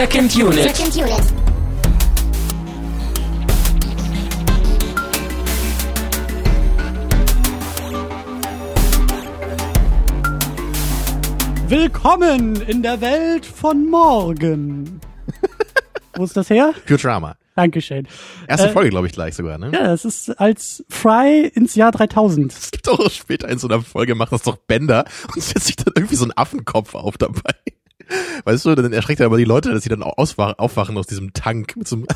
[0.00, 0.62] Second Unit.
[0.62, 1.20] Second Unit.
[11.68, 15.00] Willkommen in der Welt von morgen.
[16.16, 16.72] Wo ist das her?
[16.86, 17.36] Futurama.
[17.54, 18.08] Dankeschön.
[18.48, 19.70] Erste Äh, Folge, glaube ich, gleich sogar, ne?
[19.74, 22.52] Ja, das ist als Fry ins Jahr 3000.
[22.52, 25.04] Es gibt auch später in so einer Folge, macht das doch Bender
[25.34, 27.52] und setzt sich dann irgendwie so ein Affenkopf auf dabei.
[28.44, 31.76] Weißt du, dann erschreckt er aber die Leute, dass sie dann aufwachen aus diesem Tank
[31.76, 32.06] mit so einem,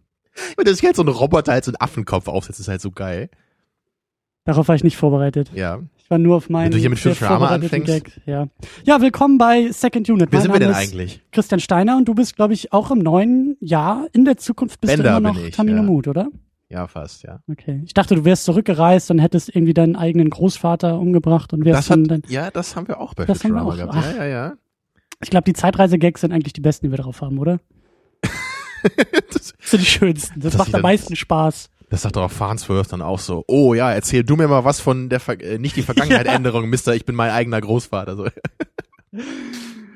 [0.56, 2.90] wenn der sich halt so ein Roboter halt so einen Affenkopf aufsetzt, ist halt so
[2.90, 3.30] geil.
[4.44, 5.50] Darauf war ich nicht vorbereitet.
[5.54, 5.80] Ja.
[5.98, 7.86] Ich war nur auf meinen Wenn du hier mit Futurama anfängst.
[7.86, 8.20] Gag.
[8.26, 8.48] Ja.
[8.84, 10.32] ja, willkommen bei Second Unit.
[10.32, 11.20] Wer Mein sind wir denn Name ist eigentlich?
[11.30, 14.06] Christian Steiner und du bist, glaube ich, auch im neuen Jahr.
[14.12, 15.82] In der Zukunft bist Bender du immer noch ich, Tamino ja.
[15.82, 16.28] Mut, oder?
[16.68, 17.40] Ja, fast, ja.
[17.50, 17.82] Okay.
[17.84, 21.86] Ich dachte, du wärst zurückgereist und hättest irgendwie deinen eigenen Großvater umgebracht und wärst Das
[21.88, 23.92] dann, hat, dann ja, das haben wir auch bei Das haben wir Futurama auch.
[23.92, 24.06] gehabt.
[24.10, 24.16] Ach.
[24.16, 24.52] Ja, ja, ja.
[25.22, 27.60] Ich glaube, die Zeitreise-Gags sind eigentlich die besten, die wir drauf haben, oder?
[29.32, 30.40] Das, Das sind die schönsten.
[30.40, 31.68] Das, Das macht am meisten Spaß.
[31.90, 33.44] das sagt doch auch Farnsworth dann auch so.
[33.46, 36.94] Oh ja, erzähl du mir mal was von der, Ver äh, nicht die Vergangenheit-Änderung, Mister,
[36.94, 38.16] ich bin mein eigener Großvater.
[38.16, 38.28] So.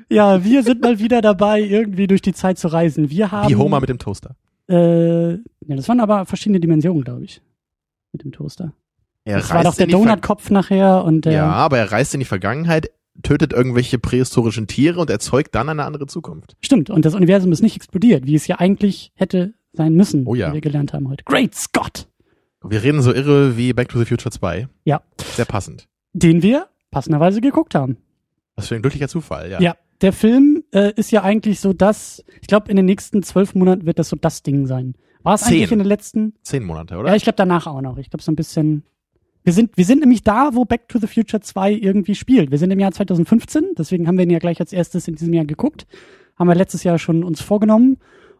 [0.09, 3.09] Ja, wir sind mal wieder dabei, irgendwie durch die Zeit zu reisen.
[3.09, 3.49] Wir haben.
[3.49, 4.35] Wie Homer mit dem Toaster.
[4.69, 5.39] Äh, ja,
[5.75, 7.41] das waren aber verschiedene Dimensionen, glaube ich.
[8.13, 8.73] Mit dem Toaster.
[9.23, 11.33] Er Das war doch der Donutkopf nachher und der.
[11.33, 12.91] Ja, aber er reist in die Vergangenheit,
[13.23, 16.55] tötet irgendwelche prähistorischen Tiere und erzeugt dann eine andere Zukunft.
[16.61, 16.89] Stimmt.
[16.89, 20.49] Und das Universum ist nicht explodiert, wie es ja eigentlich hätte sein müssen, Oh ja.
[20.49, 21.23] wie wir gelernt haben heute.
[21.25, 22.07] Great Scott!
[22.63, 24.67] Wir reden so irre wie Back to the Future 2.
[24.85, 25.01] Ja.
[25.35, 25.87] Sehr passend.
[26.13, 27.97] Den wir passenderweise geguckt haben.
[28.55, 29.59] Was für ein glücklicher Zufall, ja.
[29.61, 29.75] Ja.
[30.01, 33.85] Der Film äh, ist ja eigentlich so das, ich glaube, in den nächsten zwölf Monaten
[33.85, 34.95] wird das so das Ding sein.
[35.23, 36.33] War es eigentlich in den letzten?
[36.43, 37.09] Zehn Monate, oder?
[37.09, 37.97] Ja, ich glaube danach auch noch.
[37.97, 38.83] Ich glaube so ein bisschen.
[39.45, 42.49] Wir sind, wir sind nämlich da, wo Back to the Future 2 irgendwie spielt.
[42.49, 45.33] Wir sind im Jahr 2015, deswegen haben wir ihn ja gleich als erstes in diesem
[45.33, 45.85] Jahr geguckt.
[46.35, 47.97] Haben wir letztes Jahr schon uns vorgenommen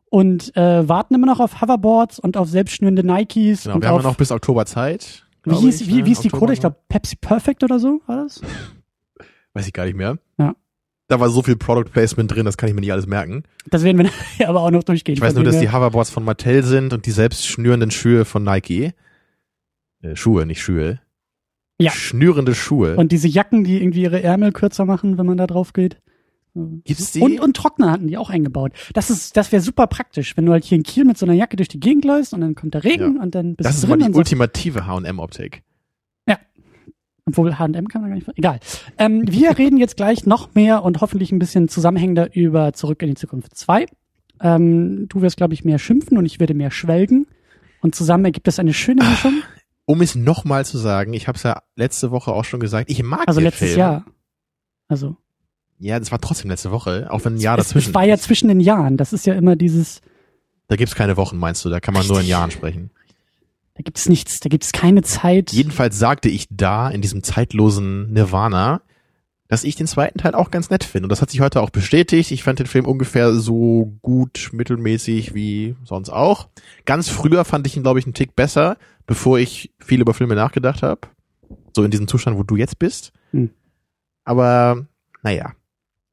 [0.10, 3.64] und äh, warten immer noch auf Hoverboards und auf selbstschnürende Nikes.
[3.64, 5.28] genau, und wir haben auf, noch bis Oktober Zeit.
[5.44, 6.06] wie hieß, ich, wie, ne?
[6.08, 6.54] wie ist die Code?
[6.54, 6.72] Ich noch.
[6.72, 8.42] glaube Pepsi Perfect oder so war das?
[9.54, 10.18] Weiß ich gar nicht mehr.
[10.40, 10.56] Ja.
[11.08, 13.44] Da war so viel Product Placement drin, das kann ich mir nicht alles merken.
[13.70, 14.10] Das werden wir
[14.50, 15.14] aber auch noch durchgehen.
[15.14, 18.44] Ich weiß nur, dass die Hoverboards von Mattel sind und die selbst schnürenden Schuhe von
[18.44, 18.94] Nike.
[20.06, 21.00] Äh, Schuhe, nicht Schuhe.
[21.80, 21.92] Ja.
[21.92, 22.96] Schnürende Schuhe.
[22.96, 25.98] und diese Jacken, die irgendwie ihre Ärmel kürzer machen, wenn man da drauf geht.
[26.54, 27.20] Gibt's die?
[27.20, 28.72] Und, und Trockner hatten die auch eingebaut.
[28.94, 31.34] Das ist, das wäre super praktisch, wenn du halt hier in Kiel mit so einer
[31.34, 33.80] Jacke durch die Gegend läufst und dann kommt der Regen und dann bist das du
[33.80, 34.20] ist drin mal die und so.
[34.20, 35.64] ultimative H&M-Optik.
[37.28, 38.30] Obwohl H&M kann man gar nicht.
[38.36, 38.60] Egal.
[38.98, 43.10] Ähm, wir reden jetzt gleich noch mehr und hoffentlich ein bisschen zusammenhängender über Zurück in
[43.10, 43.88] die Zukunft 2.
[44.42, 47.26] Ähm, du wirst, glaube ich, mehr schimpfen und ich werde mehr schwelgen.
[47.82, 49.42] Und zusammen ergibt es eine schöne Mischung.
[49.86, 53.04] Um es nochmal zu sagen, ich habe es ja letzte Woche auch schon gesagt, ich
[53.04, 53.80] mag Also letztes Film.
[53.80, 54.06] Jahr.
[54.88, 55.16] Also
[55.80, 58.18] Ja, das war trotzdem letzte Woche, auch wenn ein Jahr es, dazwischen es war ja
[58.18, 58.98] zwischen den Jahren.
[58.98, 60.02] Das ist ja immer dieses,
[60.68, 62.32] Da gibt's keine Wochen, meinst du, da kann man nur in Richtig.
[62.32, 62.90] Jahren sprechen.
[63.76, 65.52] da gibt es nichts, da gibt es keine Zeit.
[65.52, 68.82] Jedenfalls sagte ich da, in diesem zeitlosen Nirvana,
[69.48, 71.06] dass ich den zweiten Teil auch ganz nett finde.
[71.06, 72.32] Und das hat sich heute auch bestätigt.
[72.32, 76.50] Ich fand den Film ungefähr so gut, mittelmäßig wie sonst auch.
[76.86, 80.36] Ganz früher fand ich ihn, glaube ich, einen Tick besser, bevor ich viel über Filme
[80.36, 81.02] nachgedacht habe.
[81.76, 83.12] So in diesem Zustand, wo du jetzt bist.
[83.32, 83.52] Hm.
[84.24, 84.88] Aber,
[85.22, 85.54] naja,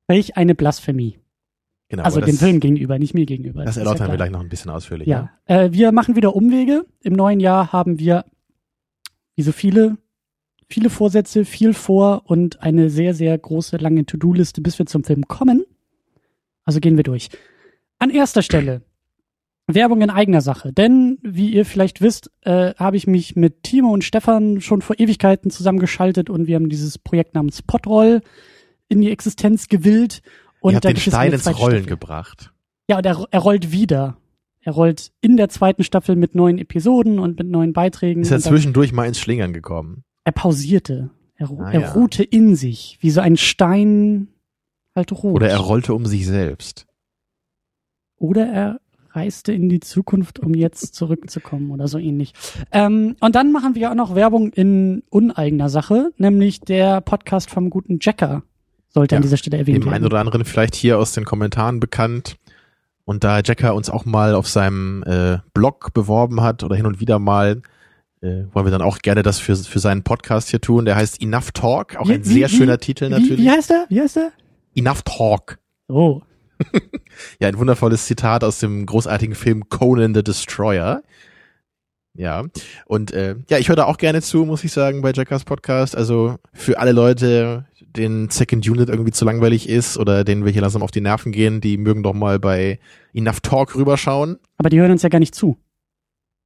[0.09, 1.19] Welch eine Blasphemie.
[1.89, 2.03] genau.
[2.03, 3.65] also dem das, Film gegenüber, nicht mir gegenüber.
[3.65, 4.17] Das ja erläutern wir klar.
[4.17, 5.31] gleich noch ein bisschen ausführlicher.
[5.49, 6.85] Ja, äh, wir machen wieder Umwege.
[7.01, 8.27] Im neuen Jahr haben wir,
[9.37, 9.97] wie so viele,
[10.73, 15.29] viele Vorsätze, viel vor und eine sehr, sehr große, lange To-Do-Liste, bis wir zum Film
[15.29, 15.67] kommen.
[16.65, 17.29] Also gehen wir durch.
[17.99, 18.81] An erster Stelle
[19.67, 20.73] Werbung in eigener Sache.
[20.73, 24.99] Denn, wie ihr vielleicht wisst, äh, habe ich mich mit Timo und Stefan schon vor
[24.99, 28.23] Ewigkeiten zusammengeschaltet und wir haben dieses Projekt namens Podroll
[28.89, 30.23] in die Existenz gewillt.
[30.61, 31.87] Und Ihr habt den Stein ins Rollen Staffel.
[31.87, 32.53] gebracht.
[32.89, 34.17] Ja, und er, er rollt wieder.
[34.61, 38.23] Er rollt in der zweiten Staffel mit neuen Episoden und mit neuen Beiträgen.
[38.23, 40.05] Ist er zwischendurch mal ins Schlingern gekommen.
[40.25, 41.11] Er pausierte.
[41.37, 41.93] Er, Ah, er ja.
[41.93, 44.29] ruhte in sich, wie so ein Stein
[44.95, 45.35] halt ruht.
[45.37, 46.87] Oder er rollte um sich selbst.
[48.17, 48.81] Oder er
[49.11, 52.33] reiste in die Zukunft, um jetzt zurückzukommen oder so ähnlich.
[52.71, 57.69] Ähm, und dann machen wir auch noch Werbung in uneigener Sache, nämlich der Podcast vom
[57.69, 58.43] guten Jacker
[58.89, 60.07] sollte Ja, an dieser Stelle erwähnt dem einen werden.
[60.07, 62.37] oder anderen vielleicht hier aus den Kommentaren bekannt.
[63.05, 67.01] Und da Jacker uns auch mal auf seinem äh, Blog beworben hat oder hin und
[67.01, 67.63] wieder mal,
[68.23, 70.85] äh, wollen wir dann auch gerne das für, für seinen Podcast hier tun.
[70.87, 73.39] Der heißt Enough Talk, auch Wie- ein wie- sehr wie- schöner Titel natürlich.
[73.39, 73.87] wie heißt er?
[73.89, 74.33] Wie heißt er?
[74.75, 75.59] Enough Talk.
[75.89, 76.23] Oh,
[77.41, 81.03] Ja, ein wundervolles Zitat aus dem großartigen Film Conan the Destroyer.
[82.15, 82.45] Ja,
[82.85, 85.97] und äh, ja, ich höre da auch gerne zu, muss ich sagen, bei Jackers Podcast.
[85.97, 90.61] Also für alle Leute, denen Second Unit irgendwie zu langweilig ist oder denen wir hier
[90.61, 92.79] langsam auf die Nerven gehen, die mögen doch mal bei
[93.15, 94.39] Enough Talk rüberschauen.
[94.59, 95.57] Aber die hören uns ja gar nicht zu.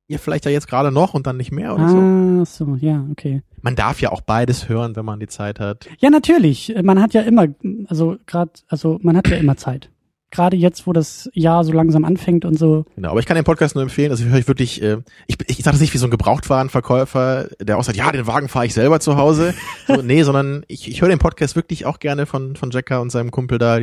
[0.08, 1.96] Ja, vielleicht ja jetzt gerade noch und dann nicht mehr oder so.
[1.96, 3.42] Ah, so, ja, okay.
[3.60, 5.88] Man darf ja auch beides hören, wenn man die Zeit hat.
[5.98, 6.72] Ja, natürlich.
[6.82, 7.48] Man hat ja immer,
[7.88, 9.90] also gerade, also man hat ja immer Zeit.
[10.30, 12.84] Gerade jetzt, wo das Jahr so langsam anfängt und so.
[12.96, 14.10] Genau, aber ich kann den Podcast nur empfehlen.
[14.10, 17.48] Also ich höre ich wirklich, äh, ich, ich sage das nicht wie so ein Gebrauchtwarenverkäufer,
[17.60, 19.54] der auch sagt, ja, den Wagen fahre ich selber zu Hause.
[19.86, 23.10] So, nee, sondern ich, ich höre den Podcast wirklich auch gerne von, von Jacker und
[23.10, 23.78] seinem Kumpel da.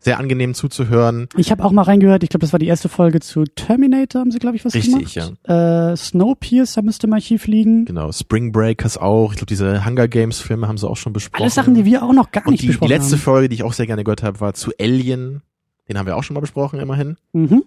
[0.00, 1.28] Sehr angenehm zuzuhören.
[1.36, 4.32] Ich habe auch mal reingehört, ich glaube, das war die erste Folge zu Terminator, haben
[4.32, 5.38] sie, glaube ich, was Richtig, gemacht.
[5.46, 5.92] ja.
[5.92, 7.84] Äh, Snowpiercer müsste im Archiv liegen.
[7.84, 9.30] Genau, Spring Breakers auch.
[9.30, 11.42] Ich glaube, diese Hunger Games Filme haben sie auch schon besprochen.
[11.42, 13.22] Alles Sachen, die wir auch noch gar und nicht die, besprochen die letzte haben.
[13.22, 15.42] Folge, die ich auch sehr gerne gehört habe, war zu Alien.
[15.88, 17.16] Den haben wir auch schon mal besprochen, immerhin.
[17.32, 17.64] Mhm.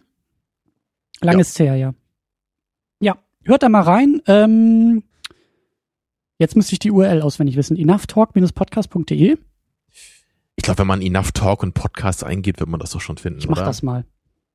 [1.21, 1.45] Lang Ja.
[1.59, 1.93] her, ja.
[2.99, 4.21] Ja, hört da mal rein.
[4.27, 5.03] Ähm,
[6.39, 7.77] jetzt müsste ich die URL auswendig wissen.
[7.77, 9.37] enoughtalk-podcast.de.
[10.59, 13.39] Ich glaube, wenn man Enough Talk und Podcast eingeht, wird man das doch schon finden,
[13.39, 13.65] Ich mach oder?
[13.67, 14.05] das mal.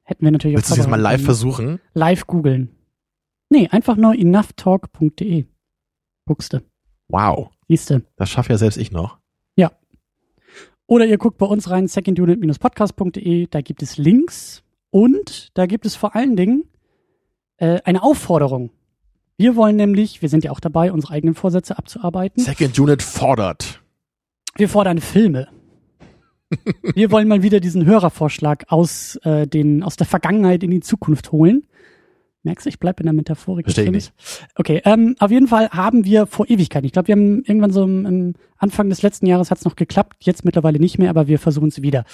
[0.02, 1.80] Hätten wir natürlich Willst du auch das jetzt mal live versuchen?
[1.94, 2.74] Live googeln.
[3.50, 5.46] Nee, einfach nur enoughtalk.de.
[6.26, 6.64] Guckste.
[7.08, 7.50] Wow.
[7.68, 8.04] Siehste.
[8.16, 9.18] Das schaffe ja selbst ich noch.
[10.92, 15.96] Oder ihr guckt bei uns rein, secondunit-podcast.de, da gibt es Links und da gibt es
[15.96, 16.64] vor allen Dingen
[17.56, 18.68] äh, eine Aufforderung.
[19.38, 22.44] Wir wollen nämlich, wir sind ja auch dabei, unsere eigenen Vorsätze abzuarbeiten.
[22.44, 23.80] Second Unit fordert.
[24.56, 25.48] Wir fordern Filme.
[26.94, 31.32] Wir wollen mal wieder diesen Hörervorschlag aus, äh, den, aus der Vergangenheit in die Zukunft
[31.32, 31.66] holen.
[32.44, 33.66] Merkst du, ich bleib in der Metaphorik.
[33.66, 34.12] des Versteh ich Films.
[34.56, 37.84] Okay, ähm, auf jeden Fall haben wir vor Ewigkeiten, ich glaube, wir haben irgendwann so
[37.84, 41.38] im, im Anfang des letzten Jahres hat's noch geklappt, jetzt mittlerweile nicht mehr, aber wir
[41.38, 42.04] versuchen es wieder.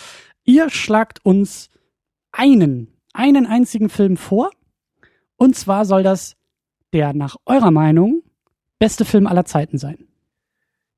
[0.44, 1.70] Ihr schlagt uns
[2.32, 4.50] einen, einen einzigen Film vor.
[5.36, 6.36] Und zwar soll das
[6.92, 8.22] der nach eurer Meinung
[8.78, 9.98] beste Film aller Zeiten sein.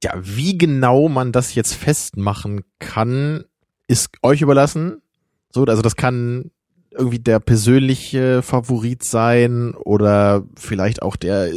[0.03, 3.45] Ja, wie genau man das jetzt festmachen kann,
[3.87, 5.03] ist euch überlassen.
[5.51, 6.51] So, also das kann
[6.91, 11.51] irgendwie der persönliche Favorit sein oder vielleicht auch der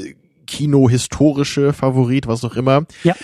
[0.46, 2.86] kinohistorische Favorit, was auch immer.
[3.04, 3.16] Ja.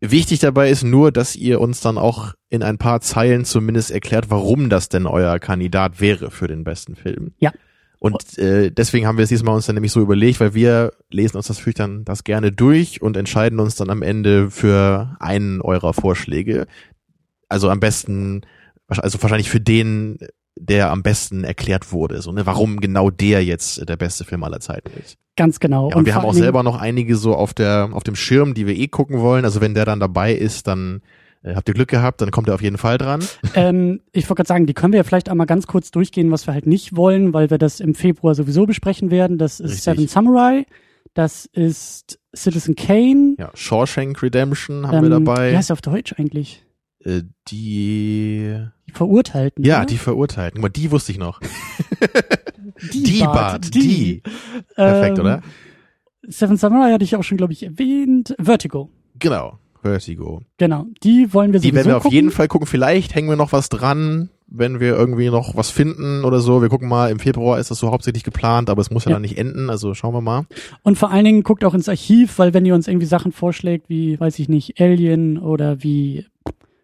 [0.00, 4.30] Wichtig dabei ist nur, dass ihr uns dann auch in ein paar Zeilen zumindest erklärt,
[4.30, 7.32] warum das denn euer Kandidat wäre für den besten Film.
[7.38, 7.52] Ja.
[8.00, 11.36] Und äh, deswegen haben wir es diesmal uns dann nämlich so überlegt, weil wir lesen
[11.36, 15.60] uns das natürlich dann das gerne durch und entscheiden uns dann am Ende für einen
[15.60, 16.68] eurer Vorschläge.
[17.48, 18.42] Also am besten,
[18.86, 20.18] also wahrscheinlich für den,
[20.60, 22.20] der am besten erklärt wurde.
[22.22, 25.16] So, ne, warum genau der jetzt der beste Film aller Zeiten ist.
[25.36, 25.90] Ganz genau.
[25.90, 28.54] Ja, und wir vor haben auch selber noch einige so auf der auf dem Schirm,
[28.54, 29.44] die wir eh gucken wollen.
[29.44, 31.00] Also wenn der dann dabei ist, dann
[31.42, 33.22] äh, habt ihr Glück gehabt, dann kommt er auf jeden Fall dran.
[33.54, 36.46] Ähm, ich wollte gerade sagen, die können wir ja vielleicht einmal ganz kurz durchgehen, was
[36.46, 39.38] wir halt nicht wollen, weil wir das im Februar sowieso besprechen werden.
[39.38, 39.84] Das ist Richtig.
[39.84, 40.66] Seven Samurai,
[41.14, 43.36] das ist Citizen Kane.
[43.38, 45.52] Ja, Shawshank Redemption haben ähm, wir dabei.
[45.52, 46.64] Wie heißt der auf Deutsch eigentlich?
[47.04, 48.56] Äh, die
[48.88, 49.64] Die Verurteilten.
[49.64, 49.86] ja, oder?
[49.86, 50.56] die Verurteilten.
[50.60, 51.40] Guck mal, die wusste ich noch.
[52.92, 54.22] die, die Bart, Bart, die.
[54.74, 55.42] Perfekt, Ähm, oder?
[56.26, 58.34] Seven Samurai hatte ich auch schon, glaube ich, erwähnt.
[58.38, 58.90] Vertigo.
[59.18, 59.58] Genau.
[59.82, 60.42] Vertigo.
[60.58, 60.86] Genau.
[61.04, 62.14] Die wollen wir Die sowieso werden wir auf gucken.
[62.16, 62.66] jeden Fall gucken.
[62.66, 66.60] Vielleicht hängen wir noch was dran, wenn wir irgendwie noch was finden oder so.
[66.60, 69.14] Wir gucken mal, im Februar ist das so hauptsächlich geplant, aber es muss ja, Ja.
[69.14, 70.46] dann nicht enden, also schauen wir mal.
[70.82, 73.88] Und vor allen Dingen guckt auch ins Archiv, weil wenn ihr uns irgendwie Sachen vorschlägt,
[73.88, 76.26] wie, weiß ich nicht, Alien oder wie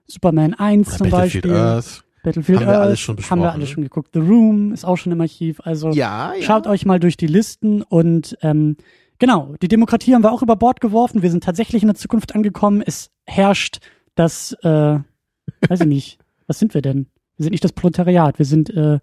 [0.07, 1.51] Superman 1 Oder zum Beispiel.
[1.53, 2.04] Earth.
[2.25, 3.51] Battlefield Haben wir Earth, alles schon Haben wir besprochen.
[3.51, 4.11] alles schon geguckt.
[4.15, 5.61] The Room ist auch schon im Archiv.
[5.63, 6.43] Also Ja, ja.
[6.43, 8.77] schaut euch mal durch die Listen und ähm,
[9.19, 11.23] genau, die Demokratie haben wir auch über Bord geworfen.
[11.23, 12.83] Wir sind tatsächlich in der Zukunft angekommen.
[12.85, 13.79] Es herrscht
[14.17, 14.99] das, äh,
[15.69, 17.07] weiß ich nicht, was sind wir denn?
[17.37, 18.99] Wir sind nicht das Proletariat, wir sind äh,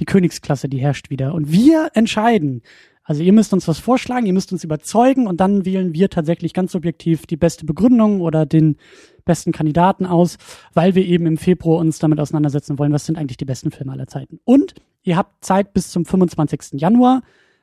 [0.00, 1.34] die Königsklasse, die herrscht wieder.
[1.34, 2.62] Und wir entscheiden.
[3.06, 6.54] Also ihr müsst uns was vorschlagen, ihr müsst uns überzeugen und dann wählen wir tatsächlich
[6.54, 8.78] ganz subjektiv die beste Begründung oder den
[9.24, 10.36] besten Kandidaten aus,
[10.72, 13.92] weil wir eben im Februar uns damit auseinandersetzen wollen, was sind eigentlich die besten Filme
[13.92, 14.40] aller Zeiten.
[14.44, 16.80] Und ihr habt Zeit bis zum 25.
[16.80, 17.22] Januar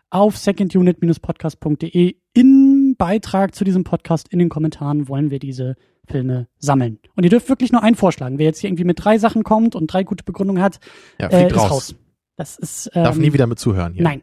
[0.09, 5.75] auf secondunit-podcast.de im Beitrag zu diesem Podcast in den Kommentaren wollen wir diese
[6.05, 6.99] Filme sammeln.
[7.15, 8.37] Und ihr dürft wirklich nur einen vorschlagen.
[8.37, 10.79] Wer jetzt hier irgendwie mit drei Sachen kommt und drei gute Begründungen hat,
[11.19, 11.71] ja, äh, ist raus.
[11.71, 11.95] raus.
[12.35, 14.03] Das ist ähm, Darf nie wieder mit zuhören hier.
[14.03, 14.21] Nein.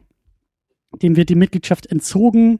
[1.01, 2.59] Dem wird die Mitgliedschaft entzogen.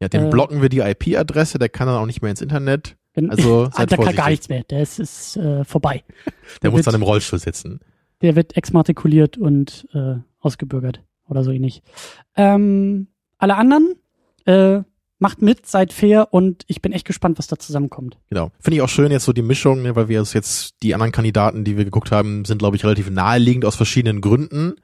[0.00, 2.96] Ja, dem Äh, blocken wir die IP-Adresse, der kann dann auch nicht mehr ins Internet.
[3.14, 4.64] Wenn, Also seid da kann gar nichts mehr.
[4.64, 6.02] Der ist, ist äh, vorbei.
[6.62, 7.80] Der muss wird- dann im Rollstuhl sitzen.
[8.22, 11.82] Der wird exmatrikuliert und äh, ausgebürgert oder so ähnlich.
[12.36, 13.94] Ähm, alle anderen
[14.46, 14.80] äh,
[15.18, 18.18] macht mit, seid fair und ich bin echt gespannt, was da zusammenkommt.
[18.28, 18.50] Genau.
[18.60, 21.12] Finde ich auch schön jetzt so die Mischung, ne, weil wir es jetzt, die anderen
[21.12, 24.74] Kandidaten, die wir geguckt haben, sind, glaube ich, relativ naheliegend aus verschiedenen Gründen.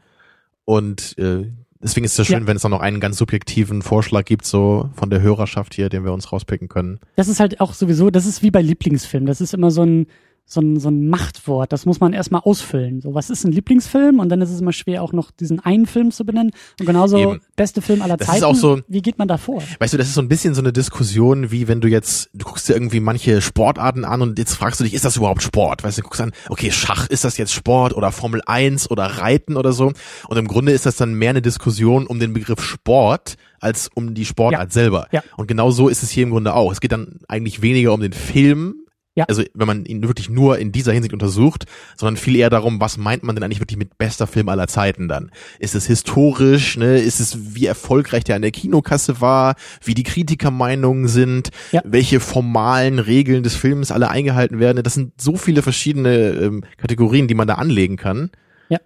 [0.65, 1.51] Und äh,
[1.83, 2.47] Deswegen ist es ja schön, Ja.
[2.47, 6.05] wenn es dann noch einen ganz subjektiven Vorschlag gibt, so von der Hörerschaft hier, den
[6.05, 7.01] wir uns rauspicken können.
[7.17, 9.27] Das ist halt auch sowieso, das ist wie bei Lieblingsfilmen.
[9.27, 10.07] Das ist immer so ein,
[10.53, 11.73] so ein, so ein Machtwort.
[11.73, 13.01] Das muss man erstmal ausfüllen.
[13.01, 14.19] So, was ist ein Lieblingsfilm?
[14.19, 16.51] Und dann ist es immer schwer, auch noch diesen einen Film zu benennen.
[16.81, 17.41] Und genauso Eben.
[17.55, 18.39] beste Film aller Das Zeiten.
[18.39, 19.63] ist auch so- wie geht man da vor?
[19.79, 22.45] Weißt du, das ist so ein bisschen so eine Diskussion, wie wenn du jetzt, du
[22.47, 25.85] guckst dir irgendwie manche Sportarten an und jetzt fragst du dich, ist das überhaupt Sport?
[25.85, 29.05] Weißt du, du guckst an, okay, Schach, ist das jetzt Sport oder Formel 1 oder
[29.05, 29.93] Reiten oder so?
[30.29, 34.15] Und im Grunde ist das dann mehr eine Diskussion um den Begriff Sport als um
[34.15, 35.07] die Sportart selber.
[35.13, 35.23] Ja.
[35.37, 36.73] Und genau so ist es hier im Grunde auch.
[36.73, 38.75] Es geht dann eigentlich weniger um den Film,
[39.21, 39.27] Ja.
[39.29, 41.65] also wenn man ihn wirklich nur in dieser Hinsicht untersucht,
[41.97, 45.09] sondern viel eher darum, was meint man denn eigentlich wirklich mit bester Film aller Zeiten
[45.09, 45.31] dann?
[45.59, 46.99] Ist es historisch, ne?
[46.99, 51.83] Ist es, wie erfolgreich der an der Kinokasse war, wie die Kritikermeinungen sind, Ja.
[51.85, 54.83] welche formalen Regeln des Films alle eingehalten werden?
[54.83, 58.31] Das sind so viele verschiedene ähm, Kategorien, die man da anlegen kann.
[58.69, 58.79] Ja.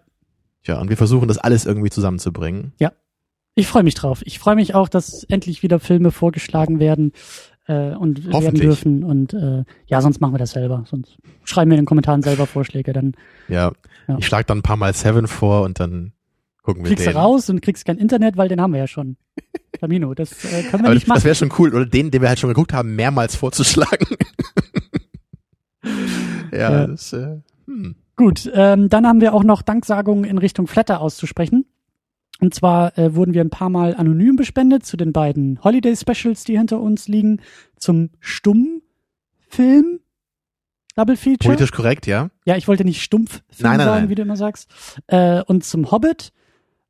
[0.64, 2.72] Tja, und wir versuchen das alles irgendwie zusammenzubringen.
[3.56, 4.22] Ich freue mich drauf.
[4.24, 7.12] Ich freue mich auch, dass endlich wieder Filme vorgeschlagen werden
[7.66, 9.04] äh, und werden dürfen.
[9.04, 10.84] Und äh, ja, sonst machen wir das selber.
[10.88, 12.92] Sonst schreiben wir in den Kommentaren selber Vorschläge.
[12.92, 13.12] Dann
[13.48, 13.72] Ja.
[14.08, 14.18] Ja.
[14.18, 16.12] Ich schlage dann ein paar Mal Seven vor und dann
[16.62, 17.12] gucken wir kriegst den.
[17.14, 19.16] du raus und kriegst kein Internet, weil den haben wir ja schon.
[19.80, 21.24] Tamino, das äh, können wir Aber nicht das machen.
[21.24, 24.16] wäre schon cool, oder den, den wir halt schon geguckt haben, mehrmals vorzuschlagen.
[26.52, 26.86] ja, Ja.
[26.86, 27.96] das, äh, hm.
[28.16, 31.64] Gut, ähm, dann haben wir auch noch Danksagungen in Richtung Flatter auszusprechen.
[32.44, 36.44] Und zwar äh, wurden wir ein paar Mal anonym bespendet zu den beiden Holiday Specials,
[36.44, 37.40] die hinter uns liegen,
[37.78, 40.00] zum Stummfilm
[40.94, 41.54] Double Feature.
[41.54, 42.28] politisch korrekt, ja.
[42.44, 44.08] Ja, ich wollte nicht Stumpf Nein, nein, sagen, nein.
[44.10, 44.68] wie du immer sagst.
[45.06, 46.32] Äh, und zum Hobbit.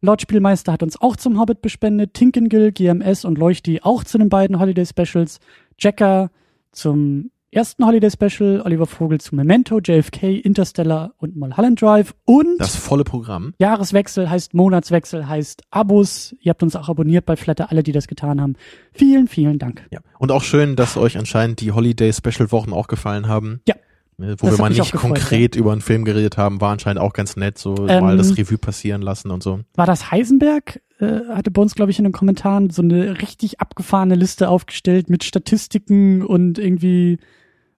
[0.01, 2.15] Lord Spielmeister hat uns auch zum Hobbit bespendet.
[2.15, 5.39] Tinkengill, GMS und Leuchti auch zu den beiden Holiday Specials.
[5.79, 6.33] Jacker
[6.73, 12.15] zum ersten Holiday Special, Oliver Vogel zu Memento, JFK, Interstellar und Mulholland Drive.
[12.25, 13.55] Und Das volle Programm.
[13.59, 16.35] Jahreswechsel heißt Monatswechsel, heißt Abos.
[16.41, 18.55] Ihr habt uns auch abonniert bei Flatter, alle, die das getan haben.
[18.93, 19.87] Vielen, vielen Dank.
[19.93, 20.01] Ja.
[20.19, 23.61] Und auch schön, dass euch anscheinend die Holiday-Special-Wochen auch gefallen haben.
[23.69, 23.75] Ja.
[24.17, 27.01] Ne, Wo Das wir mal nicht gefreut, konkret über einen Film geredet haben, war anscheinend
[27.01, 29.61] auch ganz nett, so Ähm, mal das Revue passieren lassen und so.
[29.75, 33.61] war das Heisenberg, äh, hatte bei uns, glaube ich, in den Kommentaren so eine richtig
[33.61, 37.19] abgefahrene Liste aufgestellt mit Statistiken und irgendwie,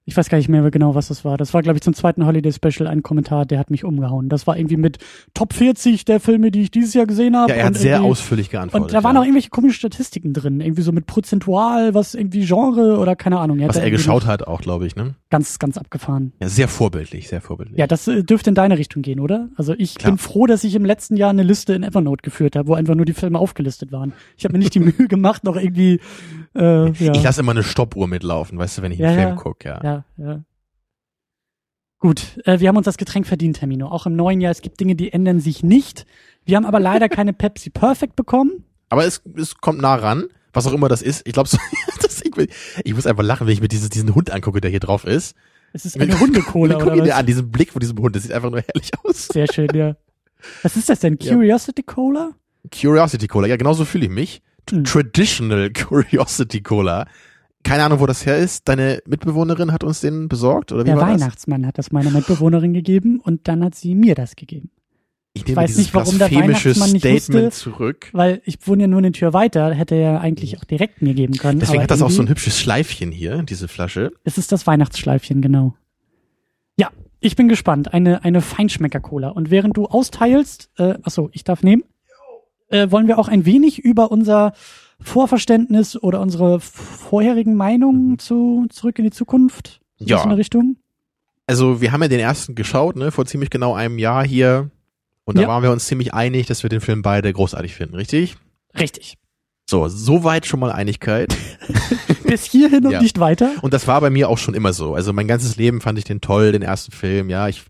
[0.07, 1.35] ich weiß gar nicht mehr genau, was das war.
[1.35, 4.29] Das war, glaube ich, zum zweiten Holiday Special ein Kommentar, der hat mich umgehauen.
[4.29, 4.99] Das war irgendwie mit
[5.33, 7.51] Top 40 der Filme, die ich dieses Jahr gesehen habe.
[7.51, 8.85] Ja, er hat sehr ausführlich geantwortet.
[8.85, 9.21] Und da waren ja.
[9.21, 13.59] auch irgendwelche komischen Statistiken drin, irgendwie so mit prozentual, was irgendwie Genre oder keine Ahnung.
[13.59, 15.15] hat Was er geschaut hat auch, glaube ich, ne?
[15.29, 16.31] Ganz, ganz abgefahren.
[16.39, 17.77] Ja, sehr vorbildlich, sehr vorbildlich.
[17.77, 19.49] Ja, das äh, dürfte in deine Richtung gehen, oder?
[19.57, 20.13] Also ich Klar.
[20.13, 22.95] bin froh, dass ich im letzten Jahr eine Liste in Evernote geführt habe, wo einfach
[22.95, 24.13] nur die Filme aufgelistet waren.
[24.37, 25.99] Ich habe mir nicht die Mühe gemacht, noch irgendwie
[26.55, 29.35] äh, ja, Ich lasse immer eine Stoppuhr mitlaufen, weißt du, wenn ich einen Ja, Film
[29.37, 29.41] ja.
[29.41, 29.83] gucke, ja.
[29.83, 30.43] ja, ja.
[31.99, 33.87] Gut, äh, wir haben uns das Getränk verdient, Termino.
[33.87, 36.05] Auch im neuen Jahr, es gibt Dinge, die ändern sich nicht.
[36.45, 38.63] Wir haben aber leider keine Pepsi Perfect bekommen.
[38.89, 41.27] Aber es, es kommt nah ran, was auch immer das ist.
[41.27, 41.57] Ich glaube, so,
[42.37, 42.49] ich,
[42.83, 45.35] ich muss einfach lachen, wenn ich mir dieses, diesen Hund angucke, der hier drauf ist.
[45.73, 48.23] Es ist eine Hundekohle Guck oder ihn dir an, diesen Blick von diesem Hund, das
[48.23, 49.27] sieht einfach nur herrlich aus.
[49.27, 49.95] Sehr schön, ja.
[50.61, 51.17] Was ist das denn?
[51.17, 52.31] Curiosity Cola?
[52.71, 54.41] Curiosity Cola, ja, genauso fühle ich mich.
[54.67, 57.07] Traditional Curiosity Cola.
[57.63, 58.67] Keine Ahnung, wo das her ist.
[58.69, 61.21] Deine Mitbewohnerin hat uns den besorgt, oder wie Der war das?
[61.21, 64.69] Weihnachtsmann hat das meiner Mitbewohnerin gegeben und dann hat sie mir das gegeben.
[65.33, 67.59] Ich nehme weiß dieses nicht, warum der Weihnachtsmann nicht Statement wusste.
[67.59, 68.09] zurück.
[68.13, 71.13] Weil ich wohne ja nur eine Tür weiter, hätte er ja eigentlich auch direkt mir
[71.13, 71.59] geben können.
[71.59, 74.11] Deswegen hat das auch so ein hübsches Schleifchen hier, diese Flasche.
[74.23, 75.75] Es ist das Weihnachtsschleifchen, genau.
[76.79, 77.93] Ja, ich bin gespannt.
[77.93, 79.29] Eine, eine Feinschmecker-Cola.
[79.29, 81.83] Und während du austeilst, äh, achso, ich darf nehmen,
[82.69, 84.53] äh, wollen wir auch ein wenig über unser
[84.99, 89.79] Vorverständnis oder unsere vorherigen Meinungen zu Zurück in die Zukunft?
[89.97, 90.09] So Mhm.
[90.09, 90.17] Ja.
[90.23, 90.77] In eine Richtung?
[91.47, 94.69] Also wir haben ja den ersten geschaut, ne, vor ziemlich genau einem Jahr hier.
[95.25, 95.47] Und da Ja.
[95.47, 98.35] waren wir uns ziemlich einig, dass wir den Film beide großartig finden, richtig?
[98.77, 99.15] Richtig.
[99.69, 101.35] So, soweit schon mal Einigkeit.
[102.23, 103.01] Bis hierhin und Ja.
[103.01, 103.51] nicht weiter.
[103.61, 104.93] Und das war bei mir auch schon immer so.
[104.95, 107.29] Also mein ganzes Leben fand ich den toll, den ersten Film.
[107.29, 107.63] Ja, ich,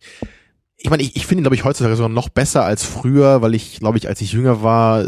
[0.88, 3.56] ich meine, ich, ich finde ihn, glaube ich, heutzutage sogar noch besser als früher, weil
[3.56, 5.06] ich, glaube ich, als ich jünger war,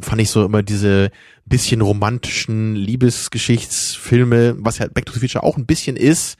[0.00, 1.10] fand ich so immer diese
[1.44, 6.36] bisschen romantischen Liebesgeschichtsfilme, was ja Back to the Future auch ein bisschen ist,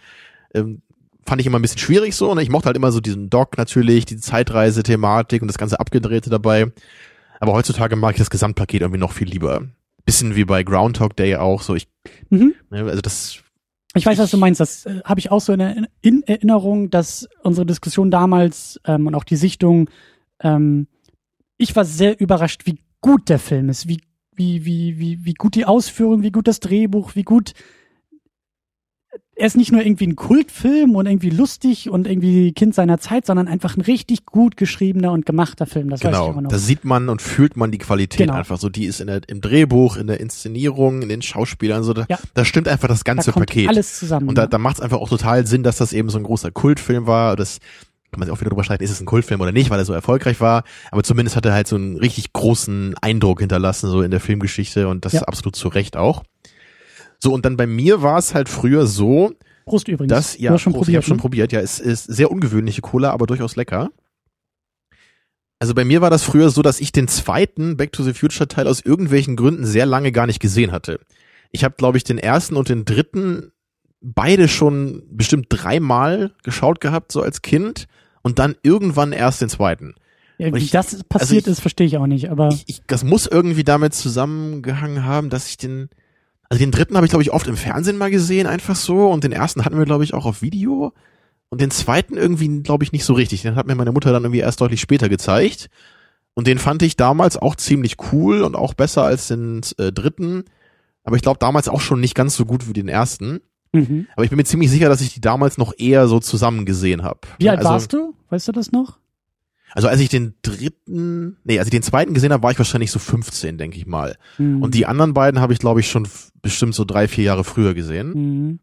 [0.55, 0.81] ähm,
[1.27, 2.31] fand ich immer ein bisschen schwierig so.
[2.31, 6.31] Und ich mochte halt immer so diesen Doc natürlich, die Zeitreise-Thematik und das ganze Abgedrehte
[6.31, 6.73] dabei.
[7.39, 9.63] Aber heutzutage mag ich das Gesamtpaket irgendwie noch viel lieber.
[10.07, 11.75] Bisschen wie bei Groundhog Day auch so.
[11.75, 11.87] Ich,
[12.31, 12.55] Mhm.
[12.71, 13.39] ne, also das
[13.95, 14.61] Ich weiß, was du meinst.
[14.61, 19.07] Das äh, habe ich auch so in, Erinner- in Erinnerung, dass unsere Diskussion damals ähm,
[19.07, 19.91] und auch die Sichtung,
[20.41, 20.87] ähm,
[21.57, 24.01] ich war sehr überrascht, wie gut der Film ist, wie,
[24.35, 27.53] wie, wie, wie, wie gut die Ausführung, wie gut das Drehbuch, wie gut
[29.35, 33.27] er ist nicht nur irgendwie ein Kultfilm und irgendwie lustig und irgendwie Kind seiner Zeit,
[33.27, 35.89] sondern einfach ein richtig gut geschriebener und gemachter Film.
[35.89, 36.51] Das weiß ich Genau, immer noch.
[36.51, 38.35] da sieht man und fühlt man die Qualität Genau.
[38.35, 38.69] einfach so.
[38.69, 42.19] Die ist in der, im Drehbuch, in der Inszenierung, in den Schauspielern, so da, Ja.
[42.35, 43.69] da stimmt einfach das da ganze kommt Paket.
[43.69, 44.29] alles zusammen.
[44.29, 46.51] Und da, da macht es einfach auch total Sinn, dass das eben so ein großer
[46.51, 47.35] Kultfilm war.
[47.37, 47.59] Das
[48.13, 49.85] kann man sich auch wieder drüber streiten, ist es ein Kultfilm oder nicht, weil er
[49.85, 50.65] so erfolgreich war.
[50.91, 54.87] Aber zumindest hat er halt so einen richtig großen Eindruck hinterlassen, so in der Filmgeschichte
[54.89, 55.23] und das Ja.
[55.23, 56.23] absolut zu Recht auch.
[57.23, 59.33] So, und dann bei mir war es halt früher so,
[59.67, 60.11] Prost übrigens.
[60.11, 61.21] dass, ja, Prost, ich habe schon ne?
[61.21, 63.91] probiert, ja, es ist sehr ungewöhnliche Cola, aber durchaus lecker.
[65.59, 68.49] Also bei mir war das früher so, dass ich den zweiten Back to the Future
[68.49, 71.01] Teil aus irgendwelchen Gründen sehr lange gar nicht gesehen hatte.
[71.53, 73.53] Ich habe, glaube ich, den ersten und den dritten
[74.01, 77.87] beide schon bestimmt dreimal geschaut gehabt, so als Kind,
[78.23, 79.95] und dann irgendwann erst den zweiten.
[80.39, 82.31] Ja, wie ich- das passiert ich- ist, verstehe ich auch nicht.
[82.31, 85.91] Aber Ich, ich, das muss irgendwie damit zusammengehangen haben, dass ich den,
[86.51, 89.23] also den dritten habe ich, glaube ich, oft im Fernsehen mal gesehen, einfach so, und
[89.25, 90.93] den ersten hatten wir, glaube ich, auch auf Video.
[91.49, 93.43] Und den zweiten irgendwie, glaube ich, nicht so richtig.
[93.43, 95.71] Den hat mir meine Mutter dann irgendwie erst deutlich später gezeigt.
[96.35, 100.45] Und den fand ich damals auch ziemlich cool und auch besser als den äh, dritten.
[101.05, 103.41] Aber ich glaube damals auch schon nicht ganz so gut wie den ersten.
[103.73, 104.07] mhm.
[104.15, 107.03] Aber ich bin mir ziemlich sicher, dass ich die damals noch eher so zusammen gesehen
[107.03, 107.21] habe.
[107.39, 108.15] wie alt also, warst du?
[108.29, 108.99] Weißt du das noch?
[109.75, 112.91] Also als ich den dritten, nee, als ich den zweiten gesehen habe, war ich wahrscheinlich
[112.91, 114.17] so 15, denke ich mal.
[114.39, 114.63] Mhm.
[114.63, 116.09] Und die anderen beiden habe ich, glaube ich, schon
[116.43, 118.13] bestimmt so drei, vier Jahre früher gesehen.
[118.13, 118.59] Mhm.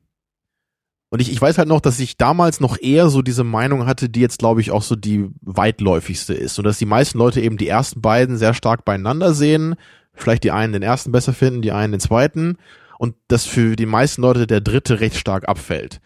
[1.09, 4.09] Und ich, ich weiß halt noch, dass ich damals noch eher so diese Meinung hatte,
[4.09, 6.57] die jetzt, glaube ich, auch so die weitläufigste ist.
[6.59, 9.75] Und dass die meisten Leute eben die ersten beiden sehr stark beieinander sehen.
[10.13, 12.57] Vielleicht die einen den ersten besser finden, die einen den zweiten.
[12.99, 16.01] Und dass für die meisten Leute der dritte recht stark abfällt.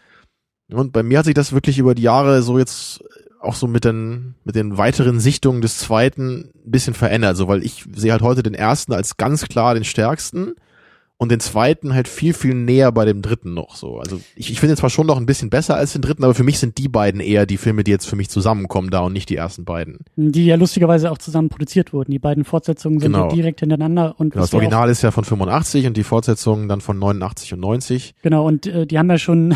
[0.70, 3.04] Und bei mir hat sich das wirklich über die Jahre so jetzt
[3.42, 7.38] auch so mit den, mit den weiteren Sichtungen des zweiten ein bisschen verändert.
[7.38, 10.54] So, weil ich sehe halt heute den ersten als ganz klar den stärksten
[11.18, 14.00] und den zweiten halt viel, viel näher bei dem dritten noch so.
[14.00, 16.44] Also ich, ich finde zwar schon noch ein bisschen besser als den dritten, aber für
[16.44, 19.30] mich sind die beiden eher die Filme, die jetzt für mich zusammenkommen da und nicht
[19.30, 20.00] die ersten beiden.
[20.16, 22.12] Die ja lustigerweise auch zusammen produziert wurden.
[22.12, 23.30] Die beiden Fortsetzungen sind Genau.
[23.30, 26.82] ja direkt hintereinander und Genau, das Original ist ja von 85 und die Fortsetzung dann
[26.82, 28.16] von 89 und 90.
[28.24, 29.54] Genau, und äh, die haben ja schon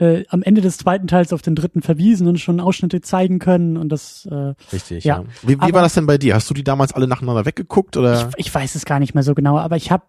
[0.00, 3.76] äh, am Ende des zweiten Teils auf den dritten verwiesen und schon Ausschnitte zeigen können
[3.76, 5.24] und das äh, Richtig, Ja, ja.
[5.42, 6.34] Wie, wie aber- war das denn bei dir?
[6.34, 8.30] Hast du die damals alle nacheinander weggeguckt oder?
[8.36, 10.04] ich, ich weiß es gar nicht mehr so genau, aber ich habe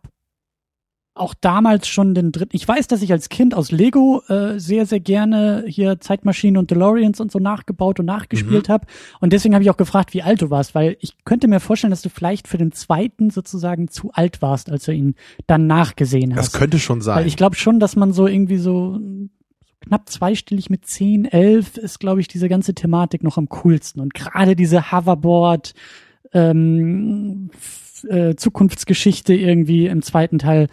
[1.14, 2.56] auch damals schon den dritten.
[2.56, 6.72] Ich weiß, dass ich als Kind aus Lego äh, sehr, sehr gerne hier Zeitmaschinen und
[6.72, 8.72] DeLoreans und so nachgebaut und nachgespielt Mhm.
[8.72, 8.88] habe.
[9.20, 11.92] Und deswegen habe ich auch gefragt, wie alt du warst, weil ich könnte mir vorstellen,
[11.92, 15.16] dass du vielleicht für den zweiten sozusagen zu alt warst, als du ihn
[15.48, 16.54] dann nachgesehen hast.
[16.54, 17.18] Das könnte schon sein.
[17.18, 18.98] Weil ich glaube schon, dass man so irgendwie so
[19.82, 24.00] knapp zweistellig mit 10, 11 ist, glaube ich, diese ganze Thematik noch am coolsten.
[24.00, 25.74] Und gerade diese Hoverboard,
[26.34, 27.50] ähm,
[28.08, 30.67] äh, Zukunftsgeschichte irgendwie im zweiten Teil,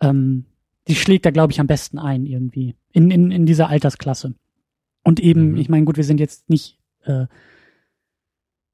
[0.00, 0.44] ähm,
[0.88, 4.34] die schlägt da, glaube ich, am besten ein irgendwie in, in, in dieser Altersklasse.
[5.02, 5.56] Und eben, Mhm.
[5.58, 7.26] ich meine, gut, wir sind jetzt nicht, äh,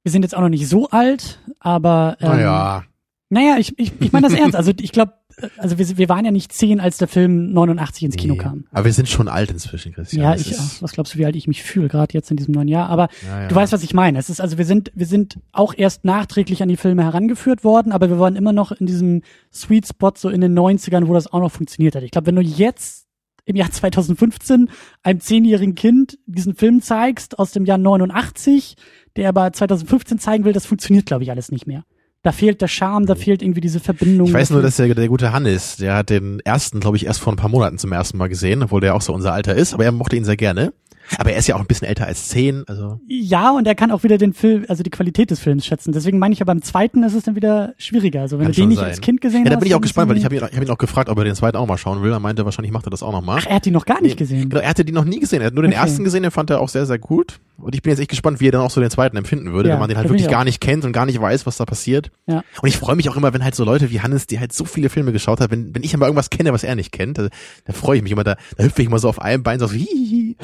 [0.03, 2.83] wir sind jetzt auch noch nicht so alt, aber ähm, naja,
[3.29, 4.55] naja, ich, ich, ich meine das ernst.
[4.55, 5.13] Also ich glaube,
[5.57, 8.39] also wir, wir waren ja nicht zehn, als der Film 89 ins Kino nee.
[8.39, 8.65] kam.
[8.71, 10.23] Aber wir sind schon alt inzwischen, Christian.
[10.23, 10.81] Ja, Das ich auch.
[10.81, 12.89] Was glaubst du, wie alt ich mich fühle, gerade jetzt in diesem neuen Jahr?
[12.89, 13.47] Aber Ja, ja.
[13.47, 14.19] du weißt, was ich meine.
[14.19, 17.91] Es ist also, wir sind, wir sind auch erst nachträglich an die Filme herangeführt worden,
[17.91, 21.31] aber wir waren immer noch in diesem Sweet Spot so in den 90ern, wo das
[21.31, 22.03] auch noch funktioniert hat.
[22.03, 23.07] Ich glaube, wenn du jetzt
[23.45, 24.69] im Jahr 2015
[25.01, 28.75] einem zehnjährigen Kind diesen Film zeigst aus dem Jahr 89,
[29.15, 31.83] der aber 2015 zeigen will, das funktioniert, glaube ich, alles nicht mehr.
[32.23, 34.27] Da fehlt der Charme, da fehlt irgendwie diese Verbindung.
[34.27, 37.19] Ich weiß nur, dass der, der gute Hannes, der hat den ersten, glaube ich, erst
[37.19, 39.73] vor ein paar Monaten zum ersten Mal gesehen, obwohl der auch so unser Alter ist,
[39.73, 40.71] aber er mochte ihn sehr gerne.
[41.17, 42.99] Aber er ist ja auch ein bisschen älter als zehn, also.
[43.07, 45.91] Ja, und er kann auch wieder den Film, also die Qualität des Films schätzen.
[45.91, 48.21] Deswegen meine ich ja beim zweiten ist es dann wieder schwieriger.
[48.21, 48.87] Also wenn Kann du den nicht sein.
[48.89, 49.55] als Kind gesehen Ja, hast.
[49.55, 51.17] da bin ich auch gespannt, weil ich habe ihn, ich hab ihn auch gefragt, ob
[51.17, 52.11] er den zweiten auch mal schauen will.
[52.11, 53.39] Er meinte, wahrscheinlich macht er das auch noch mal.
[53.41, 54.49] Ach, er hat die noch gar nicht Nee, gesehen.
[54.49, 55.41] Genau, er hatte die noch nie gesehen.
[55.41, 55.81] Er hat nur den Okay.
[55.81, 57.39] ersten gesehen, den fand er auch sehr, sehr gut.
[57.57, 59.69] Und ich bin jetzt echt gespannt, wie er dann auch so den zweiten empfinden würde,
[59.69, 61.57] Ja, wenn man den halt wirklich ich gar nicht kennt und gar nicht weiß, was
[61.57, 62.11] da passiert.
[62.25, 62.43] Ja.
[62.61, 64.65] Und ich freue mich auch immer, wenn halt so Leute wie Hannes, die halt so
[64.65, 67.27] viele Filme geschaut hat, wenn, wenn ich immer irgendwas kenne, was er nicht kennt, da,
[67.65, 69.71] da freue ich mich immer, da, da hüpfe ich immer so auf einem Bein so,
[69.71, 70.35] hihihi.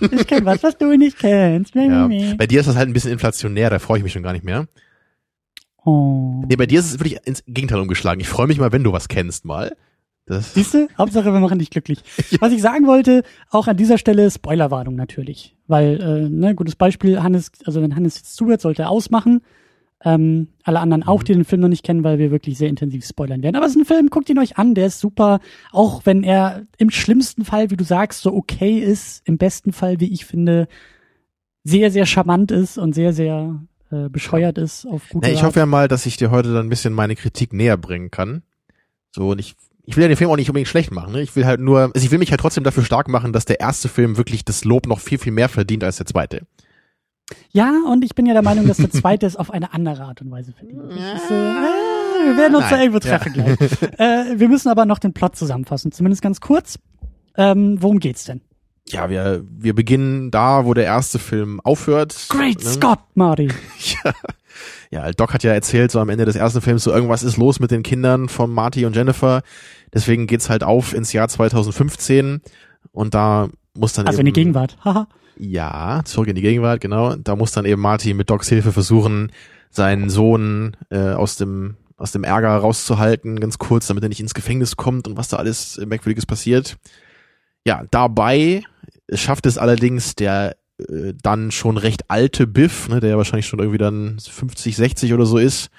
[0.00, 1.74] Ich kenn was, was du nicht kennst.
[1.74, 2.08] Ja.
[2.36, 4.44] Bei dir ist das halt ein bisschen inflationär, da freue ich mich schon gar nicht
[4.44, 4.66] mehr.
[5.84, 6.42] Oh.
[6.46, 8.20] Nee, bei dir ist es wirklich ins Gegenteil umgeschlagen.
[8.20, 9.76] Ich freue mich mal, wenn du was kennst mal.
[10.26, 10.88] Das, Siehst du?
[10.98, 12.00] Hauptsache, wir machen dich glücklich.
[12.40, 15.56] Was ich sagen wollte, auch an dieser Stelle Spoilerwarnung natürlich.
[15.66, 19.40] Weil, äh, ne, gutes Beispiel, Hannes, also wenn Hannes jetzt zuhört, sollte er ausmachen.
[20.04, 23.04] Ähm, alle anderen auch, die den Film noch nicht kennen, weil wir wirklich sehr intensiv
[23.04, 23.56] spoilern werden.
[23.56, 25.40] Aber es ist ein Film, guckt ihn euch an, der ist super.
[25.72, 29.98] Auch wenn er im schlimmsten Fall, wie du sagst, so okay ist, im besten Fall,
[29.98, 30.68] wie ich finde,
[31.64, 35.46] sehr, sehr charmant ist und sehr, sehr äh, bescheuert ist auf gute Na, ich Art.
[35.46, 38.42] hoffe ja mal, dass ich dir heute dann ein bisschen meine Kritik näher bringen kann.
[39.10, 41.12] So, und ich, ich will ja den Film auch nicht unbedingt schlecht machen.
[41.12, 41.22] Ne?
[41.22, 43.60] Ich will halt nur, also ich will mich halt trotzdem dafür stark machen, dass der
[43.60, 46.46] erste Film wirklich das Lob noch viel, viel mehr verdient als der zweite.
[47.50, 50.20] Ja, und ich bin ja der Meinung, dass der zweite es auf eine andere Art
[50.22, 50.80] und Weise verdient.
[50.92, 52.72] Ist, äh, wir werden uns Nein.
[52.72, 53.54] da irgendwo treffen Ja.
[53.54, 53.82] gleich.
[53.98, 56.78] äh, wir müssen aber noch den Plot zusammenfassen, zumindest ganz kurz.
[57.36, 58.40] Ähm, worum geht's denn?
[58.88, 62.16] Ja, wir, wir beginnen da, wo der erste Film aufhört.
[62.30, 62.70] Great ne?
[62.70, 63.48] Scott, Marty.
[64.04, 64.12] Ja.
[64.90, 67.60] ja, Doc hat ja erzählt, so am Ende des ersten Films, so irgendwas ist los
[67.60, 69.42] mit den Kindern von Marty und Jennifer.
[69.92, 72.40] Deswegen geht's halt auf ins Jahr 2015
[72.92, 74.76] und da muss dann Also in eben, die Gegenwart.
[74.84, 75.06] Haha.
[75.38, 77.14] Ja, zurück in die Gegenwart, genau.
[77.14, 79.30] Da muss dann eben Marty mit Docs Hilfe versuchen,
[79.70, 84.34] seinen Sohn äh, aus dem aus dem Ärger rauszuhalten, ganz kurz, damit er nicht ins
[84.34, 86.78] Gefängnis kommt und was da alles merkwürdiges passiert.
[87.64, 88.62] Ja, dabei
[89.12, 93.78] schafft es allerdings der äh, dann schon recht alte Biff, ne, der wahrscheinlich schon irgendwie
[93.78, 95.70] dann 50, 60 oder so ist,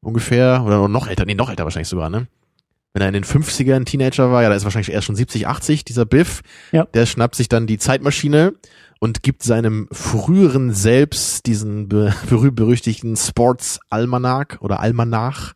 [0.00, 2.26] ungefähr, oder noch älter, nee, noch älter wahrscheinlich sogar, ne?
[2.94, 5.84] Wenn er in den 50ern Teenager war, ja, da ist wahrscheinlich erst schon 70, 80,
[5.84, 6.40] dieser Biff,
[6.72, 6.84] Ja.
[6.86, 8.54] der schnappt sich dann die Zeitmaschine
[8.98, 15.52] und gibt seinem früheren Selbst diesen be berühmt-berüchtigten Sports-Almanach oder Almanach,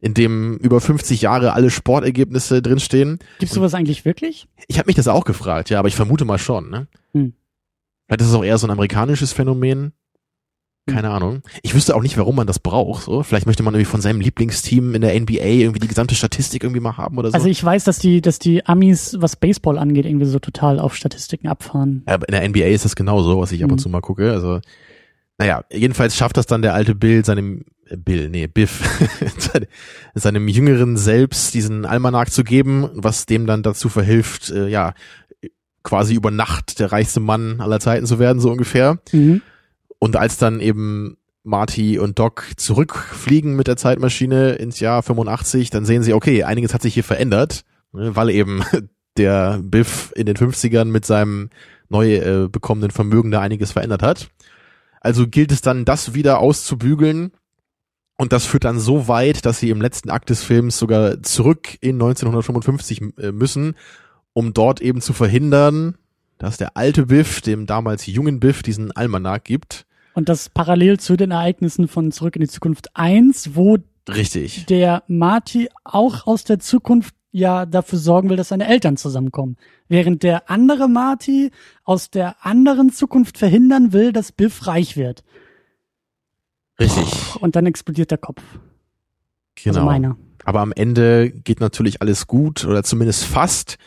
[0.00, 3.18] in dem über 50 Jahre alle Sportergebnisse drinstehen.
[3.40, 4.46] Gibt's sowas eigentlich wirklich?
[4.68, 6.86] Ich habe mich das auch gefragt, ja, aber ich vermute mal schon, ne?
[7.12, 7.32] Hm.
[8.06, 9.92] Vielleicht ist es auch eher so ein amerikanisches Phänomen.
[10.88, 11.42] Keine Ahnung.
[11.62, 13.04] Ich wüsste auch nicht, warum man das braucht.
[13.04, 16.62] So, vielleicht möchte man irgendwie von seinem Lieblingsteam in der NBA irgendwie die gesamte Statistik
[16.64, 17.34] irgendwie mal haben oder so.
[17.34, 20.96] Also ich weiß, dass die, dass die Amis, was Baseball angeht, irgendwie so total auf
[20.96, 22.02] Statistiken abfahren.
[22.08, 23.82] ja, aber in der NBA ist das genauso, was ich ab und Mhm.
[23.82, 24.32] zu mal gucke.
[24.32, 24.60] Also,
[25.38, 28.82] naja, jedenfalls schafft das dann der alte Bill seinem äh, Bill, nee, Biff,
[29.38, 29.68] seine-
[30.14, 34.94] seinem jüngeren Selbst diesen Almanach zu geben, was dem dann dazu verhilft, äh, ja,
[35.84, 38.98] quasi über Nacht der reichste Mann aller Zeiten zu werden, so ungefähr.
[39.12, 39.40] Mhm.
[39.98, 45.84] Und als dann eben Marty und Doc zurückfliegen mit der Zeitmaschine ins Jahr 85, dann
[45.84, 48.62] sehen sie, okay, einiges hat sich hier verändert, ne, weil eben
[49.16, 51.50] der Biff in den 50ern mit seinem
[51.88, 54.28] neu äh, bekommenen Vermögen da einiges verändert hat.
[55.00, 57.32] Also gilt es dann, das wieder auszubügeln.
[58.16, 61.78] Und das führt dann so weit, dass sie im letzten Akt des Films sogar zurück
[61.80, 63.76] in 1955 äh, müssen,
[64.32, 65.96] um dort eben zu verhindern,
[66.36, 69.86] dass der alte Biff dem damals jungen Biff diesen Almanach gibt.
[70.18, 73.78] Und das parallel zu den Ereignissen von Zurück in die Zukunft 1, wo
[74.08, 74.66] Richtig.
[74.66, 79.56] der Marty auch aus der Zukunft ja dafür sorgen will, dass seine Eltern zusammenkommen.
[79.86, 81.52] Während der andere Marty
[81.84, 85.22] aus der anderen Zukunft verhindern will, dass Biff reich wird.
[86.80, 87.36] Richtig.
[87.40, 88.42] Und dann explodiert der Kopf.
[89.54, 89.88] Genau.
[89.88, 90.16] Also.
[90.44, 93.78] Aber am Ende geht natürlich alles gut oder zumindest fast.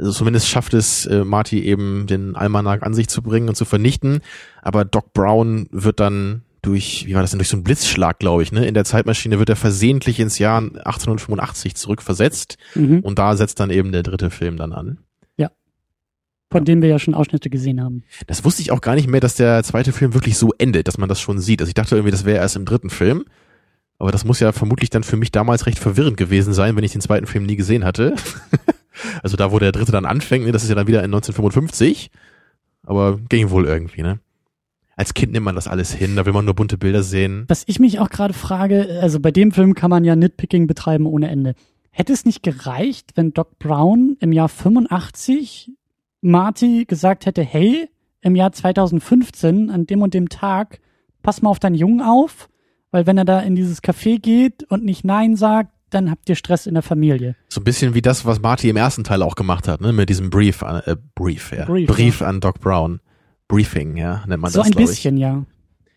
[0.00, 3.66] Also zumindest schafft es äh, Marty eben den Almanach an sich zu bringen und zu
[3.66, 4.20] vernichten.
[4.62, 8.42] Aber Doc Brown wird dann durch, wie war das denn, durch so einen Blitzschlag, glaube
[8.42, 8.66] ich, ne?
[8.66, 12.56] In der Zeitmaschine wird er versehentlich ins Jahr 1885 zurückversetzt.
[12.74, 13.00] Mhm.
[13.00, 14.98] Und da setzt dann eben der dritte Film dann an.
[16.52, 18.02] Von dem wir ja schon Ausschnitte gesehen haben.
[18.26, 20.98] Das wusste ich auch gar nicht mehr, dass der zweite Film wirklich so endet, dass
[20.98, 21.60] man das schon sieht.
[21.60, 23.24] Also ich dachte irgendwie, das wäre erst im dritten Film.
[23.98, 26.92] Aber das muss ja vermutlich dann für mich damals recht verwirrend gewesen sein, wenn ich
[26.92, 28.16] den zweiten Film nie gesehen hatte.
[29.22, 32.10] also da, wo der dritte dann anfängt, ne, das ist ja dann wieder in 1955.
[32.84, 34.20] Aber ging wohl irgendwie, ne?
[34.96, 37.44] Als Kind nimmt man das alles hin, da will man nur bunte Bilder sehen.
[37.48, 41.06] Was ich mich auch gerade frage, also bei dem Film kann man ja Nitpicking betreiben
[41.06, 41.54] ohne Ende.
[41.90, 45.72] Hätte es nicht gereicht, wenn Doc Brown im Jahr 85
[46.20, 47.88] Marty gesagt hätte, hey,
[48.20, 50.80] im Jahr 2015, an dem und dem Tag,
[51.22, 52.48] pass mal auf deinen Jungen auf,
[52.90, 56.36] weil wenn er da in dieses Café geht und nicht Nein sagt, dann habt ihr
[56.36, 57.36] Stress in der Familie.
[57.48, 59.92] So ein bisschen wie das, was Marty im ersten Teil auch gemacht hat, ne?
[59.92, 61.64] Mit diesem Brief an, äh, Brief, ja.
[61.66, 63.00] Brief, Brief an Doc Brown.
[63.48, 64.90] Briefing, ja, nennt man so das, ein glaub ich.
[64.90, 65.44] bisschen, ja.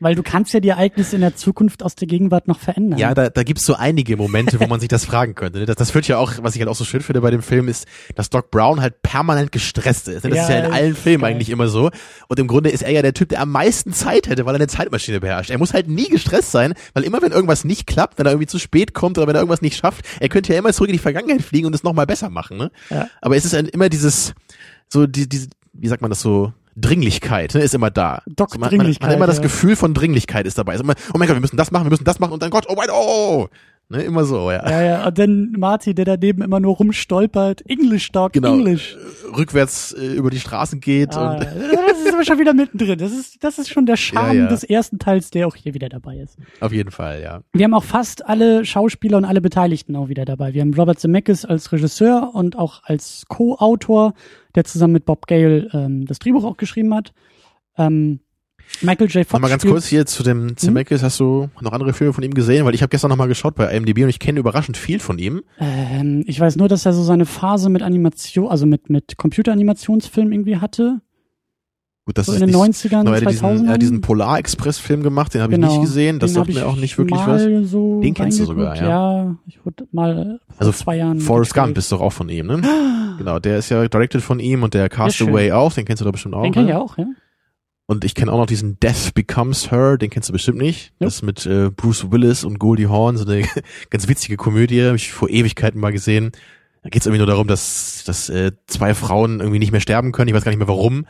[0.04, 3.00] Weil du kannst ja die Ereignisse in der Zukunft aus der Gegenwart noch verändern.
[3.00, 5.60] Ja, da, da gibt's so einige Momente, wo man sich das fragen könnte.
[5.60, 5.66] ne?
[5.66, 7.68] Das, das führt ja auch, was ich halt auch so schön finde bei dem Film,
[7.68, 10.24] ist, dass Doc Brown halt permanent gestresst ist.
[10.24, 10.30] ne?
[10.32, 11.32] Das Ja, ist ja in allen Filmen geil.
[11.34, 11.89] eigentlich immer so.
[12.28, 14.60] Und im Grunde ist er ja der Typ, der am meisten Zeit hätte, weil er
[14.60, 15.50] eine Zeitmaschine beherrscht.
[15.50, 18.48] Er muss halt nie gestresst sein, weil immer wenn irgendwas nicht klappt, wenn er irgendwie
[18.48, 20.94] zu spät kommt oder wenn er irgendwas nicht schafft, er könnte ja immer zurück in
[20.94, 22.58] die Vergangenheit fliegen und es nochmal besser machen.
[22.58, 22.72] Ne?
[22.89, 23.08] Ja.
[23.22, 24.34] Aber es ist halt immer dieses,
[24.89, 28.22] so die, diese, wie sagt man das so, Dringlichkeit, ne, ist immer da.
[28.28, 29.44] Doc so, man, man, man Dringlichkeit, hat immer das ja.
[29.44, 30.76] Gefühl von Dringlichkeit ist dabei.
[30.76, 32.50] Ist immer, oh mein Gott, wir müssen das machen, wir müssen das machen und dann
[32.50, 33.48] Gott, oh mein, oh,
[33.90, 34.68] ne, immer so, ja.
[34.70, 38.54] Ja, ja, und dann Marty, der daneben immer nur rumstolpert, English Dog, Genau.
[38.54, 38.98] English.
[39.38, 41.40] Rückwärts äh, über die Straßen geht Ah, und
[41.72, 42.98] das ist aber schon wieder mittendrin.
[42.98, 44.48] Das ist, das ist schon der Charme Ja, ja.
[44.48, 46.38] des ersten Teils, der auch hier wieder dabei ist.
[46.60, 47.42] auf jeden Fall, ja.
[47.54, 50.54] Wir haben auch fast alle Schauspieler und alle Beteiligten auch wieder dabei.
[50.54, 54.14] Wir haben Robert Zemeckis als Regisseur und auch als Co-Autor,
[54.56, 57.13] der zusammen mit Bob Gale ähm, das Drehbuch auch geschrieben hat.
[57.78, 58.20] Ähm,
[58.82, 59.26] Michael J.
[59.26, 59.34] Fox.
[59.34, 61.04] Nochmal ganz kurz hier zu dem Zemeckis.
[61.04, 62.66] Hast du noch andere Filme von ihm gesehen?
[62.66, 65.44] Weil ich habe gestern nochmal geschaut bei IMDb und ich kenne überraschend viel von ihm.
[65.60, 70.34] Ähm, ich weiß nur, dass er so seine Phase mit Animation, also mit, mit Computeranimationsfilmen
[70.34, 71.02] irgendwie hatte.
[72.06, 73.66] Gut, das so ist in den nicht, 90ern, aber er hat diesen, 2000ern.
[73.68, 75.72] er hat diesen Polar Express Film gemacht, den habe ich Genau.
[75.72, 76.20] nicht gesehen.
[76.20, 77.44] Das Den sagt mir ich auch nicht wirklich was.
[77.70, 78.89] So Den kennst du sogar, reingeguckt.
[78.89, 81.20] Ja, ich wurde mal vor Also zwei Jahren.
[81.22, 81.54] Forrest.
[81.54, 82.62] Gump ist doch auch von ihm, ne?
[83.20, 85.52] Genau, der ist ja directed von ihm und der Castaway schön.
[85.54, 86.42] auch, den kennst du doch bestimmt auch.
[86.44, 86.72] Den kenn ne?
[86.72, 87.06] ich auch, ja.
[87.86, 90.94] Und ich kenne auch noch diesen Death Becomes Her, den kennst du bestimmt nicht.
[91.00, 91.06] Jo.
[91.06, 93.46] Das ist mit äh, Bruce Willis und Goldie Hawn, so eine
[93.92, 96.32] ganz witzige Komödie, habe ich vor Ewigkeiten mal gesehen.
[96.82, 100.12] Da geht es irgendwie nur darum, dass, dass äh, zwei Frauen irgendwie nicht mehr sterben
[100.12, 101.06] können, ich weiß gar nicht mehr warum,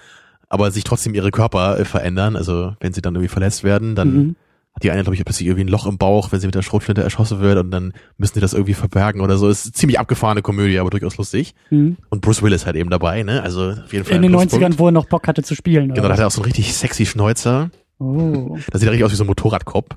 [0.53, 2.35] aber sich trotzdem ihre Körper äh, verändern.
[2.35, 4.35] Also wenn sie dann irgendwie verletzt werden, dann Mhm.
[4.75, 6.61] hat die eine, glaube ich, plötzlich irgendwie ein Loch im Bauch, wenn sie mit der
[6.61, 9.49] Schrotflinte erschossen wird und dann müssen die das irgendwie verbergen oder so.
[9.49, 11.53] Ist eine ziemlich abgefahrene Komödie, aber durchaus lustig.
[11.69, 11.97] Mhm.
[12.09, 13.41] Und Bruce Willis halt eben dabei, ne?
[13.43, 14.65] Also auf jeden Fall In den Pluspunkt.
[14.65, 15.93] 90ern, wo er noch Bock hatte zu spielen.
[15.93, 17.69] Genau, da hat er auch so einen richtig sexy Schnäuzer.
[17.99, 18.57] Oh.
[18.71, 19.95] Das sieht richtig aus wie so ein Motorradkopf.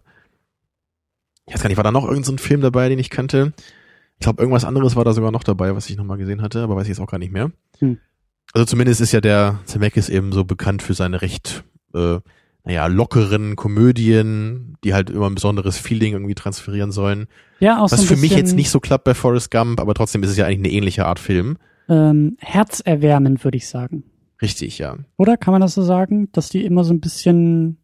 [1.46, 3.52] Ich weiß gar nicht, war da noch irgendein so ein Film dabei, den ich kannte?
[4.18, 6.74] Ich glaube, irgendwas anderes war da sogar noch dabei, was ich nochmal gesehen hatte, aber
[6.76, 7.50] weiß ich jetzt auch gar nicht mehr.
[7.78, 7.98] Hm.
[8.52, 12.18] Also zumindest ist ja der Zemeckis eben so bekannt für seine recht, äh,
[12.64, 17.26] naja, lockeren Komödien, die halt immer ein besonderes Feeling irgendwie transferieren sollen.
[17.60, 20.22] Ja, auch Was so für mich jetzt nicht so klappt bei Forrest Gump, aber trotzdem
[20.22, 21.58] ist es ja eigentlich eine ähnliche Art Film.
[21.88, 24.04] Ähm, herzerwärmend, würde ich sagen.
[24.42, 24.98] Richtig, ja.
[25.16, 27.78] Oder kann man das so sagen, dass die immer so ein bisschen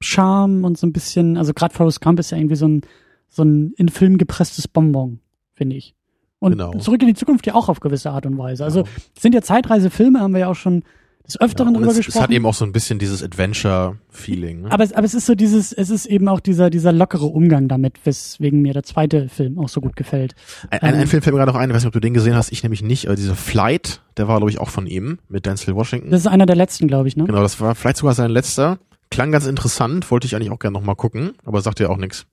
[0.00, 2.82] Charme und so ein bisschen, also gerade Forrest Gump ist ja irgendwie so ein
[3.30, 5.20] so ein in Film gepresstes Bonbon,
[5.54, 5.94] finde ich.
[6.40, 6.72] Und Genau.
[6.78, 8.64] zurück in die Zukunft ja auch auf gewisse Art und Weise.
[8.64, 8.94] Also Genau.
[9.14, 10.82] es sind ja Zeitreisefilme, haben wir ja auch schon
[11.26, 12.22] des Öfteren Ja, drüber es, es gesprochen.
[12.24, 14.62] hat eben auch so ein bisschen dieses Adventure-Feeling.
[14.62, 14.72] Ne?
[14.72, 17.68] aber, es, aber es ist so dieses, es ist eben auch dieser, dieser lockere Umgang
[17.68, 20.34] damit, weswegen mir der zweite Film auch so gut gefällt.
[20.70, 22.00] Ein, ein, Ähm, ein Film fällt mir gerade noch ein, ich weiß nicht, ob du
[22.00, 24.86] den gesehen hast, ich nämlich nicht, aber dieser Flight, der war, glaube ich, auch von
[24.86, 26.10] ihm, mit Denzel Washington.
[26.10, 27.24] Das ist einer der letzten, glaube ich, ne?
[27.26, 28.78] genau, das war vielleicht sogar sein letzter.
[29.10, 32.26] Klang ganz interessant, wollte ich eigentlich auch gerne nochmal gucken, aber sagte ja auch nichts.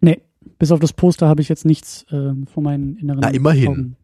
[0.00, 0.20] Nee,
[0.58, 3.68] bis auf das Poster habe ich jetzt nichts äh, vor meinen inneren Na, immerhin.
[3.68, 3.96] Augen.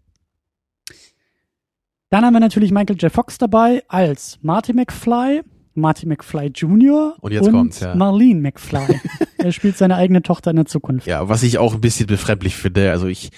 [2.10, 3.12] Dann haben wir natürlich Michael J.
[3.12, 5.42] Fox dabei als Marty McFly,
[5.74, 7.14] Marty McFly Jr.
[7.20, 7.94] Und jetzt kommt's, ja.
[7.94, 9.00] Marlene McFly.
[9.38, 11.06] er spielt seine eigene Tochter in der Zukunft.
[11.06, 13.30] Ja, was ich auch ein bisschen befremdlich finde, also ich,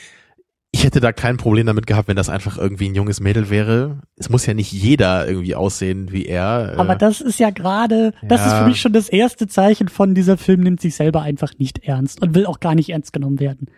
[0.75, 4.01] ich hätte da kein Problem damit gehabt, wenn das einfach irgendwie ein junges Mädel wäre.
[4.17, 6.75] Es muss ja nicht jeder irgendwie aussehen wie er.
[6.79, 8.63] Aber äh, das ist ja gerade, das ist Ja.
[8.63, 12.23] für mich schon das erste Zeichen von dieser Film nimmt sich selber einfach nicht ernst
[12.23, 13.69] und will auch gar nicht ernst genommen werden.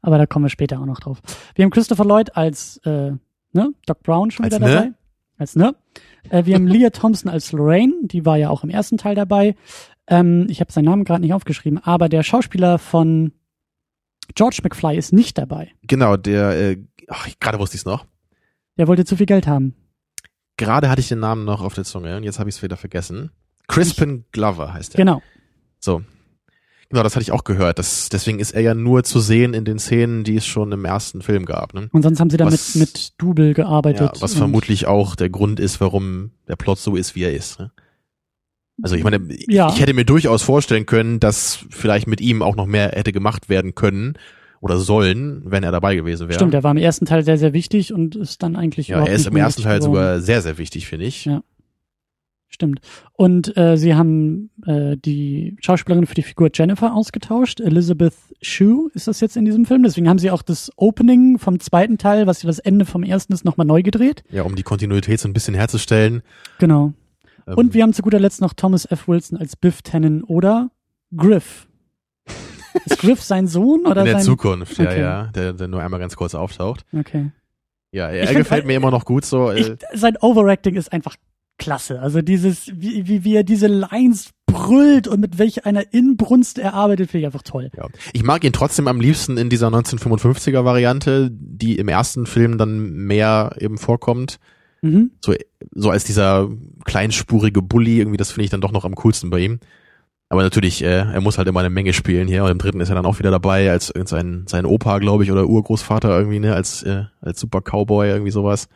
[0.00, 1.18] Aber da kommen wir später auch noch drauf.
[1.54, 3.12] Wir haben Christopher Lloyd als äh,
[3.52, 4.74] ne, Doc Brown schon Als wieder ne?
[4.74, 4.92] dabei.
[5.36, 5.74] Als ne.
[6.30, 9.54] Äh, wir haben Leah Thompson als Lorraine, die war ja auch im ersten Teil dabei.
[10.06, 13.32] Ähm, ich habe seinen Namen gerade nicht aufgeschrieben, aber der Schauspieler von
[14.34, 15.70] George McFly ist nicht dabei.
[15.82, 16.76] Genau, der, äh,
[17.08, 18.06] ach, ich- gerade wusste ich es noch.
[18.76, 19.74] Der wollte zu viel Geld haben.
[20.56, 22.76] Gerade hatte ich den Namen noch auf der Zunge und jetzt habe ich es wieder
[22.76, 23.30] vergessen.
[23.68, 24.98] Crispin Glover heißt er.
[24.98, 25.22] Genau.
[25.80, 26.02] So.
[26.90, 27.78] Genau, das hatte ich auch gehört.
[27.78, 30.84] Das, deswegen ist er ja nur zu sehen in den Szenen, die es schon im
[30.86, 31.74] ersten Film gab.
[31.74, 31.88] Ne?
[31.92, 34.16] Und sonst haben sie da Was- mit, mit Double gearbeitet.
[34.16, 37.58] Ja, was vermutlich auch der Grund ist, warum der Plot so ist, wie er ist.
[37.60, 37.70] Ne?
[38.82, 39.68] Also ich meine, Ja.
[39.70, 43.48] ich hätte mir durchaus vorstellen können, dass vielleicht mit ihm auch noch mehr hätte gemacht
[43.48, 44.14] werden können
[44.60, 46.38] oder sollen, wenn er dabei gewesen wäre.
[46.38, 49.12] Stimmt, er war im ersten Teil sehr, sehr wichtig und ist dann eigentlich ja, er
[49.12, 49.92] ist im ersten Teil geworden.
[49.94, 51.24] sogar sehr, sehr wichtig, finde ich.
[51.24, 51.42] Ja.
[52.50, 52.80] Stimmt.
[53.12, 57.60] Und äh, sie haben äh, die Schauspielerin für die Figur Jennifer ausgetauscht.
[57.60, 59.82] Elizabeth Shue ist das jetzt in diesem Film.
[59.82, 63.34] Deswegen haben sie auch das Opening vom zweiten Teil, was ja das Ende vom ersten
[63.34, 64.24] ist, nochmal neu gedreht.
[64.30, 66.22] Ja, um die Kontinuität so ein bisschen herzustellen.
[66.58, 66.94] Genau.
[67.48, 69.08] Ähm, Und wir haben zu guter Letzt noch Thomas F.
[69.08, 70.70] Wilson als Biff Tannen oder
[71.16, 71.66] Griff.
[72.84, 74.22] Ist Griff sein Sohn oder in der sein?
[74.24, 75.00] Zukunft, ja, Okay.
[75.00, 76.84] ja, der, der nur einmal ganz kurz auftaucht.
[76.96, 77.30] Okay.
[77.90, 79.50] Ja, Ich er find, gefällt weil- mir immer noch gut so.
[79.52, 81.16] Ich, Äh, sein Overacting ist einfach
[81.58, 82.00] klasse.
[82.00, 86.74] Also dieses, wie, wie, wie er diese Lines brüllt und mit welch einer Inbrunst er
[86.74, 87.70] arbeitet, finde ich einfach toll.
[87.76, 87.86] ja.
[88.12, 92.78] Ich mag ihn trotzdem am liebsten in dieser 1955er Variante, die im ersten Film dann
[92.90, 94.38] mehr eben vorkommt.
[94.82, 95.12] Mhm.
[95.20, 95.34] So,
[95.72, 96.48] so als dieser
[96.84, 99.60] kleinspurige Bully, irgendwie, das finde ich dann doch noch am coolsten bei ihm.
[100.30, 102.44] Aber natürlich, äh, er muss halt immer eine Menge spielen hier.
[102.44, 105.32] Und im dritten ist er dann auch wieder dabei als sein, sein Opa, glaube ich,
[105.32, 108.68] oder Urgroßvater irgendwie, ne, als, äh, als super Cowboy, irgendwie sowas.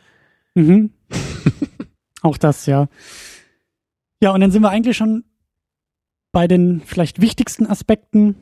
[0.54, 0.90] Mhm.
[2.22, 2.88] Auch das, ja.
[4.22, 5.24] Ja, und dann sind wir eigentlich schon
[6.30, 8.36] bei den vielleicht wichtigsten Aspekten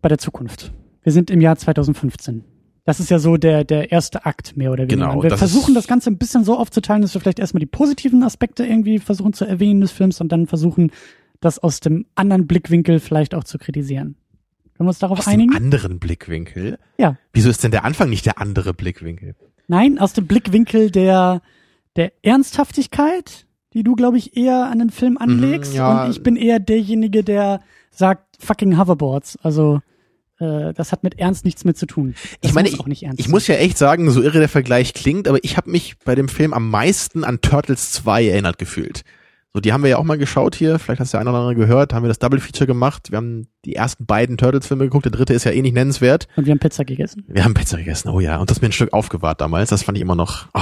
[0.00, 0.72] bei der Zukunft.
[1.02, 2.44] Wir sind im Jahr 2015.
[2.84, 5.08] Das ist ja so der, der erste Akt, mehr oder weniger.
[5.08, 7.66] Genau, wir das versuchen das Ganze ein bisschen so aufzuteilen, dass wir vielleicht erstmal die
[7.66, 10.90] positiven Aspekte irgendwie versuchen zu erwähnen des Films und dann versuchen,
[11.40, 14.16] das aus dem anderen Blickwinkel vielleicht auch zu kritisieren.
[14.76, 15.52] Können wir uns darauf Aus einigen?
[15.52, 16.78] dem anderen Blickwinkel.
[16.98, 17.16] Ja.
[17.32, 19.34] Wieso ist denn der Anfang nicht der andere Blickwinkel?
[19.68, 21.42] Nein, aus dem Blickwinkel der,
[21.96, 25.72] der Ernsthaftigkeit, die du, glaube ich, eher an den Film anlegst.
[25.72, 26.04] Mhm, ja.
[26.04, 29.38] Und ich bin eher derjenige, der sagt fucking Hoverboards.
[29.42, 29.80] Also
[30.38, 32.14] das hat mit Ernst nichts mit zu tun.
[32.40, 33.14] Das ich meine, ich sein.
[33.28, 36.28] muss ja echt sagen, so irre der Vergleich klingt, aber ich habe mich bei dem
[36.28, 39.02] Film am meisten an Turtles 2 erinnert gefühlt.
[39.52, 41.38] So, die haben wir ja auch mal geschaut hier, vielleicht hast du ja einer oder
[41.38, 43.12] andere gehört, haben wir das Double Feature gemacht.
[43.12, 46.26] Wir haben die ersten beiden Turtles-Filme geguckt, der dritte ist ja eh nicht nennenswert.
[46.34, 47.24] Und wir haben Pizza gegessen.
[47.28, 49.96] Wir haben Pizza gegessen, oh ja, und das mir ein Stück aufgewahrt damals, das fand
[49.96, 50.60] ich immer noch, oh,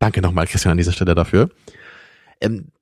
[0.00, 1.50] danke nochmal Christian an dieser Stelle dafür.
[2.40, 2.72] Ähm,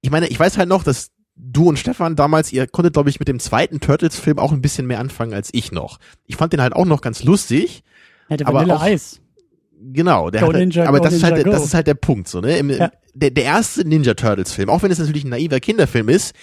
[0.00, 3.18] ich meine, ich weiß halt noch, dass du und Stefan damals, ihr konntet, glaube ich,
[3.18, 5.98] mit dem zweiten Turtles-Film auch ein bisschen mehr anfangen als ich noch.
[6.26, 7.82] Ich fand den halt auch noch ganz lustig.
[8.28, 9.20] Hätte Aber Vanille auch- Eis.
[9.86, 11.50] Genau, der Go hat, Ninja, aber das ist Ninja, halt, go.
[11.50, 12.56] das ist halt der Punkt, so, ne?
[12.56, 12.90] Im, Ja.
[13.12, 16.34] der, der erste Ninja Turtles Film, auch wenn es natürlich ein naiver Kinderfilm ist,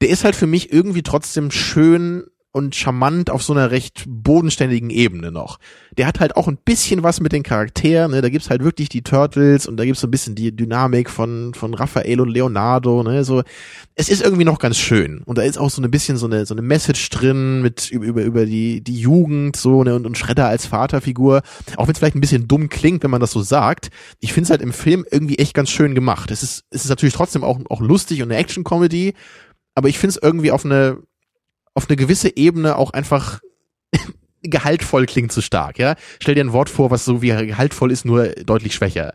[0.00, 4.90] der ist halt für mich irgendwie trotzdem schön und charmant auf so einer recht bodenständigen
[4.90, 5.58] Ebene noch.
[5.96, 8.22] Der hat halt auch ein bisschen was mit den Charakteren, ne?
[8.22, 11.54] Da gibt's halt wirklich die Turtles und da gibt's so ein bisschen die Dynamik von,
[11.54, 13.22] von Raphael und Leonardo, ne?
[13.22, 13.42] So,
[13.94, 15.22] es ist irgendwie noch ganz schön.
[15.24, 18.22] Und da ist auch so ein bisschen so eine, so eine Message drin mit, über,
[18.22, 19.94] über, die, die Jugend, so, ne?
[19.94, 21.42] Und, und Shredder als Vaterfigur.
[21.76, 23.90] Auch wenn es vielleicht ein bisschen dumm klingt, wenn man das so sagt.
[24.18, 26.32] Ich finde es halt im Film irgendwie echt ganz schön gemacht.
[26.32, 29.14] Es ist, es ist natürlich trotzdem auch, auch lustig und eine Action-Comedy.
[29.76, 30.98] Aber ich finde es irgendwie auf eine,
[31.74, 33.40] auf eine gewisse Ebene auch einfach
[34.42, 35.96] gehaltvoll klingt zu stark, ja.
[36.20, 39.14] Stell dir ein Wort vor, was so wie gehaltvoll ist, nur deutlich schwächer.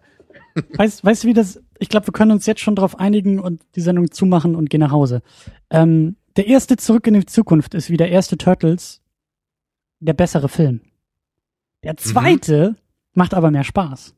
[0.78, 3.62] Weißt, weißt du, wie das, ich glaube, wir können uns jetzt schon darauf einigen und
[3.76, 5.22] die Sendung zumachen und gehen nach Hause.
[5.70, 9.02] Ähm, der erste Zurück in die Zukunft ist wie der erste Turtles
[10.00, 10.80] der bessere Film.
[11.84, 12.78] Der zweite
[13.14, 14.16] macht aber mehr Spaß.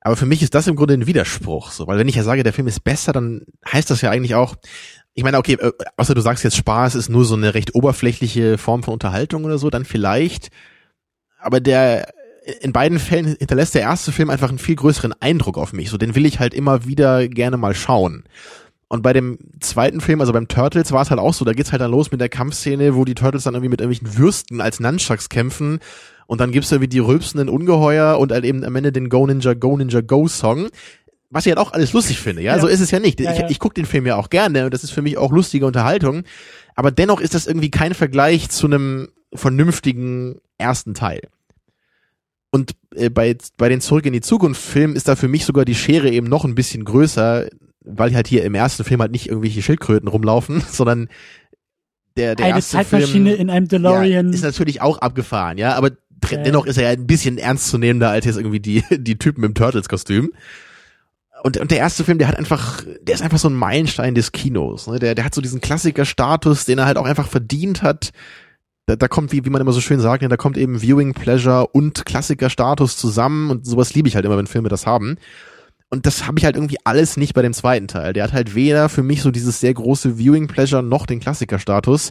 [0.00, 2.42] Aber für mich ist das im Grunde ein Widerspruch, so, weil wenn ich ja sage,
[2.42, 4.56] der Film ist besser, dann heißt das ja eigentlich auch,
[5.14, 8.58] ich meine, okay, äh, außer du sagst jetzt Spaß ist nur so eine recht oberflächliche
[8.58, 10.50] Form von Unterhaltung oder so, dann vielleicht.
[11.38, 12.12] Aber der,
[12.60, 15.90] in beiden Fällen hinterlässt der erste Film einfach einen viel größeren Eindruck auf mich.
[15.90, 18.24] So, den will ich halt immer wieder gerne mal schauen.
[18.88, 21.70] Und bei dem zweiten Film, also beim Turtles, war es halt auch so, da geht's
[21.70, 24.80] halt dann los mit der Kampfszene, wo die Turtles dann irgendwie mit irgendwelchen Würsten als
[24.80, 25.78] Nunchucks kämpfen.
[26.26, 29.54] Und dann gibt's irgendwie die rülpsenden Ungeheuer und halt eben am Ende den Go Ninja,
[29.54, 30.68] Go Ninja, Go Song.
[31.30, 32.60] Was ich halt auch alles lustig finde, ja, Ja.
[32.60, 33.20] so ist es ja nicht.
[33.20, 33.48] Ja, ich ja.
[33.48, 36.24] ich gucke den Film ja auch gerne und das ist für mich auch lustige Unterhaltung.
[36.74, 41.20] Aber dennoch ist das irgendwie kein Vergleich zu einem vernünftigen ersten Teil.
[42.50, 45.64] Und äh, bei, bei den Zurück in die Zukunft Filmen ist da für mich sogar
[45.64, 47.48] die Schere eben noch ein bisschen größer,
[47.84, 51.08] weil halt hier im ersten Film halt nicht irgendwelche Schildkröten rumlaufen, sondern
[52.16, 54.28] der, der Eine erste Zeitmaschine Film, in einem DeLorean.
[54.28, 55.92] ja, ist natürlich auch abgefahren, ja, aber
[56.32, 60.32] dennoch ist er ja ein bisschen ernstzunehmender als jetzt irgendwie die, die Typen im Turtles-Kostüm.
[61.42, 64.32] Und, und der erste Film, der hat einfach, der ist einfach so ein Meilenstein des
[64.32, 64.86] Kinos.
[64.86, 64.98] Ne?
[64.98, 68.10] Der, der hat so diesen Klassiker-Status, den er halt auch einfach verdient hat.
[68.86, 71.14] Da, da kommt, wie, wie man immer so schön sagt, ne, da kommt eben Viewing
[71.14, 75.16] Pleasure und Klassiker-Status zusammen und sowas liebe ich halt immer, wenn Filme das haben.
[75.92, 78.12] Und das habe ich halt irgendwie alles nicht bei dem zweiten Teil.
[78.12, 82.10] Der hat halt weder für mich so dieses sehr große Viewing Pleasure noch den Klassiker-Status.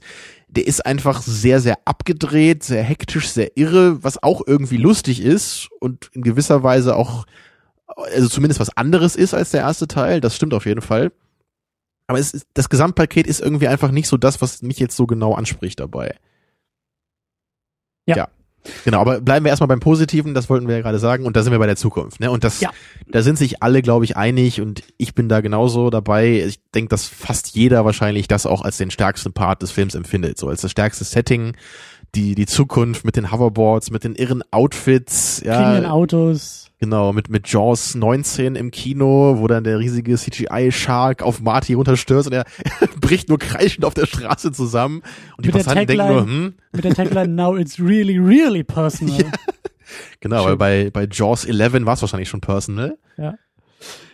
[0.50, 5.70] Der ist einfach sehr, sehr abgedreht, sehr hektisch, sehr irre, was auch irgendwie lustig ist
[5.80, 7.26] und in gewisser Weise auch,
[7.96, 10.22] also zumindest was anderes ist als der erste Teil.
[10.22, 11.12] Das stimmt auf jeden Fall.
[12.08, 15.06] Aber es ist, das Gesamtpaket ist irgendwie einfach nicht so das, was mich jetzt so
[15.06, 16.16] genau anspricht dabei.
[18.08, 18.30] Ja.
[18.84, 21.44] Genau, aber bleiben wir erstmal beim Positiven, das wollten wir ja gerade sagen, und da
[21.44, 22.30] sind wir bei der Zukunft, ne?
[22.30, 22.72] Und das, Ja.
[23.08, 26.44] da sind sich alle, glaube ich, einig und ich bin da genauso dabei.
[26.46, 30.38] Ich denke, dass fast jeder wahrscheinlich das auch als den stärksten Part des Films empfindet,
[30.38, 31.56] so als das stärkste Setting,
[32.16, 36.69] die, die Zukunft mit den Hoverboards, mit den irren Outfits, ja, Autos.
[36.80, 42.28] Genau, mit, mit Jaws 19 im Kino, wo dann der riesige CGI-Shark auf Marty runterstürzt
[42.28, 42.46] und er
[43.02, 45.02] bricht nur kreischend auf der Straße zusammen
[45.38, 48.64] und die Mit Passanten denken Tagline- nur, hm, Mit der Tagline Now it's really, really
[48.64, 49.18] personal.
[50.20, 50.50] Genau, Schön.
[50.50, 52.96] weil bei, bei Jaws 11 war es wahrscheinlich schon personal.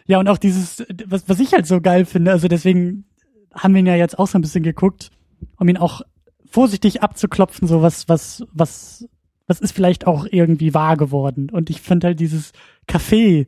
[0.07, 3.05] Ja, und auch dieses, was, was ich halt so geil finde, also deswegen
[3.53, 5.09] haben wir ihn ja jetzt auch so ein bisschen geguckt,
[5.57, 6.01] um ihn auch
[6.49, 9.05] vorsichtig abzuklopfen, so was, was, was,
[9.47, 11.49] was ist vielleicht auch irgendwie wahr geworden.
[11.51, 12.51] Und ich finde halt dieses
[12.87, 13.47] Café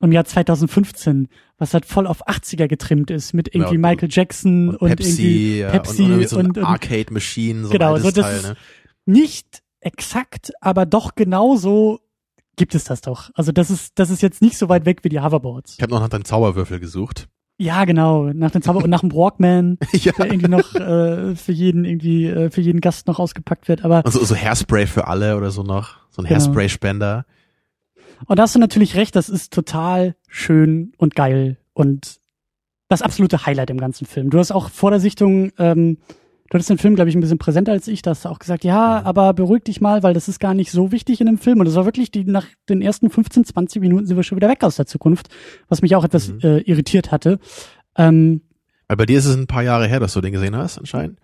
[0.00, 1.28] im Jahr 2015,
[1.58, 5.58] was halt voll auf 80er getrimmt ist, mit irgendwie Ja, und- Michael Jackson und, irgendwie
[5.60, 8.24] ja, Pepsi und, und, irgendwie so und, und Arcade Machine, so Genau, ein so das
[8.24, 8.56] Teil, ist- ne?
[9.06, 12.00] nicht exakt, aber doch genauso
[12.56, 13.30] gibt es das doch.
[13.34, 15.74] Also das ist, das ist jetzt nicht so weit weg wie die Hoverboards.
[15.76, 17.28] Ich habe noch nach deinem Zauberwürfel gesucht.
[17.58, 18.30] Ja, genau.
[18.32, 20.12] Nach dem Zauber und nach dem Walkman, ja.
[20.12, 23.84] der irgendwie noch äh, für jeden irgendwie äh, für jeden Gast noch ausgepackt wird.
[23.84, 25.96] Aber Und so, so Hairspray für alle oder so noch.
[26.10, 26.40] So ein Genau.
[26.40, 27.24] Hairspray-Spender.
[28.26, 29.14] und da hast du natürlich recht.
[29.16, 32.18] Das ist total schön und geil und
[32.88, 34.30] das absolute Highlight im ganzen Film.
[34.30, 35.98] Du hast auch vor der Sichtung, ähm,
[36.54, 38.00] du hattest den Film, glaube ich, ein bisschen präsenter als ich.
[38.02, 40.70] Da hast du auch gesagt, ja, aber beruhig dich mal, weil das ist gar nicht
[40.70, 41.58] so wichtig in dem Film.
[41.58, 44.48] Und das war wirklich, die nach den ersten 15, 20 Minuten sind wir schon wieder
[44.48, 45.28] weg aus der Zukunft,
[45.68, 46.38] was mich auch etwas Mhm.
[46.44, 47.40] äh, irritiert hatte.
[47.96, 48.42] Ähm,
[48.86, 51.18] Weil bei dir ist es ein paar Jahre her, dass du den gesehen hast, anscheinend.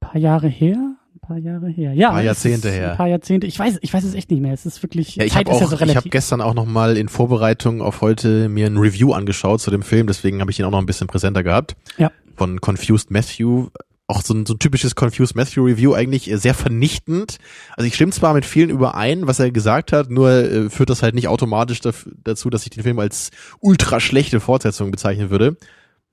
[0.00, 0.76] paar Jahre her?
[1.14, 1.92] Ein paar Jahre her.
[1.92, 2.10] Ja.
[2.10, 2.92] Paar es Jahrzehnte her.
[2.92, 3.46] Ein paar Jahrzehnte.
[3.46, 4.52] Ich weiß, ich weiß es echt nicht mehr.
[4.52, 6.96] Es ist wirklich, Ja, ich Zeit ist ja so ich habe gestern auch noch mal
[6.96, 10.64] in Vorbereitung auf heute mir ein Review angeschaut zu dem Film, deswegen habe ich ihn
[10.64, 11.76] auch noch ein bisschen präsenter gehabt.
[11.98, 12.10] Ja.
[12.34, 13.68] Von Confused Matthew.
[14.06, 17.38] Auch so ein, so ein typisches Confused Matthew Review eigentlich äh, sehr vernichtend.
[17.76, 21.02] Also ich stimme zwar mit vielen überein, was er gesagt hat, nur äh, führt das
[21.02, 23.30] halt nicht automatisch dazu, dass ich den Film als
[23.60, 25.56] ultra schlechte Fortsetzung bezeichnen würde.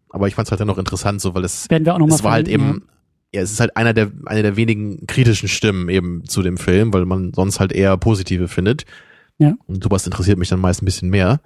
[0.09, 1.67] Aber ich fand es halt dennoch interessant, so weil es
[1.99, 2.83] noch es war halt eben,
[3.33, 3.41] ja.
[3.41, 7.05] es ist halt einer der, eine der wenigen kritischen Stimmen eben zu dem Film, weil
[7.05, 8.85] man sonst halt eher positive findet.
[9.37, 9.55] Ja.
[9.67, 11.41] Und sowas interessiert mich dann meist ein bisschen mehr.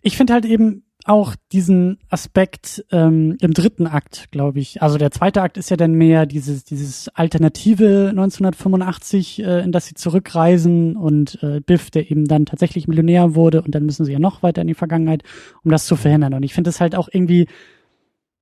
[0.00, 4.82] Ich finde halt eben auch diesen Aspekt ähm, im dritten Akt, glaube ich.
[4.82, 9.86] Also der zweite Akt ist ja dann mehr dieses dieses alternative 1985, äh, in das
[9.86, 14.12] sie zurückreisen und äh, Biff, der eben dann tatsächlich Millionär wurde und dann müssen sie
[14.12, 15.22] ja noch weiter in die Vergangenheit,
[15.64, 16.34] um das zu verhindern.
[16.34, 17.48] Und ich finde es halt auch irgendwie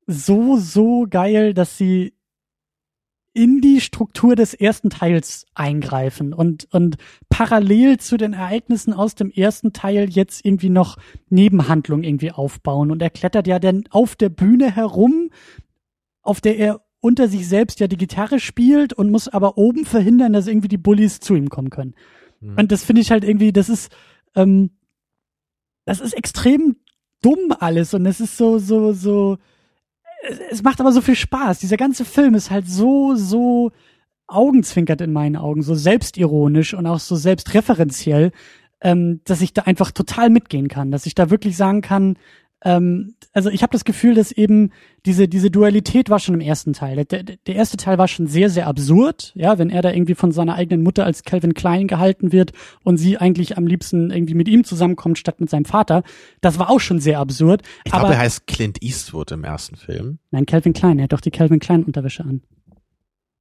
[0.07, 2.13] so so geil, dass sie
[3.33, 6.97] in die Struktur des ersten Teils eingreifen und, und
[7.29, 10.97] parallel zu den Ereignissen aus dem ersten Teil jetzt irgendwie noch
[11.29, 12.91] Nebenhandlungen irgendwie aufbauen.
[12.91, 15.31] Und er klettert ja dann auf der Bühne herum,
[16.23, 20.33] auf der er unter sich selbst ja die Gitarre spielt und muss aber oben verhindern,
[20.33, 21.95] dass irgendwie die Bullies zu ihm kommen können.
[22.41, 22.59] Mhm.
[22.59, 23.93] Und das finde ich halt irgendwie, das ist,
[24.35, 24.71] ähm,
[25.85, 26.77] das ist extrem
[27.23, 29.39] dumm alles und es ist so, so, so,
[30.23, 31.59] es, macht aber so viel Spaß.
[31.59, 33.73] Dieser ganze Film ist halt so, so
[34.27, 38.33] augenzwinkert in meinen Augen, so selbstironisch und auch so selbstreferenziell,
[38.81, 42.17] ähm, dass ich da einfach total mitgehen kann, dass ich da wirklich sagen kann,
[42.63, 44.71] ähm, also ich habe das Gefühl, dass eben
[45.07, 47.05] diese diese Dualität war schon im ersten Teil.
[47.07, 50.33] Der, der, erste Teil war schon sehr sehr absurd, ja, wenn er da irgendwie von
[50.33, 52.53] seiner eigenen Mutter als Calvin Klein gehalten wird
[52.83, 56.03] und sie eigentlich am liebsten irgendwie mit ihm zusammenkommt statt mit seinem Vater.
[56.41, 57.63] Das war auch schon sehr absurd.
[57.85, 60.19] Ich glaube, er heißt Clint Eastwood im ersten Film.
[60.31, 62.43] nein, Calvin Klein, er hat doch die Calvin Klein Unterwäsche an.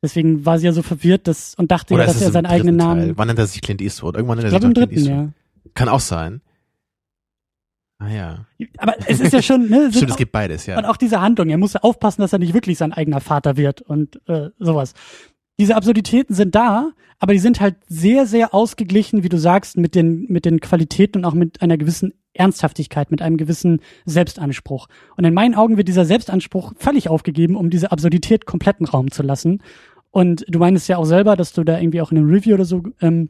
[0.01, 2.89] Deswegen war sie ja so verwirrt dass, und dachte ja, dass er seinen eigenen dritten
[2.89, 3.01] Namen.
[3.01, 3.17] Teil?
[3.17, 4.15] Wann nennt er sich Clint Eastwood?
[4.15, 5.33] Irgendwann nennt Ich er sich im doch Clint dritten, Eastwood.
[5.65, 5.71] ja.
[5.73, 6.41] Kann auch sein.
[7.99, 8.45] Ah ja.
[8.77, 10.77] Aber es ist ja schon, ne, Stimmt, es gibt beides, ja.
[10.77, 13.81] Und auch diese Handlung, er muss aufpassen, dass er nicht wirklich sein eigener Vater wird
[13.81, 14.93] und äh, sowas.
[15.59, 19.93] Diese Absurditäten sind da, aber die sind halt sehr, sehr ausgeglichen, wie du sagst, mit
[19.93, 24.87] den, mit den Qualitäten und auch mit einer gewissen Ernsthaftigkeit, mit einem gewissen Selbstanspruch.
[25.17, 29.23] Und in meinen Augen wird dieser Selbstanspruch völlig aufgegeben, um diese Absurdität kompletten Raum zu
[29.23, 29.61] lassen.
[30.11, 32.65] Und du meinst ja auch selber, dass du da irgendwie auch in einem Review oder
[32.65, 33.29] so ähm,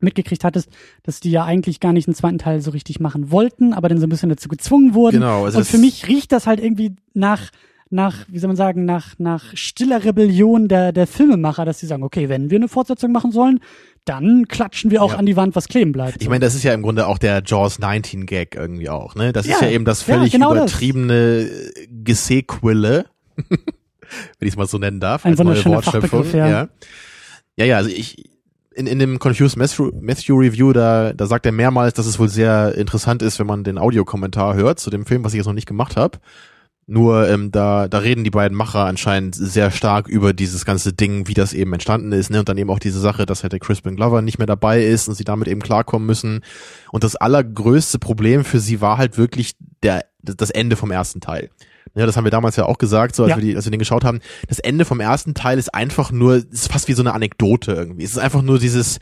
[0.00, 0.68] mitgekriegt hattest,
[1.02, 3.98] dass die ja eigentlich gar nicht einen zweiten Teil so richtig machen wollten, aber dann
[3.98, 5.16] so ein bisschen dazu gezwungen wurden.
[5.20, 7.50] Genau, also und für mich riecht das halt irgendwie nach
[7.90, 12.02] nach, wie soll man sagen, nach, nach stiller Rebellion der, der Filmemacher, dass sie sagen,
[12.02, 13.60] okay, wenn wir eine Fortsetzung machen sollen,
[14.04, 15.18] dann klatschen wir auch Ja.
[15.18, 16.20] an die Wand, was kleben bleibt.
[16.20, 19.32] Ich meine, das ist ja im Grunde auch der Jaws 19 Gag irgendwie auch, ne?
[19.32, 20.64] Das ist Ja, ja eben das ja, völlig genau das.
[20.70, 23.06] übertriebene äh, Gesequille,
[23.48, 23.58] wenn
[24.40, 26.26] ich es mal so nennen darf, Ein als neue Wortschöpfung.
[26.34, 26.46] Ja.
[26.46, 26.68] ja.
[27.56, 28.28] Ja, ja, also ich
[28.78, 32.28] in, in dem Confused Matthew, Matthew Review, da, da sagt er mehrmals, dass es wohl
[32.28, 35.52] sehr interessant ist, wenn man den Audiokommentar hört zu dem Film, was ich jetzt noch
[35.52, 36.18] nicht gemacht habe.
[36.86, 41.26] Nur ähm, da, da reden die beiden Macher anscheinend sehr stark über dieses ganze Ding,
[41.26, 42.38] wie das eben entstanden ist, ne?
[42.38, 45.06] Und dann eben auch diese Sache, dass halt der Crispin Glover nicht mehr dabei ist
[45.08, 46.40] und sie damit eben klarkommen müssen.
[46.90, 51.50] Und das allergrößte Problem für sie war halt wirklich der, das Ende vom ersten Teil.
[51.94, 53.36] Ja, das haben wir damals ja auch gesagt, so als, Ja.
[53.36, 54.20] wir die, als wir den geschaut haben.
[54.48, 58.04] Das Ende vom ersten Teil ist einfach nur, ist fast wie so eine Anekdote irgendwie.
[58.04, 58.98] Es ist einfach nur dieses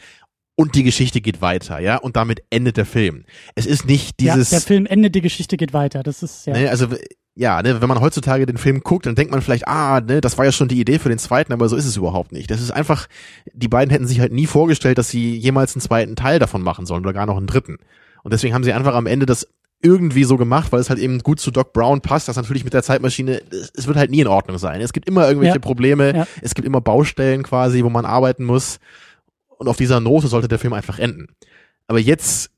[0.59, 3.25] und die Geschichte geht weiter, ja, und damit endet der Film.
[3.55, 6.03] Es ist nicht dieses, ja, der Film endet, die Geschichte geht weiter.
[6.03, 6.55] Das ist ja.
[6.55, 6.89] Ne, also
[7.35, 10.39] ja, ne, wenn man heutzutage den Film guckt, dann denkt man vielleicht, ah, ne, das
[10.39, 12.51] war ja schon die Idee für den zweiten, aber so ist es überhaupt nicht.
[12.51, 13.09] Das ist einfach,
[13.53, 16.87] die beiden hätten sich halt nie vorgestellt, dass sie jemals einen zweiten Teil davon machen
[16.87, 17.77] sollen oder gar noch einen dritten.
[18.23, 19.47] Und deswegen haben sie einfach am Ende das
[19.87, 22.75] irgendwie so gemacht, weil es halt eben gut zu Doc Brown passt, dass natürlich mit
[22.75, 23.41] der Zeitmaschine,
[23.75, 24.81] es, wird halt nie in Ordnung sein.
[24.81, 25.61] Es gibt immer irgendwelche Ja.
[25.61, 26.27] Probleme, Ja.
[26.43, 28.79] es gibt immer Baustellen quasi, wo man arbeiten muss.
[29.59, 31.29] Und auf dieser Note sollte der Film einfach enden.
[31.87, 32.51] Aber jetzt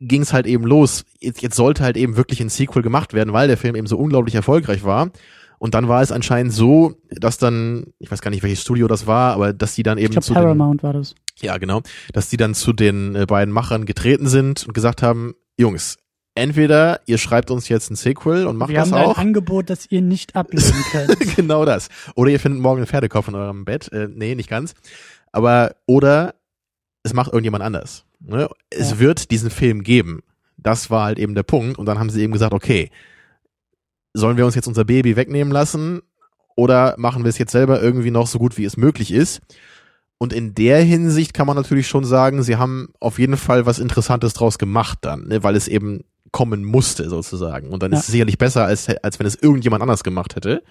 [0.00, 1.04] ging es halt eben los.
[1.20, 3.96] Jetzt, jetzt sollte halt eben wirklich ein Sequel gemacht werden, weil der Film eben so
[3.96, 5.10] unglaublich erfolgreich war.
[5.58, 9.06] Und dann war es anscheinend so, dass dann, ich weiß gar nicht, welches Studio das
[9.06, 11.14] war, aber dass die dann ich eben glaube, zu den, Paramount war das.
[11.40, 15.34] ja genau, dass die dann zu den äh, beiden Machern getreten sind und gesagt haben,
[15.56, 15.98] Jungs,
[16.34, 19.16] entweder ihr schreibt uns jetzt ein Sequel und macht Wir das auch.
[19.18, 21.18] ein Angebot, das ihr nicht ablehnen könnt.
[21.36, 21.88] genau das.
[22.14, 23.90] Oder ihr findet morgen einen Pferdekopf in eurem Bett.
[23.92, 24.74] Äh, nee, nicht ganz.
[25.32, 26.34] Aber, oder
[27.02, 28.04] es macht irgendjemand anders.
[28.20, 28.48] Ne?
[28.70, 28.98] Es Ja.
[28.98, 30.20] wird diesen Film geben.
[30.56, 31.78] Das war halt eben der Punkt.
[31.78, 32.90] Und dann haben sie eben gesagt, okay,
[34.14, 36.02] sollen wir uns jetzt unser Baby wegnehmen lassen
[36.54, 39.40] oder machen wir es jetzt selber irgendwie noch so gut wie es möglich ist?
[40.18, 43.78] Und in der Hinsicht kann man natürlich schon sagen, sie haben auf jeden Fall was
[43.80, 47.68] Interessantes draus gemacht dann, ne, weil es eben kommen musste sozusagen.
[47.68, 47.98] Und dann ja.
[47.98, 50.62] ist es sicherlich besser, als, als wenn es irgendjemand anders gemacht hätte.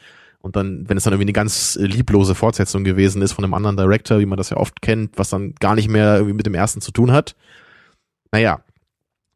[0.41, 3.77] Und dann, wenn es dann irgendwie eine ganz lieblose Fortsetzung gewesen ist von einem anderen
[3.77, 6.55] Director, wie man das ja oft kennt, was dann gar nicht mehr irgendwie mit dem
[6.55, 7.35] ersten zu tun hat.
[8.31, 8.61] Naja.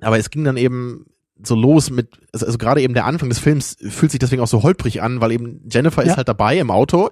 [0.01, 1.05] Aber es ging dann eben
[1.43, 4.47] so los mit, also, also gerade eben der Anfang des Films fühlt sich deswegen auch
[4.47, 6.11] so holprig an, weil eben Jennifer ja.
[6.11, 7.09] ist halt dabei im Auto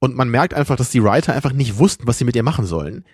[0.00, 2.66] und man merkt einfach, dass die Writer einfach nicht wussten, was sie mit ihr machen
[2.66, 3.04] sollen.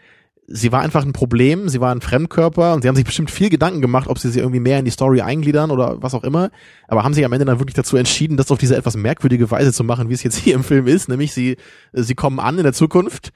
[0.49, 3.49] Sie war einfach ein Problem, sie war ein Fremdkörper und sie haben sich bestimmt viel
[3.49, 6.51] Gedanken gemacht, ob sie sie irgendwie mehr in die Story eingliedern oder was auch immer.
[6.89, 9.73] Aber haben sich am Ende dann wirklich dazu entschieden, das auf diese etwas merkwürdige Weise
[9.73, 11.09] zu machen, wie es jetzt hier im Film ist.
[11.09, 11.57] Nämlich sie,
[11.93, 13.33] sie kommen an in der Zukunft,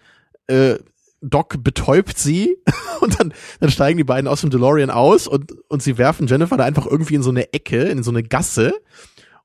[0.48, 0.76] äh,
[1.22, 2.56] Doc betäubt sie
[3.00, 6.56] und dann, dann steigen die beiden aus dem DeLorean aus und, und sie werfen Jennifer
[6.56, 8.74] da einfach irgendwie in so eine Ecke, in so eine Gasse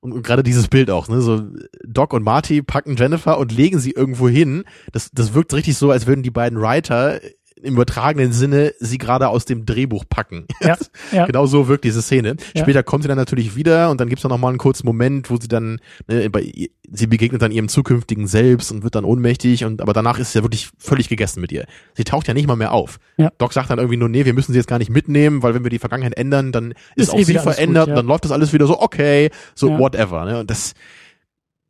[0.02, 1.44] und, und gerade dieses Bild auch, ne, so
[1.86, 4.64] Doc und Marty packen Jennifer und legen sie irgendwo hin.
[4.92, 7.22] Das, das wirkt richtig so, als würden die beiden Writer
[7.64, 10.46] im übertragenen Sinne sie gerade aus dem Drehbuch packen.
[10.62, 10.78] Ja,
[11.12, 11.26] ja.
[11.26, 12.36] Genau so wirkt diese Szene.
[12.54, 12.64] Ja.
[12.64, 15.30] Später kommt sie dann natürlich wieder und dann gibt's dann noch mal einen kurzen Moment,
[15.30, 19.66] wo sie dann, ne, bei, sie begegnet dann ihrem zukünftigen Selbst und wird dann ohnmächtig
[19.66, 21.66] und aber danach ist sie ja wirklich völlig gegessen mit ihr.
[21.94, 22.98] Sie taucht ja nicht mal mehr auf.
[23.18, 23.32] Ja.
[23.38, 25.64] Doc sagt dann irgendwie nur, nee, wir müssen sie jetzt gar nicht mitnehmen, weil wenn
[25.64, 27.96] wir die Vergangenheit ändern, dann ist, ist auch eh sie verändert, gut, ja.
[27.96, 30.26] dann läuft das alles wieder so, okay, so whatever.
[30.26, 30.40] Ne?
[30.40, 30.74] Und das,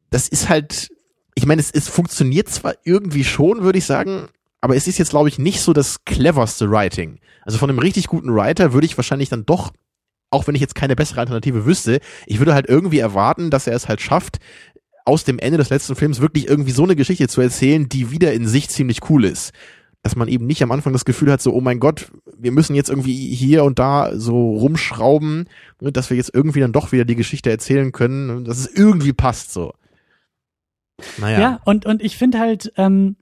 [0.09, 0.89] das ist halt,
[1.35, 4.27] ich meine, es, es funktioniert zwar irgendwie schon, würde ich sagen,
[4.61, 7.19] aber es ist jetzt, glaube ich, nicht so das cleverste Writing.
[7.43, 9.73] Also von einem richtig guten Writer würde ich wahrscheinlich dann doch,
[10.29, 13.75] auch wenn ich jetzt keine bessere Alternative wüsste, ich würde halt irgendwie erwarten, dass er
[13.75, 14.37] es halt schafft,
[15.03, 18.33] aus dem Ende des letzten Films wirklich irgendwie so eine Geschichte zu erzählen, die wieder
[18.33, 19.51] in sich ziemlich cool ist.
[20.03, 22.75] Dass man eben nicht am Anfang das Gefühl hat, so, oh mein Gott, wir müssen
[22.75, 25.49] jetzt irgendwie hier und da so rumschrauben,
[25.79, 29.13] ne, dass wir jetzt irgendwie dann doch wieder die Geschichte erzählen können, dass es irgendwie
[29.13, 29.73] passt, so.
[31.17, 31.39] Naja.
[31.39, 33.15] Ja, und, und ich finde halt, ähm,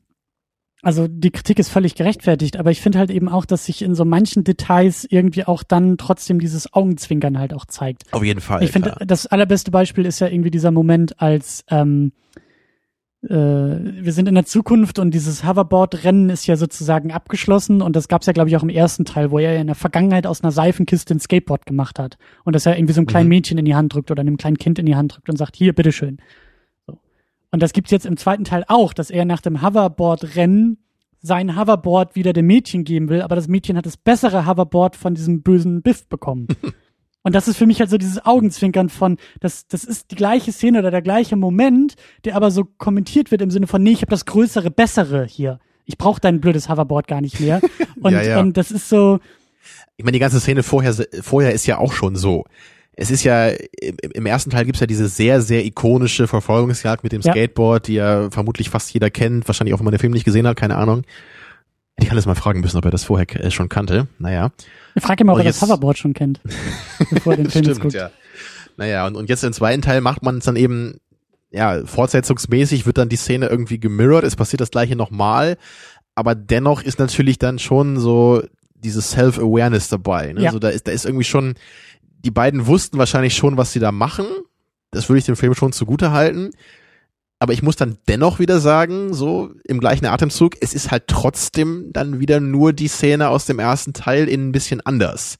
[0.81, 3.95] also die Kritik ist völlig gerechtfertigt, aber ich finde halt eben auch, dass sich in
[3.95, 8.03] so manchen Details irgendwie auch dann trotzdem dieses Augenzwinkern halt auch zeigt.
[8.11, 8.63] Auf jeden Fall.
[8.63, 12.13] Ich finde, das allerbeste Beispiel ist ja irgendwie dieser Moment, als ähm,
[13.23, 18.07] äh, wir sind in der Zukunft und dieses Hoverboard-Rennen ist ja sozusagen abgeschlossen und das
[18.07, 20.53] gab's ja, glaube ich, auch im ersten Teil, wo er in der Vergangenheit aus einer
[20.53, 23.35] Seifenkiste ein Skateboard gemacht hat und das ja irgendwie so einem kleinen mhm.
[23.35, 25.57] Mädchen in die Hand drückt oder einem kleinen Kind in die Hand drückt und sagt,
[25.57, 26.19] hier, bitteschön.
[27.51, 30.77] Und das gibt's jetzt im zweiten Teil auch, dass er nach dem Hoverboard-Rennen
[31.21, 35.15] sein Hoverboard wieder dem Mädchen geben will, aber das Mädchen hat das bessere Hoverboard von
[35.15, 36.47] diesem bösen Biff bekommen.
[37.21, 40.53] Und das ist für mich halt so dieses Augenzwinkern von, das, das ist die gleiche
[40.53, 44.01] Szene oder der gleiche Moment, der aber so kommentiert wird im Sinne von, nee, ich
[44.01, 45.59] habe das größere, bessere hier.
[45.83, 47.59] Ich brauche dein blödes Hoverboard gar nicht mehr.
[48.01, 48.39] Und, ja, ja.
[48.39, 49.19] und das ist so.
[49.97, 52.45] Ich meine, die ganze Szene vorher, vorher ist ja auch schon so
[53.01, 53.47] es ist ja,
[54.13, 58.29] im ersten Teil gibt's ja diese sehr, sehr ikonische Verfolgungsjagd mit dem Skateboard, die ja
[58.29, 61.03] vermutlich fast jeder kennt, wahrscheinlich auch, wenn man den Film nicht gesehen hat, keine Ahnung.
[61.97, 64.07] Ich kann das mal fragen müssen, ob er das vorher äh, schon kannte.
[64.19, 64.51] Naja.
[64.95, 66.41] Ich frage ihn mal, ob er das Hoverboard schon kennt,
[67.09, 67.93] bevor er den Film Stimmt, guckt.
[67.93, 68.11] Ja.
[68.75, 70.99] Naja, und, und jetzt im zweiten Teil macht man es dann eben,
[71.51, 75.57] ja, fortsetzungsmäßig wird dann die Szene irgendwie gemirrored, es passiert das gleiche nochmal,
[76.15, 78.43] aber dennoch ist natürlich dann schon so
[78.73, 80.33] dieses Self-Awareness dabei.
[80.33, 80.41] Ne?
[80.41, 80.47] Ja.
[80.47, 81.55] Also da ist, da ist irgendwie schon,
[82.23, 84.25] die beiden wussten wahrscheinlich schon, was sie da machen.
[84.91, 86.51] Das würde ich dem Film schon zugute halten.
[87.39, 91.93] Aber ich muss dann dennoch wieder sagen, so im gleichen Atemzug, es ist halt trotzdem
[91.93, 95.37] dann wieder nur die Szene aus dem ersten Teil in ein bisschen anders.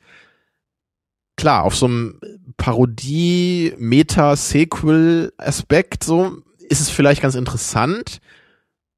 [1.35, 2.21] Klar, auf so einem
[2.55, 6.37] Parodie, Meta-Sequel-Aspekt so
[6.69, 8.19] ist es vielleicht ganz interessant,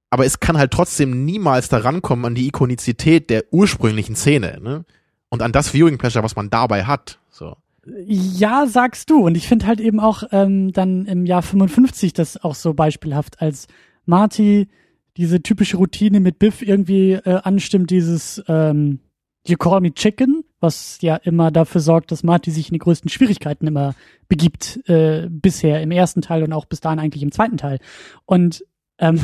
[0.10, 4.86] aber es kann halt trotzdem niemals daran kommen an die Ikonizität der ursprünglichen Szene, ne?
[5.30, 7.20] Und an das Viewing Pleasure, was man dabei hat.
[7.30, 7.56] So.
[7.86, 9.26] Ja, sagst du.
[9.26, 13.42] Und ich finde halt eben auch ähm, dann im Jahr 55 das auch so beispielhaft,
[13.42, 13.68] als
[14.06, 14.68] Marty
[15.18, 19.00] diese typische Routine mit Biff irgendwie äh, anstimmt, dieses ähm,
[19.46, 23.10] You call me chicken, was ja immer dafür sorgt, dass Marty sich in die größten
[23.10, 23.96] Schwierigkeiten immer
[24.28, 27.80] begibt, äh, bisher im ersten Teil und auch bis dahin eigentlich im zweiten Teil.
[28.26, 28.64] Und
[29.02, 29.20] ähm,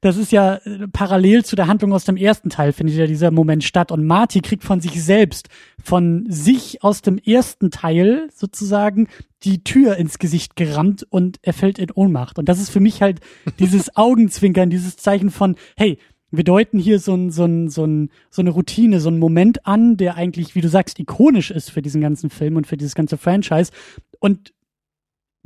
[0.00, 3.32] das ist ja äh, parallel zu der Handlung aus dem ersten Teil, findet ja dieser
[3.32, 3.90] Moment statt.
[3.90, 5.48] Und Marty kriegt von sich selbst,
[5.82, 9.08] von sich aus dem ersten Teil sozusagen
[9.42, 12.38] die Tür ins Gesicht gerammt und er fällt in Ohnmacht.
[12.38, 13.20] Und das ist für mich halt
[13.58, 15.98] dieses Augenzwinkern, dieses Zeichen von, hey,
[16.30, 19.66] wir deuten hier so, ein, so, ein, so, ein, so eine Routine, so einen Moment
[19.66, 22.94] an, der eigentlich, wie du sagst, ikonisch ist für diesen ganzen Film und für dieses
[22.94, 23.72] ganze Franchise.
[24.20, 24.52] Und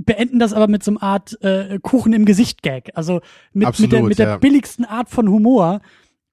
[0.04, 2.90] beenden das aber mit so einer Art äh, Kuchen im Gesicht Gag.
[2.94, 3.20] Also
[3.52, 5.80] mit, Absolut, mit, der, mit der billigsten Art von Humor.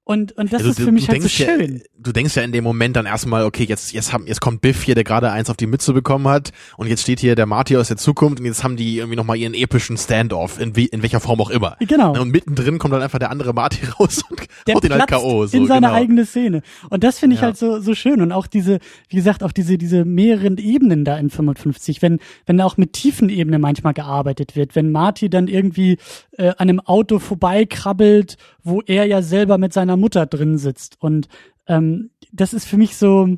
[0.08, 1.82] Und, und das also, ist für mich halt so schön.
[1.98, 4.82] du denkst ja in dem Moment dann erstmal, okay, jetzt, jetzt haben, jetzt kommt Biff
[4.82, 7.76] hier, der gerade eins auf die Mütze bekommen hat und jetzt steht hier der Marty
[7.76, 11.02] aus der Zukunft und jetzt haben die irgendwie nochmal ihren epischen Standoff, in, wie, in
[11.02, 11.76] welcher Form auch immer.
[11.80, 12.18] Genau.
[12.18, 15.44] Und mittendrin kommt dann einfach der andere Marty raus und der haut ihn halt K.O.
[15.44, 15.98] So, in seine genau.
[15.98, 16.62] eigene Szene.
[16.88, 17.48] Und das finde ich Ja.
[17.48, 18.22] halt so, so schön.
[18.22, 18.78] Und auch diese,
[19.10, 23.28] wie gesagt, auch diese, diese mehreren Ebenen da in 55, wenn, wenn auch mit tiefen
[23.28, 25.98] Ebenen manchmal gearbeitet wird, wenn Marty dann irgendwie
[26.38, 28.38] äh, an einem Auto vorbeikrabbelt,
[28.68, 30.96] wo er ja selber mit seiner Mutter drin sitzt.
[31.00, 31.28] Und
[31.66, 33.36] ähm, das ist für mich so,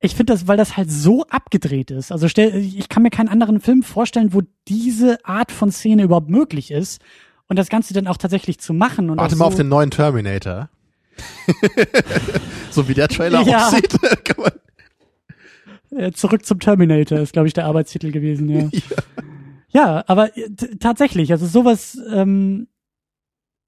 [0.00, 2.10] ich finde das, weil das halt so abgedreht ist.
[2.12, 6.28] Also stell, ich kann mir keinen anderen Film vorstellen, wo diese Art von Szene überhaupt
[6.28, 7.00] möglich ist.
[7.48, 9.10] Und das Ganze dann auch tatsächlich zu machen.
[9.10, 10.70] Und Warte mal so, auf den neuen Terminator.
[12.70, 13.66] so wie der Trailer Ja.
[13.66, 13.94] aussieht.
[14.38, 14.52] man,
[16.00, 18.70] Äh, Zurück zum Terminator ist, glaube ich, der Arbeitstitel gewesen, ja.
[19.68, 20.48] ja, aber äh,
[20.80, 22.68] tatsächlich, also sowas, ähm,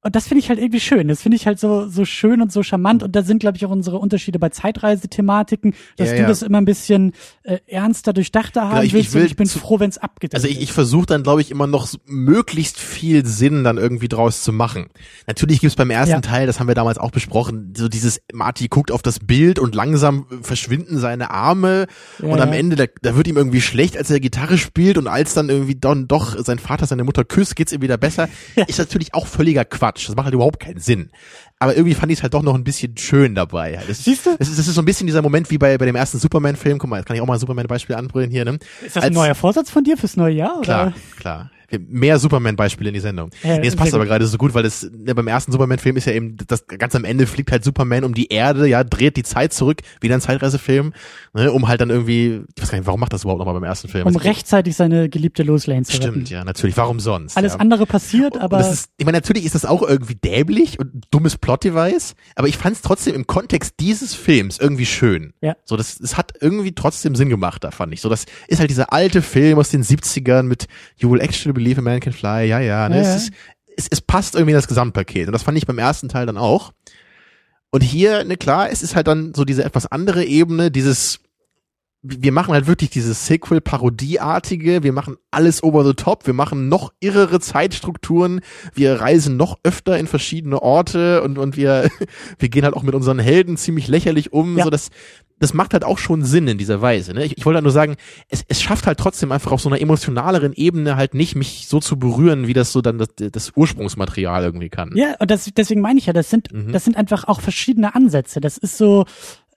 [0.04, 1.08] und das finde ich halt irgendwie schön.
[1.08, 3.02] Das finde ich halt so, so schön und so charmant.
[3.02, 6.28] Und da sind, glaube ich, auch unsere Unterschiede bei Zeitreisethematiken, dass Ja, du ja.
[6.28, 9.14] das immer ein bisschen äh, ernster, durchdachter haben ich- ich willst.
[9.14, 11.40] will und ich bin zu- froh, wenn es abgedreht Also ich, ich versuche dann, glaube
[11.40, 14.86] ich, immer noch möglichst viel Sinn dann irgendwie draus zu machen.
[15.26, 16.20] Natürlich gibt's beim ersten Ja.
[16.20, 19.74] Teil, das haben wir damals auch besprochen, so dieses, Marty guckt auf das Bild und
[19.74, 21.86] langsam verschwinden seine Arme
[22.20, 22.54] Ja, und am ja.
[22.56, 25.74] Ende, da, da wird ihm irgendwie schlecht, als er Gitarre spielt und als dann irgendwie
[25.76, 28.28] dann doch sein Vater seine Mutter küsst, geht's ihm wieder besser.
[28.66, 29.93] Ist natürlich auch völliger Quatsch.
[29.94, 31.10] Das macht halt überhaupt keinen Sinn.
[31.58, 33.72] Aber irgendwie fand ich es halt doch noch ein bisschen schön dabei.
[33.72, 34.36] Das ist, Siehst du?
[34.38, 36.78] Das ist, das ist so ein bisschen dieser Moment wie bei, bei dem ersten Superman-Film.
[36.78, 38.58] Guck mal, jetzt kann ich auch mal ein Superman-Beispiel anbringen hier, ne?
[38.84, 40.60] Ist das ein neuer Vorsatz von dir fürs neue Jahr?
[40.62, 40.94] Klar, Oder?
[41.16, 41.50] klar.
[41.63, 43.30] Wir- Mehr Superman-Beispiele in die Sendung.
[43.42, 45.96] Ja, nee, es sehr passt aber gerade so gut, weil das ne, beim ersten Superman-Film
[45.96, 49.16] ist ja eben, das ganz am Ende fliegt halt Superman um die Erde, ja, dreht
[49.16, 50.92] die Zeit zurück, wieder ein Zeitreisefilm,
[51.32, 53.64] ne, um halt dann irgendwie, ich weiß gar nicht, warum macht das überhaupt nochmal beim
[53.64, 54.06] ersten Film?
[54.06, 56.12] Um Das- rechtzeitig seine geliebte Lois Lane zu retten.
[56.12, 56.76] Stimmt, ja, natürlich.
[56.76, 57.36] Warum sonst?
[57.36, 57.58] Alles ja.
[57.60, 61.04] andere passiert, aber Und das ist, ich meine, natürlich ist das auch irgendwie dämlich und
[61.10, 65.32] dummes Plot-Device, aber ich fand es trotzdem im Kontext dieses Films irgendwie schön.
[65.40, 65.56] Ja.
[65.64, 68.00] So, das, es hat irgendwie trotzdem Sinn gemacht, da fand ich.
[68.00, 70.66] So, das ist halt dieser alte Film aus den 70ern mit
[70.96, 72.88] You Will Actually Believe a Man Can Fly, ja, ja.
[72.88, 72.96] Ne?
[72.96, 73.32] Ja, es, ist,
[73.76, 76.36] es, es passt irgendwie in das Gesamtpaket und das fand ich beim ersten Teil dann
[76.36, 76.72] auch.
[77.70, 81.20] Und hier, ne, klar, es ist halt dann so diese etwas andere Ebene, dieses
[82.06, 86.92] wir machen halt wirklich dieses Sequel-Parodieartige, wir machen alles over the top, wir machen noch
[87.00, 88.42] irrere Zeitstrukturen,
[88.74, 91.90] wir reisen noch öfter in verschiedene Orte und, und wir,
[92.38, 94.64] wir gehen halt auch mit unseren Helden ziemlich lächerlich um, Ja.
[94.64, 94.90] so das,
[95.40, 97.12] das macht halt auch schon Sinn in dieser Weise.
[97.12, 97.24] Ne?
[97.24, 97.96] Ich, ich wollte halt nur sagen,
[98.28, 101.80] es, es schafft halt trotzdem einfach auf so einer emotionaleren Ebene halt nicht, mich so
[101.80, 104.92] zu berühren, wie das so dann das, das Ursprungsmaterial irgendwie kann.
[104.94, 106.72] Ja, und das, deswegen meine ich ja, das sind, Mhm.
[106.72, 108.40] das sind einfach auch verschiedene Ansätze.
[108.40, 109.04] Das ist so,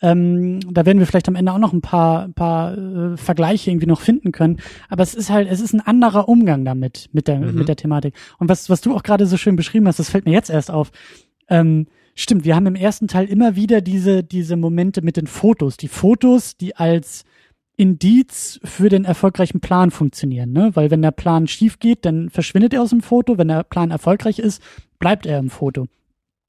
[0.01, 3.87] ähm, da werden wir vielleicht am Ende auch noch ein paar, paar äh, Vergleiche irgendwie
[3.87, 4.57] noch finden können.
[4.89, 7.55] Aber es ist halt, es ist ein anderer Umgang damit, mit der, Mhm.
[7.55, 8.13] mit der Thematik.
[8.39, 10.69] Und was, was du auch gerade so schön beschrieben hast, das fällt mir jetzt erst
[10.71, 10.91] auf.
[11.49, 11.87] Ähm,
[12.21, 15.77] stimmt, wir haben im ersten Teil immer wieder diese, diese Momente mit den Fotos.
[15.77, 17.23] Die Fotos, die als
[17.77, 20.71] Indiz für den erfolgreichen Plan funktionieren, ne?
[20.73, 23.37] Weil wenn der Plan schief geht, dann verschwindet er aus dem Foto.
[23.37, 24.63] Wenn der Plan erfolgreich ist,
[24.97, 25.87] bleibt er im Foto.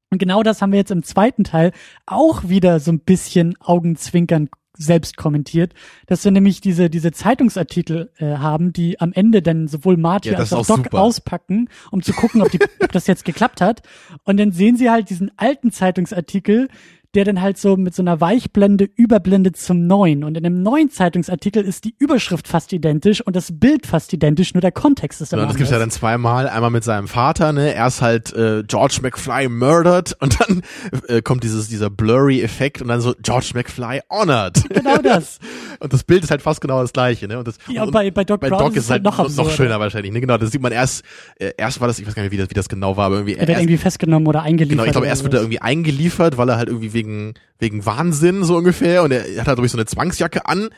[0.09, 1.71] Und genau das haben wir jetzt im zweiten Teil
[2.07, 4.49] auch wieder so ein bisschen Augenzwinkern
[4.79, 5.73] selbst kommentiert,
[6.07, 10.37] dass wir nämlich diese, diese Zeitungsartikel äh, haben, die am Ende dann sowohl Marty Ja,
[10.37, 11.01] als auch auch Doc super.
[11.01, 13.83] auspacken, um zu gucken, ob, die, ob das jetzt geklappt hat.
[14.23, 16.69] Und dann sehen sie halt diesen alten Zeitungsartikel,
[17.15, 20.23] der dann halt so mit so einer Weichblende überblendet zum neuen.
[20.23, 24.53] Und in dem neuen Zeitungsartikel ist die Überschrift fast identisch und das Bild fast identisch,
[24.53, 26.47] nur der Kontext ist Ja, immer das gibt's ja dann zweimal.
[26.47, 27.73] Einmal mit seinem Vater, ne?
[27.73, 30.61] Erst halt äh, George McFly murdered und dann
[31.07, 34.69] äh, kommt dieses dieser blurry Effekt und dann so George McFly honored.
[34.69, 35.39] Genau das.
[35.79, 37.39] und das Bild ist halt fast genau das gleiche, ne?
[37.39, 39.25] Und das Ja, und bei, bei Doc bei Brown Doc ist es halt noch noch,
[39.25, 39.49] absurder.
[39.51, 40.11] schöner wahrscheinlich.
[40.13, 40.21] Ne?
[40.21, 41.03] Genau, das sieht man erst
[41.39, 43.15] äh, erst war das, ich weiß gar nicht, wie das, wie das genau war, aber
[43.15, 44.77] irgendwie Er wird erst, irgendwie festgenommen oder eingeliefert.
[44.77, 48.43] Genau, ich glaube, erst wird er irgendwie eingeliefert, weil er halt irgendwie wegen, wegen Wahnsinn
[48.43, 50.69] so ungefähr und er hat halt, ich, so eine Zwangsjacke an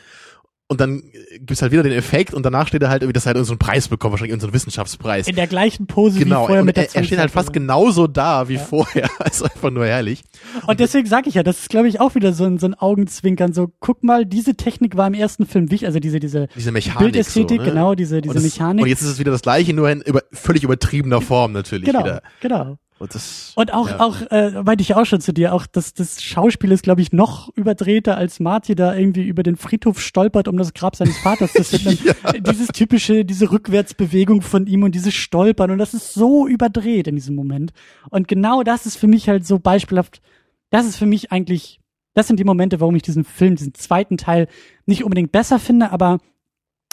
[0.71, 1.03] und dann
[1.39, 3.51] gibt's halt wieder den Effekt und danach steht er halt irgendwie, dass er halt so
[3.51, 5.27] einen Preis bekommt, wahrscheinlich irgendeinen so Wissenschaftspreis.
[5.27, 7.51] in der gleichen Pose Genau, wie vorher und mit der er, er steht halt fast
[7.51, 9.09] genauso da wie vorher.
[9.19, 10.23] Also einfach nur herrlich.
[10.67, 12.73] Und deswegen sage ich ja, das ist, glaube ich, auch wieder so ein, so ein
[12.73, 13.51] Augenzwinkern.
[13.51, 16.99] So, guck mal, diese Technik war im ersten Film wichtig, also diese, diese Diese Mechanik.
[16.99, 17.69] Bildästhetik, so, ne?
[17.69, 18.83] genau, diese, diese und das, Mechanik.
[18.83, 21.99] Und jetzt ist es wieder das gleiche, nur in über, völlig übertriebener Form natürlich genau,
[21.99, 22.21] wieder.
[22.39, 22.77] genau.
[23.01, 23.99] Und, das, Und auch, ja.
[23.99, 27.01] auch, äh, meinte ich ja auch schon zu dir, auch das, das Schauspiel ist, glaube
[27.01, 31.17] ich, noch überdrehter, als Marty da irgendwie über den Friedhof stolpert, um das Grab seines
[31.17, 31.97] Vaters zu finden.
[32.47, 37.15] Dieses typische, diese Rückwärtsbewegung von ihm und dieses Stolpern und das ist so überdreht in
[37.15, 37.73] diesem Moment.
[38.11, 40.21] Und genau das ist für mich halt so beispielhaft,
[40.69, 41.79] das ist für mich eigentlich,
[42.13, 44.47] das sind die Momente, warum ich diesen Film, diesen zweiten Teil
[44.85, 46.19] nicht unbedingt besser finde, aber,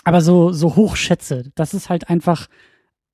[0.05, 1.53] aber so, so hoch schätze.
[1.55, 2.49] Das ist halt einfach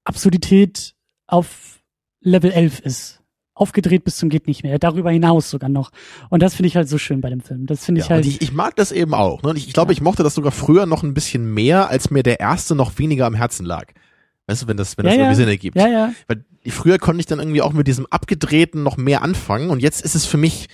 [0.04, 0.94] Absurdität
[1.26, 1.80] auf
[2.24, 3.20] Level 11 ist.
[3.54, 4.78] aufgedreht bis zum geht nicht mehr.
[4.80, 5.92] Darüber hinaus sogar noch.
[6.28, 7.66] Und das finde ich halt so schön bei dem Film.
[7.66, 8.26] Das finde ich ja, halt.
[8.26, 9.42] Ich, ich, mag das eben auch.
[9.42, 9.52] Ne?
[9.56, 9.96] Ich, ich glaube, ja.
[9.96, 13.26] ich mochte das sogar früher noch ein bisschen mehr, als mir der erste noch weniger
[13.26, 13.92] am Herzen lag.
[14.46, 15.76] Weißt du, wenn das, wenn das ja, irgendwie Sinn ergibt.
[15.76, 16.12] Ja, ja.
[16.26, 20.02] Weil früher konnte ich dann irgendwie auch mit diesem Abgedrehten noch mehr anfangen und jetzt
[20.02, 20.68] ist es für mich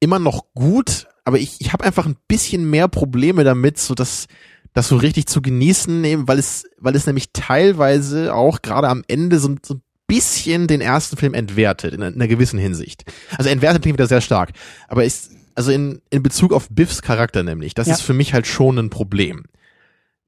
[0.00, 4.26] immer noch gut, aber ich, ich habe einfach ein bisschen mehr Probleme damit, so dass
[4.72, 9.04] das so richtig zu genießen, eben, weil es, weil es nämlich teilweise auch gerade am
[9.06, 9.82] Ende so, so ein
[10.12, 13.04] bisschen den ersten Film entwertet, in, in einer gewissen Hinsicht.
[13.38, 14.50] Also entwertet klingt wieder sehr stark.
[14.88, 17.94] Aber ist, also in, in Bezug auf Biffs Charakter nämlich, das ja.
[17.94, 19.44] ist für mich halt schon ein Problem.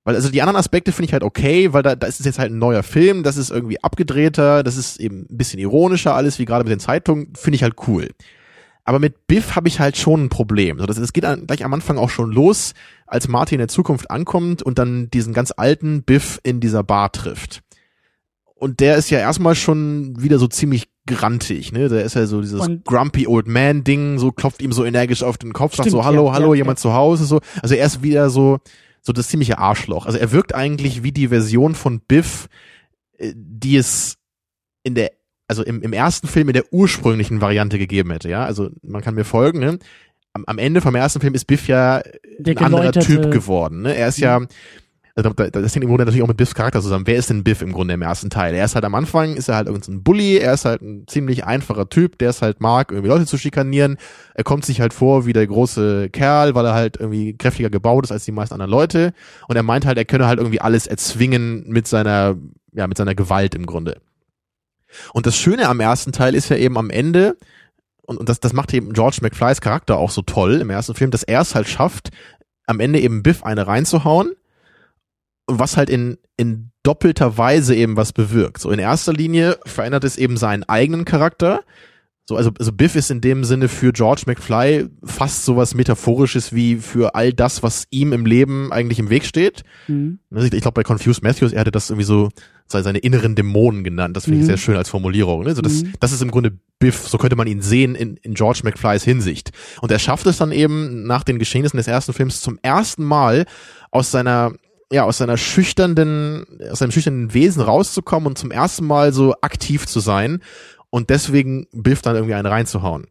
[0.04, 2.38] Weil also die anderen Aspekte finde ich halt okay, weil da, da ist es jetzt
[2.38, 6.38] halt ein neuer Film, das ist irgendwie abgedrehter, das ist eben ein bisschen ironischer alles,
[6.38, 8.08] wie gerade mit den Zeitungen, finde ich halt cool.
[8.84, 10.78] Aber mit Biff habe ich halt schon ein Problem.
[10.78, 12.74] So, das, das geht an, gleich am Anfang auch schon los,
[13.06, 17.12] als Martin in der Zukunft ankommt und dann diesen ganz alten Biff in dieser Bar
[17.12, 17.62] trifft.
[18.54, 21.88] Und der ist ja erstmal schon wieder so ziemlich grantig, ne?
[21.88, 25.22] Der ist ja so dieses und grumpy old man Ding, so klopft ihm so energisch
[25.22, 26.82] auf den Kopf, sagt so hallo, ja, hallo, ja, jemand ja.
[26.82, 27.40] zu Hause so.
[27.62, 28.60] Also er ist wieder so
[29.02, 30.06] so das ziemliche Arschloch.
[30.06, 32.48] Also er wirkt eigentlich wie die Version von Biff,
[33.18, 34.16] äh, die es
[34.82, 35.12] in der
[35.46, 38.44] also im, im ersten Film in der ursprünglichen Variante gegeben hätte, ja.
[38.44, 39.78] Also man kann mir folgen, ne?
[40.32, 42.02] Am, am Ende vom ersten Film ist Biff ja
[42.38, 43.94] der ein anderer Typ geworden, ne?
[43.94, 44.40] Er ist ja,
[45.16, 47.06] also das hängt im Grunde natürlich auch mit Biffs Charakter zusammen.
[47.06, 48.52] Wer ist denn Biff im Grunde im ersten Teil?
[48.52, 51.44] Er ist halt am Anfang, ist er halt irgendein Bully, er ist halt ein ziemlich
[51.44, 53.96] einfacher Typ, der es halt mag, irgendwie Leute zu schikanieren.
[54.34, 58.04] Er kommt sich halt vor wie der große Kerl, weil er halt irgendwie kräftiger gebaut
[58.04, 59.12] ist als die meisten anderen Leute.
[59.46, 62.36] Und er meint halt, er könne halt irgendwie alles erzwingen mit seiner,
[62.72, 64.00] ja, mit seiner Gewalt im Grunde.
[65.12, 67.36] Und das Schöne am ersten Teil ist ja eben am Ende,
[68.02, 71.12] und, und das, das macht eben George McFlys Charakter auch so toll im ersten Film,
[71.12, 72.10] dass er es halt schafft,
[72.66, 74.32] am Ende eben Biff eine reinzuhauen,
[75.46, 78.60] was halt in, in doppelter Weise eben was bewirkt.
[78.60, 81.62] So in erster Linie verändert es eben seinen eigenen Charakter,
[82.26, 86.76] so, also, also Biff ist in dem Sinne für George McFly fast sowas Metaphorisches wie
[86.76, 89.62] für all das, was ihm im Leben eigentlich im Weg steht.
[89.88, 90.20] Mhm.
[90.34, 92.30] Ich, ich glaube, bei Confused Matthews, er hatte das irgendwie so
[92.66, 94.16] seine inneren Dämonen genannt.
[94.16, 94.48] Das finde ich mhm.
[94.48, 95.44] sehr schön als Formulierung.
[95.44, 95.54] Ne?
[95.54, 95.92] So, das, mhm.
[96.00, 99.50] das ist im Grunde Biff, so könnte man ihn sehen in, in George McFlys Hinsicht.
[99.82, 103.44] Und er schafft es dann eben nach den Geschehnissen des ersten Films zum ersten Mal
[103.90, 104.54] aus seiner
[104.94, 109.86] ja, aus seiner schüchternen, aus seinem schüchternen Wesen rauszukommen und zum ersten Mal so aktiv
[109.86, 110.40] zu sein
[110.90, 113.06] und deswegen Biff dann irgendwie einen reinzuhauen.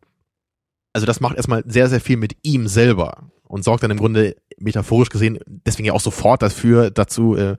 [0.94, 4.38] Also das macht erstmal sehr, sehr viel mit ihm selber und sorgt dann im Grunde
[4.58, 7.58] metaphorisch gesehen deswegen ja auch sofort dafür, dazu, äh,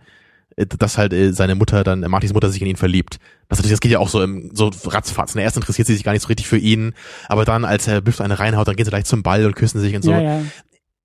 [0.57, 3.19] dass halt äh, seine Mutter dann, äh, Martins Mutter sich in ihn verliebt.
[3.49, 5.35] Das, das geht ja auch so im, so ratzfatz.
[5.35, 5.43] Ne?
[5.43, 6.95] Erst interessiert sie sich gar nicht so richtig für ihn,
[7.29, 9.81] aber dann, als er Biff eine reinhaut, dann gehen sie gleich zum Ball und küssen
[9.81, 10.13] sich und so.
[10.13, 10.43] Ja, ja.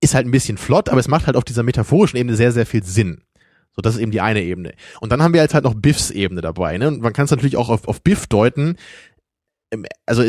[0.01, 2.65] Ist halt ein bisschen flott, aber es macht halt auf dieser metaphorischen Ebene sehr, sehr
[2.65, 3.23] viel Sinn.
[3.75, 4.73] So, das ist eben die eine Ebene.
[4.99, 6.77] Und dann haben wir jetzt halt noch Biffs Ebene dabei.
[6.77, 6.87] Ne?
[6.87, 8.77] Und man kann es natürlich auch auf, auf Biff deuten,
[10.05, 10.23] also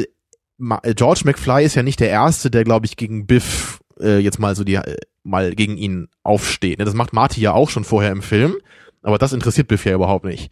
[0.58, 4.54] George McFly ist ja nicht der erste, der glaube ich gegen Biff äh, jetzt mal
[4.54, 6.78] so die äh, mal gegen ihn aufsteht.
[6.78, 6.84] Ne?
[6.84, 8.56] Das macht Marty ja auch schon vorher im Film,
[9.02, 10.50] aber das interessiert Biff ja überhaupt nicht.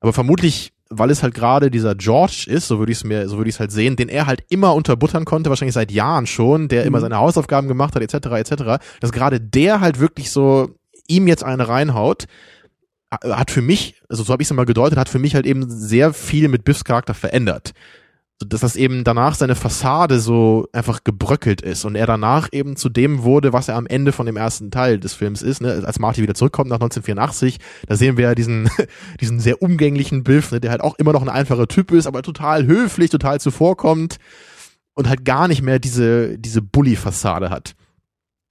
[0.00, 3.36] Aber vermutlich, weil es halt gerade dieser George ist, so würde ich es mir, so
[3.36, 6.68] würde ich es halt sehen, den er halt immer unterbuttern konnte, wahrscheinlich seit Jahren schon,
[6.68, 6.88] der mhm.
[6.88, 10.70] immer seine Hausaufgaben gemacht hat, etc., etc., dass gerade der halt wirklich so
[11.08, 12.26] ihm jetzt eine reinhaut,
[13.10, 15.68] hat für mich, also so habe ich es immer gedeutet, hat für mich halt eben
[15.68, 17.72] sehr viel mit Biffs Charakter verändert
[18.38, 22.90] dass das eben danach seine Fassade so einfach gebröckelt ist und er danach eben zu
[22.90, 25.82] dem wurde, was er am Ende von dem ersten Teil des Films ist, ne?
[25.86, 28.68] als Marty wieder zurückkommt nach 1984, da sehen wir ja diesen,
[29.20, 30.60] diesen sehr umgänglichen Biff, ne?
[30.60, 34.18] der halt auch immer noch ein einfacher Typ ist, aber total höflich, total zuvorkommt
[34.92, 37.74] und halt gar nicht mehr diese, diese Bully-Fassade hat.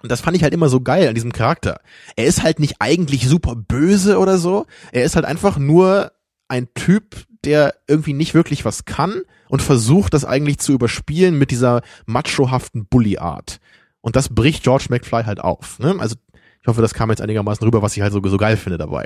[0.02, 1.80] Und das fand ich halt immer so geil an diesem Charakter.
[2.16, 4.66] Er ist halt nicht eigentlich super böse oder so.
[4.92, 6.12] Er ist halt einfach nur
[6.48, 11.52] ein Typ, der irgendwie nicht wirklich was kann und versucht das eigentlich zu überspielen mit
[11.52, 13.60] dieser machohaften Bully-Art.
[14.02, 15.80] Und das bricht George McFly halt auf.
[15.80, 15.96] Ne?
[16.00, 16.16] Also
[16.62, 19.06] ich hoffe, das kam jetzt einigermaßen rüber, was ich halt so, so geil finde dabei.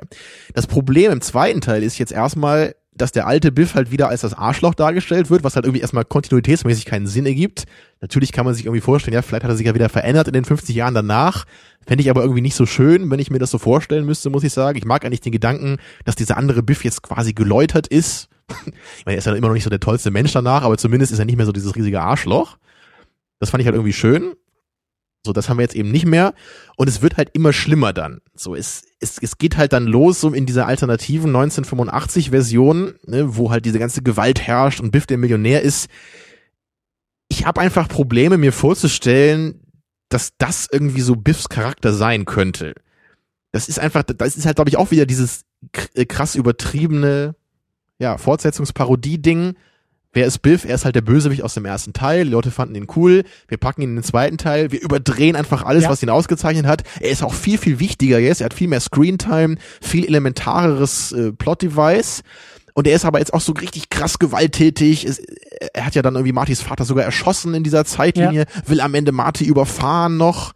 [0.54, 4.22] Das Problem im zweiten Teil ist jetzt erstmal, dass der alte Biff halt wieder als
[4.22, 7.66] das Arschloch dargestellt wird, was halt irgendwie erstmal kontinuitätsmäßig keinen Sinn ergibt.
[8.02, 10.34] Natürlich kann man sich irgendwie vorstellen, ja, vielleicht hat er sich ja wieder verändert in
[10.34, 11.46] den 50 Jahren danach.
[11.86, 14.44] Fände ich aber irgendwie nicht so schön, wenn ich mir das so vorstellen müsste, muss
[14.44, 14.78] ich sagen.
[14.78, 18.30] Ich mag eigentlich den Gedanken, dass dieser andere Biff jetzt quasi geläutert ist.
[18.98, 21.12] Ich meine, er ist ja immer noch nicht so der tollste Mensch danach, aber zumindest
[21.12, 22.58] ist er nicht mehr so dieses riesige Arschloch.
[23.40, 24.34] Das fand ich halt irgendwie schön.
[25.26, 26.34] So, das haben wir jetzt eben nicht mehr.
[26.78, 28.22] Und es wird halt immer schlimmer dann.
[28.36, 33.52] So, es, es, es geht halt dann los, so in dieser alternativen 1985-Version, ne, wo
[33.52, 35.90] halt diese ganze Gewalt herrscht und Biff der Millionär ist.
[37.28, 39.62] Ich habe einfach Probleme, mir vorzustellen,
[40.08, 42.74] dass das irgendwie so Biffs Charakter sein könnte.
[43.52, 45.44] Das ist einfach, das ist halt, glaube ich, auch wieder dieses
[45.94, 47.36] äh, krass übertriebene,
[48.00, 49.56] ja, Fortsetzungsparodie-Ding,
[50.14, 50.66] wer ist Biff?
[50.66, 52.24] Er ist halt der Bösewicht aus dem ersten Teil.
[52.26, 53.24] Die Leute fanden ihn cool.
[53.48, 54.72] Wir packen ihn in den zweiten Teil.
[54.72, 55.90] Wir überdrehen einfach alles, Ja.
[55.90, 56.84] was ihn ausgezeichnet hat.
[57.00, 58.42] Er ist auch viel, viel wichtiger jetzt.
[58.42, 62.24] Er hat viel mehr Screentime, viel elementareres äh, Plot-Device.
[62.74, 65.04] Und er ist aber jetzt auch so richtig krass gewalttätig.
[65.06, 65.20] Es,
[65.74, 69.12] er hat ja dann irgendwie Martys Vater sogar erschossen in dieser Zeitlinie, will am Ende
[69.12, 70.54] Marty überfahren noch.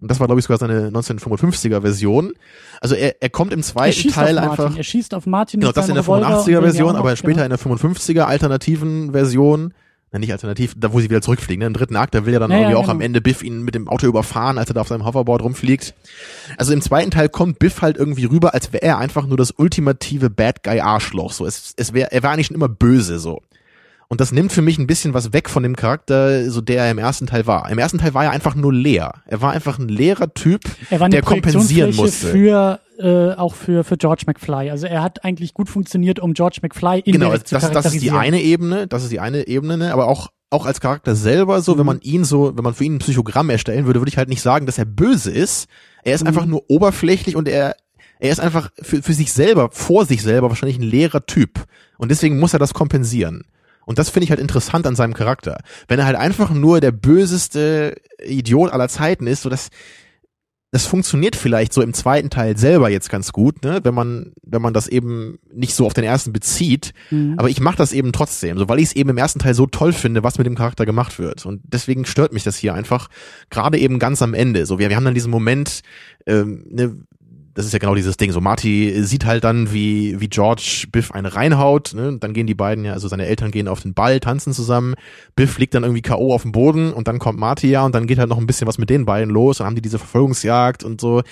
[0.00, 2.32] Und das war, glaube ich, sogar seine 1955er Version.
[2.80, 4.50] Also er, er kommt im Er zweiten Teil Martin.
[4.50, 4.76] einfach.
[4.76, 6.92] Er schießt auf Martin Genau, das in der Revolver und 85er will ja Version, auch
[6.94, 7.44] noch- aber später genau.
[7.44, 9.74] in der 55er alternativen Version,
[10.12, 11.66] na nicht alternativ, da wo sie wieder zurückfliegen, ne?
[11.66, 13.04] im dritten Akt, da will ja dann Ja, irgendwie ja, auch am genau.
[13.06, 15.94] Ende Biff ihn mit dem Auto überfahren, als er da auf seinem Hoverboard rumfliegt.
[16.56, 19.52] Also im zweiten Teil kommt Biff halt irgendwie rüber, als wäre er einfach nur das
[19.52, 21.46] ultimative Bad Guy Arschloch, so.
[21.46, 23.42] Es, es wär, er war eigentlich schon immer böse, so.
[24.12, 26.90] Und das nimmt für mich ein bisschen was weg von dem Charakter, so der er
[26.90, 27.70] im ersten Teil war.
[27.70, 29.22] Im ersten Teil war er einfach nur leer.
[29.24, 32.26] Er war einfach ein leerer Typ, Er der kompensieren musste.
[32.26, 34.68] für äh, auch für für George McFly.
[34.68, 38.02] Also er hat eigentlich gut funktioniert, um George McFly indirekt Genau, zu das, das ist
[38.02, 39.92] die eine Ebene, das ist die eine Ebene, ne?
[39.92, 41.86] aber auch auch als Charakter selber so, wenn Mhm.
[41.86, 44.42] man ihn so, wenn man für ihn ein Psychogramm erstellen würde, würde ich halt nicht
[44.42, 45.68] sagen, dass er böse ist.
[46.02, 46.26] Er ist Mhm.
[46.26, 47.76] einfach nur oberflächlich und er
[48.18, 51.64] er ist einfach für, für sich selber, vor sich selber wahrscheinlich ein leerer Typ
[51.96, 53.44] und deswegen muss er das kompensieren.
[53.90, 55.64] Und das finde ich halt interessant an seinem Charakter.
[55.88, 59.68] Wenn er halt einfach nur der böseste Idiot aller Zeiten ist, so dass
[60.70, 63.80] das funktioniert vielleicht so im zweiten Teil selber jetzt ganz gut, ne?
[63.82, 66.92] wenn man wenn man das eben nicht so auf den ersten bezieht.
[67.10, 67.34] Mhm.
[67.36, 69.66] Aber ich mache das eben trotzdem, so weil ich es eben im ersten Teil so
[69.66, 71.44] toll finde, was mit dem Charakter gemacht wird.
[71.44, 73.08] Und deswegen stört mich das hier einfach
[73.50, 74.66] gerade eben ganz am Ende.
[74.66, 75.80] So wir, wir haben dann diesen Moment,
[76.26, 76.96] ähm, ne,
[77.54, 78.32] das ist ja genau dieses Ding.
[78.32, 81.94] So Marty sieht halt dann, wie wie George Biff eine reinhaut.
[81.94, 82.16] Ne?
[82.18, 84.94] Dann gehen die beiden ja, also seine Eltern gehen auf den Ball, tanzen zusammen.
[85.34, 88.06] Biff liegt dann irgendwie KO auf dem Boden und dann kommt Marty ja und dann
[88.06, 89.58] geht halt noch ein bisschen was mit den beiden los.
[89.58, 91.22] Dann haben die diese Verfolgungsjagd und so.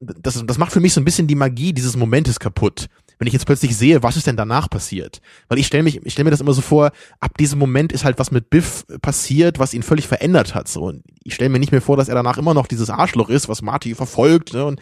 [0.00, 2.88] Das, das macht für mich so ein bisschen die Magie dieses Momentes kaputt.
[3.18, 5.22] Wenn ich jetzt plötzlich sehe, was ist denn danach passiert?
[5.48, 8.04] Weil ich stelle mich, ich stelle mir das immer so vor, ab diesem Moment ist
[8.04, 10.68] halt was mit Biff passiert, was ihn völlig verändert hat.
[10.68, 13.30] So, und ich stelle mir nicht mehr vor, dass er danach immer noch dieses Arschloch
[13.30, 14.52] ist, was Marty verfolgt.
[14.52, 14.66] Ne?
[14.66, 14.80] Und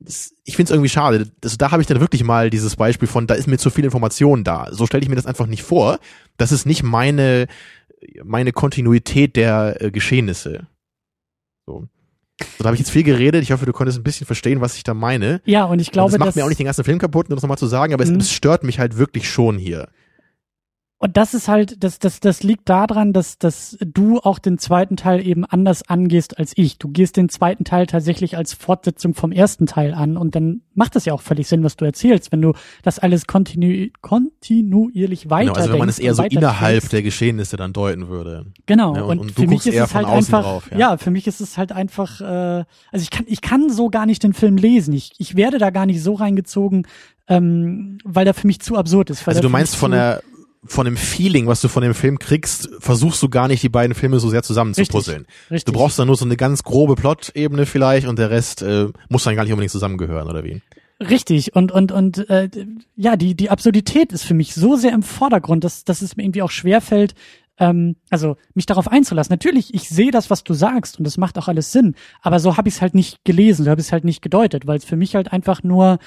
[0.00, 1.30] das, ich finde es irgendwie schade.
[1.40, 3.84] Das, da habe ich dann wirklich mal dieses Beispiel von, da ist mir zu viel
[3.84, 4.68] Information da.
[4.72, 5.98] So stelle ich mir das einfach nicht vor.
[6.36, 7.46] Das ist nicht meine
[8.22, 10.66] meine Kontinuität der äh, Geschehnisse.
[11.66, 11.88] So.
[12.38, 13.42] So, da habe ich jetzt viel geredet.
[13.42, 15.40] Ich hoffe, du konntest ein bisschen verstehen, was ich da meine.
[15.46, 17.42] Ja, und ich glaube, das macht mir auch nicht den ganzen Film kaputt, um das
[17.42, 18.18] nochmal zu sagen, aber es, Mhm.
[18.20, 19.88] es stört mich halt wirklich schon hier.
[20.98, 24.96] Und das ist halt, das, das, das liegt daran, dass, dass du auch den zweiten
[24.96, 26.78] Teil eben anders angehst als ich.
[26.78, 30.96] Du gehst den zweiten Teil tatsächlich als Fortsetzung vom ersten Teil an und dann macht
[30.96, 35.52] das ja auch völlig Sinn, was du erzählst, wenn du das alles kontinu kontinuierlich weiter
[35.52, 38.46] Genau, also wenn man es eher so innerhalb der Geschehnisse dann deuten würde.
[38.64, 38.96] Genau.
[38.96, 40.78] Ja, und, und- und du für mich ist es halt einfach, drauf, ja.
[40.78, 40.96] ja.
[40.96, 44.22] für mich ist es halt einfach, äh, also ich kann, ich kann so gar nicht
[44.22, 44.94] den Film lesen.
[44.94, 46.86] Ich, ich werde da gar nicht so reingezogen,
[47.28, 49.28] ähm, weil der für mich zu absurd ist.
[49.28, 50.22] Also du meinst von der
[50.66, 53.94] von dem Feeling, was du von dem Film kriegst, versuchst du gar nicht die beiden
[53.94, 55.26] Filme so sehr zusammen zu Richtig, puzzeln.
[55.50, 55.64] richtig.
[55.64, 59.24] Du brauchst dann nur so eine ganz grobe Plot-Ebene vielleicht und der Rest äh, muss
[59.24, 60.62] dann gar nicht unbedingt zusammengehören, oder wie?
[61.00, 62.48] Richtig und und und äh,
[62.96, 66.22] ja, die die Absurdität ist für mich so sehr im Vordergrund, dass dass es mir
[66.24, 67.14] irgendwie auch schwerfällt,
[67.58, 69.30] ähm, also mich darauf einzulassen.
[69.30, 72.56] Natürlich, ich sehe das, was du sagst und das macht auch alles Sinn, aber so
[72.56, 74.86] habe ich es halt nicht gelesen, so habe ich es halt nicht gedeutet, weil es
[74.86, 75.98] für mich halt einfach nur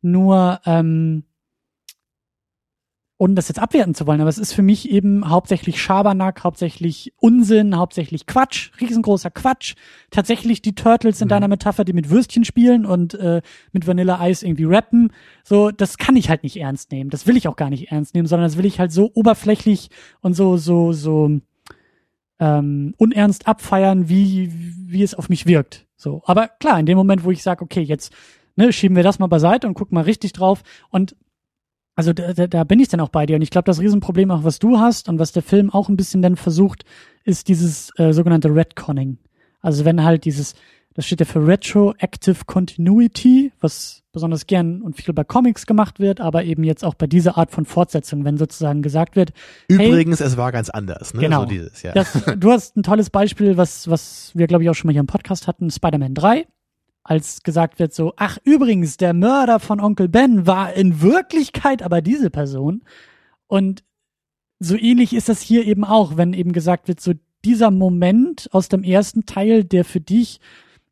[0.00, 1.24] nur ähm,
[3.20, 7.12] ohne das jetzt abwerten zu wollen, aber es ist für mich eben hauptsächlich Schabernack, hauptsächlich
[7.18, 9.74] Unsinn, hauptsächlich Quatsch, riesengroßer Quatsch.
[10.10, 11.28] Tatsächlich die Turtles in Mhm.
[11.28, 13.42] deiner Metapher, die mit Würstchen spielen und äh,
[13.72, 15.12] mit Vanilla Ice irgendwie rappen,
[15.44, 17.10] so das kann ich halt nicht ernst nehmen.
[17.10, 19.90] Das will ich auch gar nicht ernst nehmen, sondern das will ich halt so oberflächlich
[20.22, 21.40] und so so so
[22.38, 25.86] ähm, unernst abfeiern, wie wie es auf mich wirkt.
[25.96, 28.14] So, aber klar, in dem Moment, wo ich sage, okay, jetzt
[28.56, 31.14] ne, schieben wir das mal beiseite und gucken mal richtig drauf und
[31.96, 33.36] also da, da, bin ich dann auch bei dir.
[33.36, 35.96] Und ich glaube, das Riesenproblem auch, was du hast und was der Film auch ein
[35.96, 36.84] bisschen dann versucht,
[37.24, 39.18] ist dieses äh, sogenannte Redconning.
[39.60, 40.54] Also wenn halt dieses,
[40.94, 46.20] das steht ja für Retroactive Continuity, was besonders gern und viel bei Comics gemacht wird,
[46.20, 49.32] aber eben jetzt auch bei dieser Art von Fortsetzung, wenn sozusagen gesagt wird,
[49.68, 51.20] hey, Übrigens, es war ganz anders, ne?
[51.20, 51.40] Genau.
[51.42, 51.92] So dieses, ja.
[51.92, 55.00] das, du hast ein tolles Beispiel, was, was wir, glaube ich, auch schon mal hier
[55.00, 56.46] im Podcast hatten, Spider-Man 3,
[57.02, 62.02] als gesagt wird so, ach übrigens, der Mörder von Onkel Ben war in Wirklichkeit aber
[62.02, 62.82] diese Person.
[63.46, 63.82] Und
[64.58, 67.12] so ähnlich ist das hier eben auch, wenn eben gesagt wird, so
[67.44, 70.40] dieser Moment aus dem ersten Teil, der für dich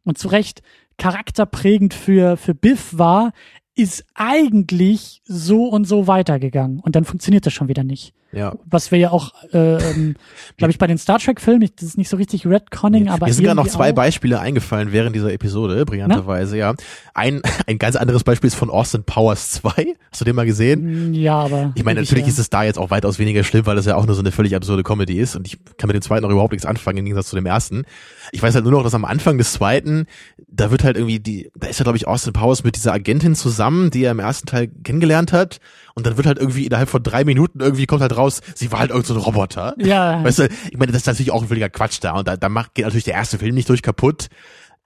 [0.05, 0.63] und zu Recht
[0.97, 3.33] charakterprägend für, für Biff war,
[3.75, 6.81] ist eigentlich so und so weitergegangen.
[6.81, 8.15] Und dann funktioniert das schon wieder nicht.
[8.33, 8.55] Ja.
[8.69, 10.17] Was wir ja auch, äh, ähm,
[10.59, 13.11] glaube ich, bei den Star Trek-Filmen, das ist nicht so richtig Redconning, Nee.
[13.11, 13.95] aber Mir sind gerade noch zwei auch.
[13.95, 16.75] Beispiele eingefallen während dieser Episode, brillanterweise, ja.
[17.15, 19.95] Ein, ein ganz anderes Beispiel ist von Austin Powers 2.
[20.11, 21.11] Hast du den mal gesehen?
[21.11, 21.73] Mm, Ja, aber.
[21.75, 24.05] Ich meine, natürlich ist es da jetzt auch weitaus weniger schlimm, weil das ja auch
[24.07, 26.53] nur so eine völlig absurde Comedy ist und ich kann mit dem zweiten auch überhaupt
[26.53, 27.85] nichts anfangen im Gegensatz zu dem ersten.
[28.33, 30.07] Ich weiß halt nur noch, dass am Anfang des zweiten,
[30.49, 33.35] da wird halt irgendwie die, da ist ja glaube ich Austin Powers mit dieser Agentin
[33.35, 35.61] zusammen, die er im ersten Teil kennengelernt hat
[35.95, 38.81] und dann wird halt irgendwie innerhalb von drei Minuten irgendwie kommt halt raus, sie war
[38.81, 39.75] halt irgend so Roboter.
[39.79, 42.37] Ja, Weißt du, ich meine, das ist natürlich auch ein völliger Quatsch da und da,
[42.37, 44.29] da macht, geht natürlich der erste Film nicht durch kaputt.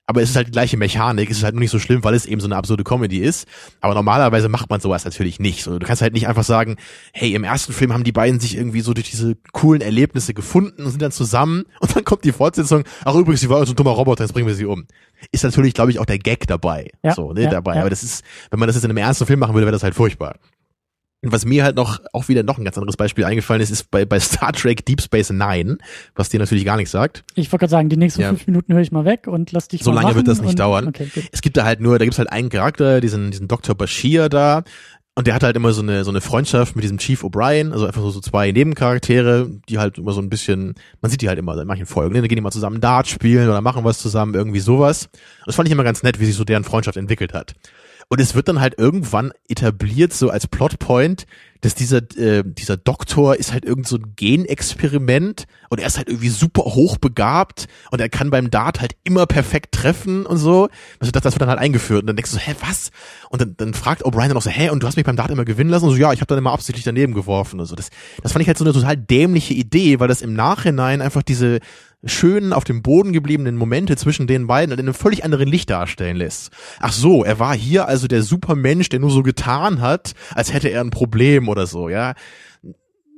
[0.07, 2.15] Aber es ist halt die gleiche Mechanik, es ist halt nur nicht so schlimm, weil
[2.15, 3.47] es eben so eine absurde Comedy ist.
[3.81, 5.63] Aber normalerweise macht man sowas natürlich nicht.
[5.63, 6.77] So, du kannst halt nicht einfach sagen,
[7.13, 10.85] hey, im ersten Film haben die beiden sich irgendwie so durch diese coolen Erlebnisse gefunden
[10.85, 13.77] und sind dann zusammen und dann kommt die Fortsetzung, ach übrigens, sie war so ein
[13.77, 14.87] dummer Roboter, jetzt bringen wir sie um.
[15.31, 16.91] Ist natürlich, glaube ich, auch der Gag dabei.
[17.05, 17.77] Ja, so, ne, ja, dabei.
[17.77, 17.81] ja.
[17.83, 19.85] Aber das ist, wenn man das jetzt in einem ersten Film machen würde, wäre das
[19.85, 20.35] halt furchtbar.
[21.25, 23.91] Und was mir halt noch, auch wieder noch ein ganz anderes Beispiel eingefallen ist, ist
[23.93, 25.79] bei, bei Star Trek Deep Space Nine,
[26.17, 27.23] was dir natürlich gar nichts sagt.
[27.37, 28.29] ich wollte gerade sagen, die nächsten Ja.
[28.29, 30.59] fünf Minuten höre ich mal weg und lass dich So lange wird das nicht und,
[30.59, 30.89] dauern.
[30.89, 31.09] Okay.
[31.31, 33.77] Es gibt da halt nur, da gibt's halt einen Charakter, diesen, diesen Dr.
[33.77, 34.65] Bashir da,
[35.15, 37.87] und der hat halt immer so eine, so eine Freundschaft mit diesem Chief O'Brien, also
[37.87, 41.39] einfach so, so zwei Nebencharaktere, die halt immer so ein bisschen, man sieht die halt
[41.39, 42.23] immer in manchen Folgen, ne?
[42.23, 45.11] da gehen die mal zusammen Dart spielen oder machen was zusammen, irgendwie sowas.
[45.13, 47.55] Und das fand ich immer ganz nett, wie sich so deren Freundschaft entwickelt hat.
[48.13, 51.25] Und es wird dann halt irgendwann etabliert, so als Plotpoint,
[51.63, 56.09] dass dieser, äh, dieser Doktor ist halt irgend so ein Genexperiment und er ist halt
[56.09, 60.69] irgendwie super hochbegabt und er kann beim Dart halt immer perfekt treffen und so.
[61.01, 62.91] Also das, das wird dann halt eingeführt und dann denkst du so, hä, was?
[63.31, 65.31] Und dann, dann fragt O'Brien dann auch so, hä, und du hast mich beim Dart
[65.31, 65.87] immer gewinnen lassen?
[65.87, 67.77] Und so, ja, ich habe dann immer absichtlich daneben geworfen und so.
[67.77, 67.89] Das,
[68.23, 71.61] das fand ich halt so eine total dämliche Idee, weil das im Nachhinein einfach diese
[72.05, 76.17] schönen, auf dem Boden gebliebenen Momente zwischen den beiden in einem völlig anderen Licht darstellen
[76.17, 76.53] lässt.
[76.81, 80.69] Ach so, er war hier also der Supermensch, der nur so getan hat, als hätte
[80.69, 82.15] er ein Problem oder so, ja.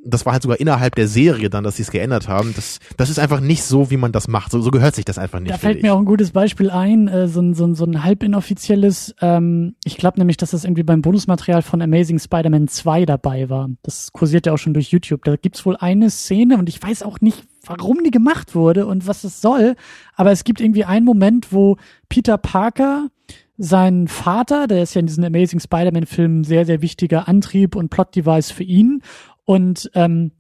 [0.05, 2.53] Das war halt sogar innerhalb der Serie dann, dass sie es geändert haben.
[2.55, 4.53] Das, das ist einfach nicht so, wie man das macht.
[4.53, 5.53] So, so gehört sich das einfach nicht.
[5.53, 8.05] Da fällt mir auch ein gutes Beispiel ein, äh, so, ein, so, ein, so ein
[8.05, 13.07] halb inoffizielles, ähm, ich glaube nämlich, dass das irgendwie beim Bonusmaterial von Amazing Spider-Man 2
[13.07, 13.71] dabei war.
[13.83, 15.25] Das kursiert ja auch schon durch YouTube.
[15.25, 19.07] Da gibt's wohl eine Szene und ich weiß auch nicht, warum die gemacht wurde und
[19.07, 19.77] was es soll,
[20.15, 21.77] aber es gibt irgendwie einen Moment, wo
[22.09, 23.09] Peter Parker
[23.57, 28.51] seinen Vater, der ist ja in diesen Amazing Spider-Man-Filmen sehr, sehr wichtiger Antrieb und Plot-Device
[28.51, 29.03] für ihn
[29.45, 30.33] und ähm,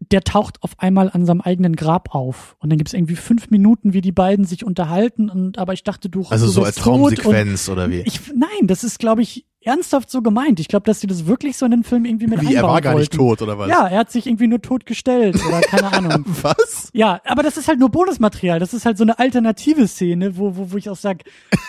[0.00, 2.56] der taucht auf einmal an seinem eigenen Grab auf.
[2.60, 5.28] Und dann gibt's irgendwie fünf Minuten, wie die beiden sich unterhalten.
[5.28, 8.02] Und aber ich dachte, du Also du so als Traumsequenz oder wie?
[8.06, 10.60] Ich, nein, das ist, glaube ich, ernsthaft so gemeint.
[10.60, 12.74] Ich glaube, dass sie das wirklich so in den Film irgendwie mit Wie, er einbauen
[12.74, 13.38] war gar nicht wollten.
[13.38, 13.68] tot oder was?
[13.68, 16.24] Ja, er hat sich irgendwie nur tot gestellt oder keine Ahnung.
[16.42, 16.90] Was?
[16.92, 18.60] Ja, aber das ist halt nur Bonusmaterial.
[18.60, 21.24] Das ist halt so eine alternative Szene, wo, wo, wo ich auch sag,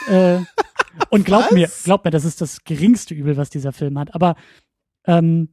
[0.08, 0.38] äh,
[1.10, 1.52] und glaub Was?
[1.52, 4.14] mir, glaub mir, das ist das geringste Übel, was dieser Film hat.
[4.14, 4.36] Aber
[5.06, 5.50] ähm,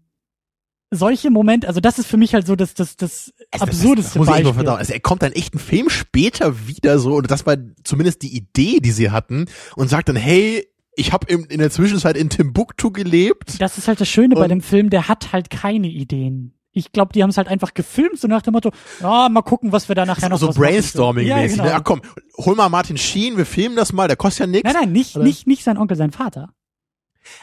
[0.90, 4.18] solche Momente, also das ist für mich halt so das, das, das Also das- absurdeste
[4.18, 4.54] das echt mal Beispiel.
[4.54, 4.78] verdauen.
[4.78, 8.36] Also er kommt dann echt einen Film später wieder so und das war zumindest die
[8.36, 12.30] Idee, die sie hatten und sagt dann, hey, ich habe in, in der Zwischenzeit in
[12.30, 13.60] Timbuktu gelebt.
[13.60, 16.52] Das ist halt das Schöne bei dem Film, der hat halt keine Ideen.
[16.72, 18.70] Ich glaube, die haben es halt einfach gefilmt, so nach dem Motto,
[19.00, 20.56] ja, mal gucken, was wir da nachher noch so was.
[20.56, 21.26] Brainstorming-mäßig.
[21.28, 21.48] Ja, ne?
[21.48, 21.76] genau.
[21.78, 22.02] Ach komm,
[22.38, 24.64] hol mal Martin Sheen, wir filmen das mal, der kostet ja nichts.
[24.64, 25.24] Nein, nein, nicht, Oder?
[25.24, 26.50] nicht, nicht sein Onkel, sein Vater.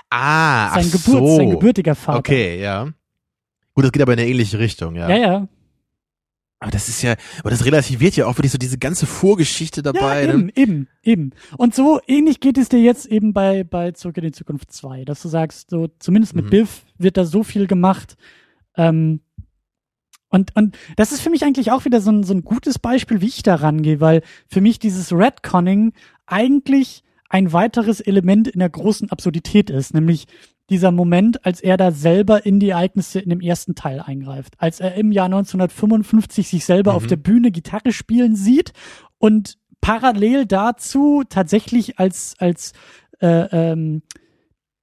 [0.10, 1.36] Ah, Sein, ach Geburt, so.
[1.38, 2.20] sein gebürtiger Vater.
[2.20, 2.90] Okay, ja.
[3.74, 5.10] Gut, das geht aber in eine ähnliche Richtung, ja.
[5.10, 5.48] Ja, ja.
[6.60, 10.24] Aber das ist ja, aber das relativiert ja auch wirklich so diese ganze Vorgeschichte dabei.
[10.24, 10.34] ja, ne?
[10.34, 11.32] eben, eben, eben.
[11.58, 15.04] Und so ähnlich geht es dir jetzt eben bei, bei Zurück in die Zukunft 2,
[15.04, 16.50] dass du sagst, so zumindest mit Mhm.
[16.52, 18.16] Biff wird da so viel gemacht.
[18.78, 19.20] Ähm,
[20.30, 23.20] und, und das ist für mich eigentlich auch wieder so ein, so ein gutes Beispiel,
[23.20, 25.92] wie ich da rangehe, weil für mich dieses Redconning
[26.28, 30.28] eigentlich ein weiteres Element in der großen Absurdität ist, nämlich
[30.74, 34.80] dieser Moment, als er da selber in die Ereignisse in dem ersten Teil eingreift, als
[34.80, 36.98] er im Jahr 1955 sich selber Mhm.
[36.98, 38.74] auf der Bühne Gitarre spielen sieht
[39.20, 42.74] und parallel dazu tatsächlich als als
[43.22, 44.02] äh, ähm,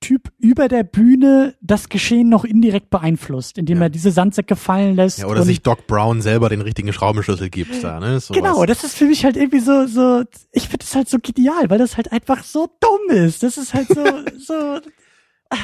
[0.03, 3.82] Typ über der Bühne das Geschehen noch indirekt beeinflusst, indem Ja.
[3.84, 5.18] er diese Sandsäcke fallen lässt.
[5.18, 8.18] Ja, oder sich Doc Brown selber den richtigen Schraubenschlüssel gibt da, ne?
[8.18, 8.28] Sowas.
[8.41, 10.22] Genau, das ist für mich halt irgendwie so, so,
[10.53, 13.43] ich finde das halt so genial, weil das halt einfach so dumm ist.
[13.43, 14.03] Das ist halt so,
[14.38, 14.80] so,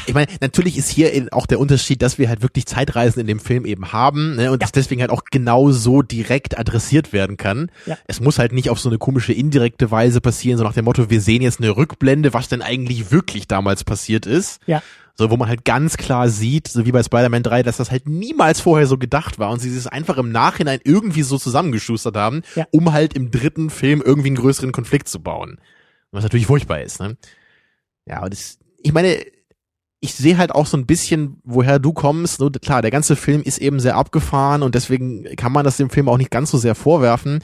[0.06, 3.38] Ich meine, natürlich ist hier auch der Unterschied, dass wir halt wirklich Zeitreisen in dem
[3.38, 7.70] Film eben haben ne, und das deswegen halt auch genau so direkt adressiert werden kann.
[7.86, 7.96] Ja.
[8.06, 11.08] Es muss halt nicht auf so eine komische indirekte Weise passieren, so nach dem Motto,
[11.08, 14.60] wir sehen jetzt eine Rückblende, was denn eigentlich wirklich damals passiert ist.
[14.66, 14.82] ja,
[15.14, 18.08] So, wo man halt ganz klar sieht, so wie bei Spider-Man 3, dass das halt
[18.08, 22.42] niemals vorher so gedacht war und sie es einfach im Nachhinein irgendwie so zusammengeschustert haben,
[22.56, 22.66] Ja.
[22.72, 25.60] um halt im dritten Film irgendwie einen größeren Konflikt zu bauen.
[26.10, 27.16] Was natürlich furchtbar ist, ne?
[28.04, 29.16] Ja, und das, ich meine,
[30.06, 32.38] ich sehe halt auch so ein bisschen, woher du kommst.
[32.38, 35.90] So, klar, der ganze Film ist eben sehr abgefahren und deswegen kann man das dem
[35.90, 37.40] Film auch nicht ganz so sehr vorwerfen.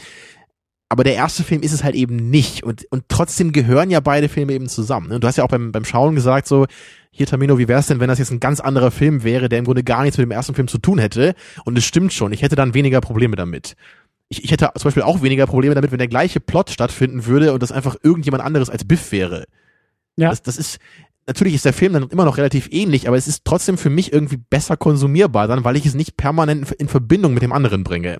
[0.88, 2.62] Aber der erste Film ist es halt eben nicht.
[2.62, 5.08] Und, und trotzdem gehören ja beide Filme eben zusammen.
[5.08, 5.18] Ne?
[5.18, 6.66] Du hast ja auch beim, beim Schauen gesagt, so,
[7.10, 9.64] hier Tamino, wie wär's denn, wenn das jetzt ein ganz anderer Film wäre, der im
[9.64, 11.34] Grunde gar nichts mit dem ersten Film zu tun hätte?
[11.64, 13.74] Und es stimmt schon, ich hätte dann weniger Probleme damit.
[14.28, 17.52] Ich, ich hätte zum Beispiel auch weniger Probleme damit, wenn der gleiche Plot stattfinden würde
[17.54, 19.46] und das einfach irgendjemand anderes als Biff wäre.
[20.16, 20.30] Ja.
[20.30, 20.78] Das, das ist,
[21.26, 24.12] natürlich ist der Film dann immer noch relativ ähnlich, aber es ist trotzdem für mich
[24.12, 28.18] irgendwie besser konsumierbar dann, weil ich es nicht permanent in Verbindung mit dem anderen bringe.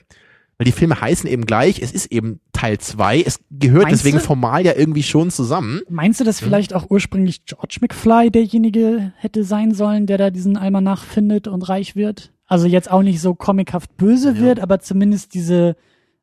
[0.59, 4.19] Weil die Filme heißen eben gleich, es ist eben Teil zwei, es gehört Meinst deswegen
[4.19, 4.25] du?
[4.25, 5.81] formal ja irgendwie schon zusammen.
[5.89, 6.47] Meinst du, dass hm.
[6.47, 11.63] vielleicht auch ursprünglich George McFly derjenige hätte sein sollen, der da diesen Almanach findet und
[11.69, 12.33] reich wird?
[12.47, 14.39] Also jetzt auch nicht so comichaft böse ja.
[14.39, 15.75] wird, aber zumindest diese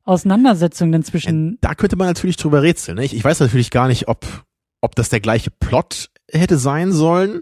[0.04, 1.58] Auseinandersetzung dann zwischen.
[1.62, 2.98] Da könnte man natürlich drüber rätseln.
[2.98, 3.06] Ne?
[3.06, 4.26] Ich, ich weiß natürlich gar nicht, ob,
[4.80, 7.42] ob das der gleiche Plot hätte sein sollen.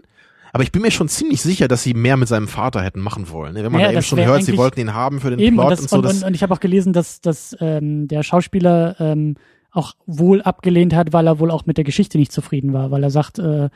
[0.52, 3.30] Aber ich bin mir schon ziemlich sicher, dass sie mehr mit seinem Vater hätten machen
[3.30, 3.54] wollen.
[3.54, 3.64] Ne?
[3.64, 5.66] Wenn man ja, da eben schon hört, sie wollten ihn haben für den eben, Plot
[5.66, 5.96] und, das, und so.
[5.96, 9.36] Und, und, und ich habe auch gelesen, dass, dass ähm, der Schauspieler ähm,
[9.70, 13.02] auch wohl abgelehnt hat, weil er wohl auch mit der Geschichte nicht zufrieden war, weil
[13.02, 13.68] er sagt, äh,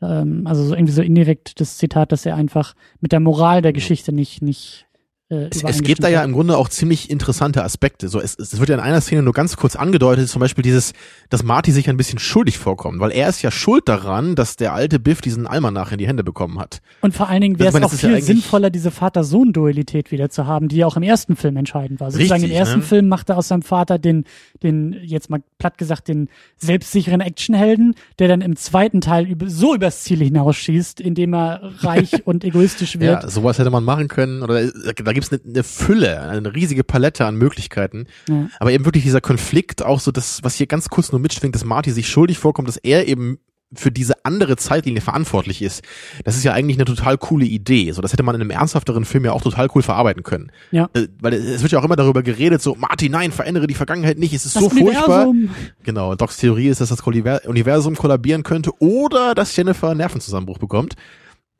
[0.00, 3.72] ähm, also so irgendwie so indirekt das Zitat, dass er einfach mit der Moral der
[3.72, 4.86] Geschichte nicht nicht
[5.32, 8.08] äh, es, es gibt da ja im Grunde auch ziemlich interessante Aspekte.
[8.08, 10.92] So, es, es wird ja in einer Szene nur ganz kurz angedeutet, zum Beispiel dieses,
[11.30, 14.74] dass Marty sich ein bisschen schuldig vorkommt, weil er ist ja schuld daran, dass der
[14.74, 16.82] alte Biff diesen Almanach in die Hände bekommen hat.
[17.00, 20.68] Und vor allen Dingen wäre es auch viel ja sinnvoller, diese Vater-Sohn-Dualität wieder zu haben,
[20.68, 22.10] die ja auch im ersten Film entscheidend war.
[22.10, 22.84] Sozusagen im ersten ne?
[22.84, 24.24] Film macht er aus seinem Vater den,
[24.62, 26.28] den, jetzt mal platt gesagt, den
[26.58, 32.44] selbstsicheren Actionhelden, der dann im zweiten Teil so übers Ziel hinausschießt, indem er reich und
[32.44, 33.22] egoistisch wird.
[33.22, 37.26] Ja, sowas hätte man machen können, oder da gibt's eine, eine Fülle, eine riesige Palette
[37.26, 38.06] an Möglichkeiten.
[38.28, 38.48] Ja.
[38.58, 41.64] Aber eben wirklich dieser Konflikt, auch so das, was hier ganz kurz nur mitschwingt, dass
[41.64, 43.38] Marty sich schuldig vorkommt, dass er eben
[43.74, 45.82] für diese andere Zeitlinie verantwortlich ist.
[46.24, 47.90] Das ist ja eigentlich eine total coole Idee.
[47.92, 50.52] So, das hätte man in einem ernsthafteren Film ja auch total cool verarbeiten können.
[50.70, 50.90] Ja.
[50.94, 54.18] Äh, weil es wird ja auch immer darüber geredet, so, Marty, nein, verändere die Vergangenheit
[54.18, 55.48] nicht, es ist das so Universum.
[55.48, 55.66] furchtbar.
[55.84, 60.94] Genau, Docs Theorie ist, dass das Universum kollabieren könnte oder dass Jennifer einen Nervenzusammenbruch bekommt.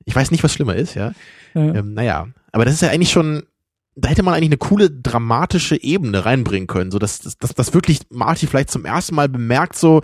[0.05, 1.13] Ich weiß nicht, was schlimmer ist, ja.
[1.55, 1.75] ja.
[1.75, 3.45] Ähm, naja, aber das ist ja eigentlich schon
[3.95, 8.01] da hätte man eigentlich eine coole dramatische Ebene reinbringen können, so dass, dass, dass wirklich
[8.11, 10.03] Marty vielleicht zum ersten Mal bemerkt, so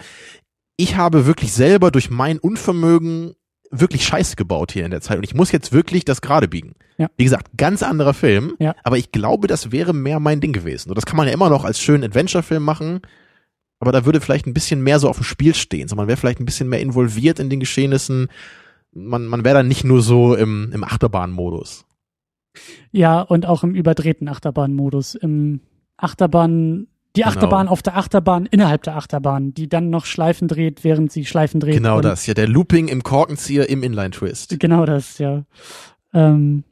[0.77, 3.35] ich habe wirklich selber durch mein Unvermögen
[3.71, 6.75] wirklich Scheiße gebaut hier in der Zeit und ich muss jetzt wirklich das gerade biegen.
[6.97, 7.11] Ja.
[7.17, 8.75] Wie gesagt, ganz anderer Film, ja.
[8.83, 10.89] aber ich glaube, das wäre mehr mein Ding gewesen.
[10.89, 13.01] So, das kann man ja immer noch als schönen Adventure-Film machen,
[13.81, 15.89] aber da würde vielleicht ein bisschen mehr so auf dem Spiel stehen.
[15.89, 18.29] So, man wäre vielleicht ein bisschen mehr involviert in den Geschehnissen.
[18.93, 21.85] Man, man wäre dann nicht nur so im, im Achterbahn-Modus.
[22.93, 25.15] Ja, und auch im überdrehten Achterbahnmodus.
[25.15, 25.61] Im
[25.97, 26.87] Achterbahn,
[27.17, 27.29] die genau.
[27.29, 31.61] Achterbahn auf der Achterbahn innerhalb der Achterbahn, die dann noch Schleifen dreht, während sie Schleifen
[31.61, 31.75] dreht.
[31.75, 34.59] Genau das, ja, der Looping im Korkenzieher im Inline-Twist.
[34.59, 35.45] Genau das, ja.
[36.15, 36.65] Ähm,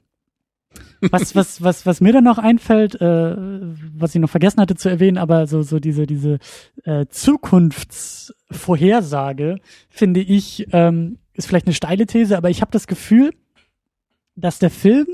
[1.00, 4.88] was, was, was, was mir dann noch einfällt, äh, was ich noch vergessen hatte zu
[4.88, 6.38] erwähnen, aber so, so diese, diese
[6.84, 9.58] äh, Zukunftsvorhersage,
[9.88, 13.32] finde ich, ähm, ist vielleicht eine steile These, aber ich habe das Gefühl,
[14.36, 15.06] dass der Film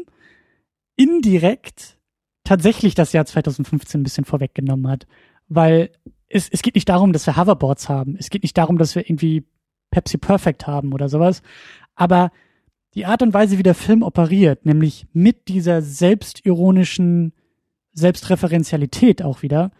[0.97, 1.99] indirekt
[2.45, 5.07] tatsächlich das Jahr 2015 ein bisschen vorweggenommen hat.
[5.49, 5.91] Weil
[6.29, 8.17] es, es geht nicht darum, dass wir Hoverboards haben.
[8.19, 9.45] Es geht nicht darum, dass wir irgendwie
[9.91, 11.43] Pepsi Perfect haben oder sowas.
[11.95, 12.31] Aber
[12.95, 17.33] die Art und Weise, wie der Film operiert, nämlich mit dieser selbstironischen
[17.93, 19.71] Selbstreferenzialität auch wieder,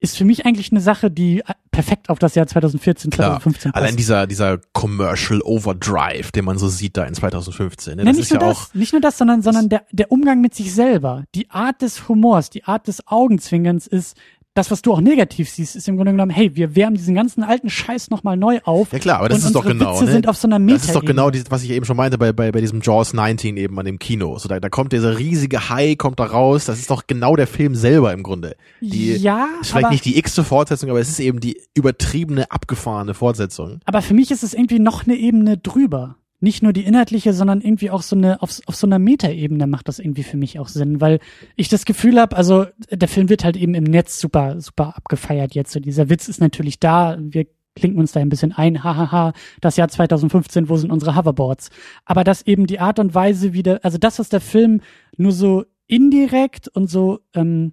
[0.00, 3.28] ist für mich eigentlich eine Sache, die perfekt auf das Jahr 2014, Klar.
[3.40, 3.82] 2015 passt.
[3.82, 7.96] Allein dieser, dieser Commercial Overdrive, den man so sieht da in 2015.
[7.96, 8.04] Ne?
[8.04, 10.74] Das nicht, nur ja das, nicht nur das, sondern, sondern der, der Umgang mit sich
[10.74, 11.24] selber.
[11.34, 14.16] Die Art des Humors, die Art des Augenzwingerns ist
[14.56, 17.44] das, was du auch negativ siehst, ist im Grunde genommen, hey, wir wärmen diesen ganzen
[17.44, 18.90] alten Scheiß nochmal neu auf.
[18.90, 19.92] Ja klar, aber das ist doch genau.
[19.92, 20.12] Witze ne?
[20.12, 22.52] sind auf so einer Das ist doch genau, was ich eben schon meinte bei, bei,
[22.52, 24.38] bei diesem Jaws 19 eben an dem Kino.
[24.38, 26.64] So, da, da kommt dieser riesige Hai, kommt da raus.
[26.64, 28.56] Das ist doch genau der Film selber im Grunde.
[28.80, 29.46] Die, ja.
[29.60, 33.80] Ist vielleicht nicht die x-te Fortsetzung, aber es ist eben die übertriebene, abgefahrene Fortsetzung.
[33.84, 37.60] Aber für mich ist es irgendwie noch eine Ebene drüber nicht nur die inhaltliche, sondern
[37.60, 40.68] irgendwie auch so eine, auf, auf so einer Metaebene macht das irgendwie für mich auch
[40.68, 41.18] Sinn, weil
[41.56, 45.54] ich das Gefühl habe, also der Film wird halt eben im Netz super, super abgefeiert
[45.54, 45.72] jetzt.
[45.72, 49.76] So dieser Witz ist natürlich da, wir klinken uns da ein bisschen ein, hahaha, das
[49.76, 51.70] Jahr 2015, wo sind unsere Hoverboards?
[52.04, 54.80] Aber dass eben die Art und Weise wieder, also das, was der Film
[55.16, 57.72] nur so indirekt und so ähm,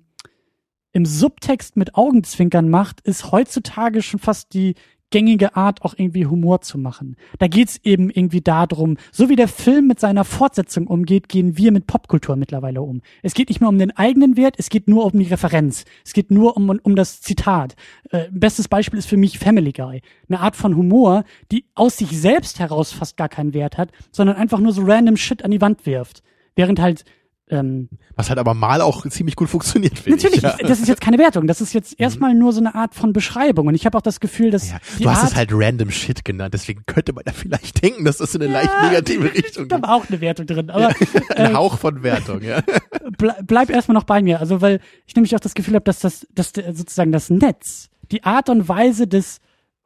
[0.91, 4.76] im Subtext mit Augenzwinkern macht, ist heutzutage schon fast die
[5.14, 7.18] gängige Art, auch irgendwie Humor zu machen.
[7.38, 11.72] Da geht's eben irgendwie darum, so wie der Film mit seiner Fortsetzung umgeht, gehen wir
[11.72, 13.03] mit Popkultur mittlerweile um.
[13.22, 15.85] Es geht nicht mehr um den eigenen Wert, es geht nur um die Referenz.
[16.03, 17.76] Es geht nur um, um das Zitat.
[18.10, 20.02] Äh, bestes Beispiel ist für mich Family Guy.
[20.27, 24.35] Eine Art von Humor, die aus sich selbst heraus fast gar keinen Wert hat, sondern
[24.35, 26.23] einfach nur so random Shit an die Wand wirft.
[26.56, 27.06] Während halt
[27.53, 30.43] ähm, Was halt aber mal auch ziemlich gut funktioniert, finde Natürlich, ich.
[30.43, 30.57] Ja.
[30.67, 31.47] das ist jetzt keine Wertung.
[31.47, 33.67] Das ist jetzt erstmal nur so eine Art von Beschreibung.
[33.67, 36.25] Und ich habe auch das Gefühl, dass Ja, du hast Art, es halt random Shit
[36.25, 39.75] genannt, deswegen könnte man da vielleicht denken, dass das in eine leicht negative Richtung da
[39.77, 39.88] geht.
[39.88, 40.69] war auch eine Wertung drin.
[40.69, 40.88] Aber
[41.35, 42.61] Ein äh, Hauch von Wertung, ja.
[43.17, 44.39] ble bleib erstmal noch bei mir.
[44.39, 48.23] Also weil ich nämlich auch das Gefühl habe, dass das, dass sozusagen das Netz, die
[48.23, 49.39] Art und Weise des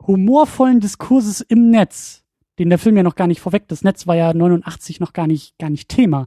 [0.05, 2.23] humorvollen Diskurses im Netz,
[2.59, 5.27] den der Film ja noch gar nicht vorweg, das Netz war ja 89 noch gar
[5.27, 6.25] nicht, gar nicht Thema.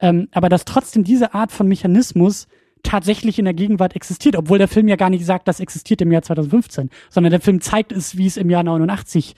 [0.00, 2.46] Ähm, aber dass trotzdem diese Art von Mechanismus
[2.82, 6.12] tatsächlich in der Gegenwart existiert, obwohl der Film ja gar nicht sagt, das existiert im
[6.12, 9.34] Jahr 2015, sondern der Film zeigt es, wie es im Jahr 89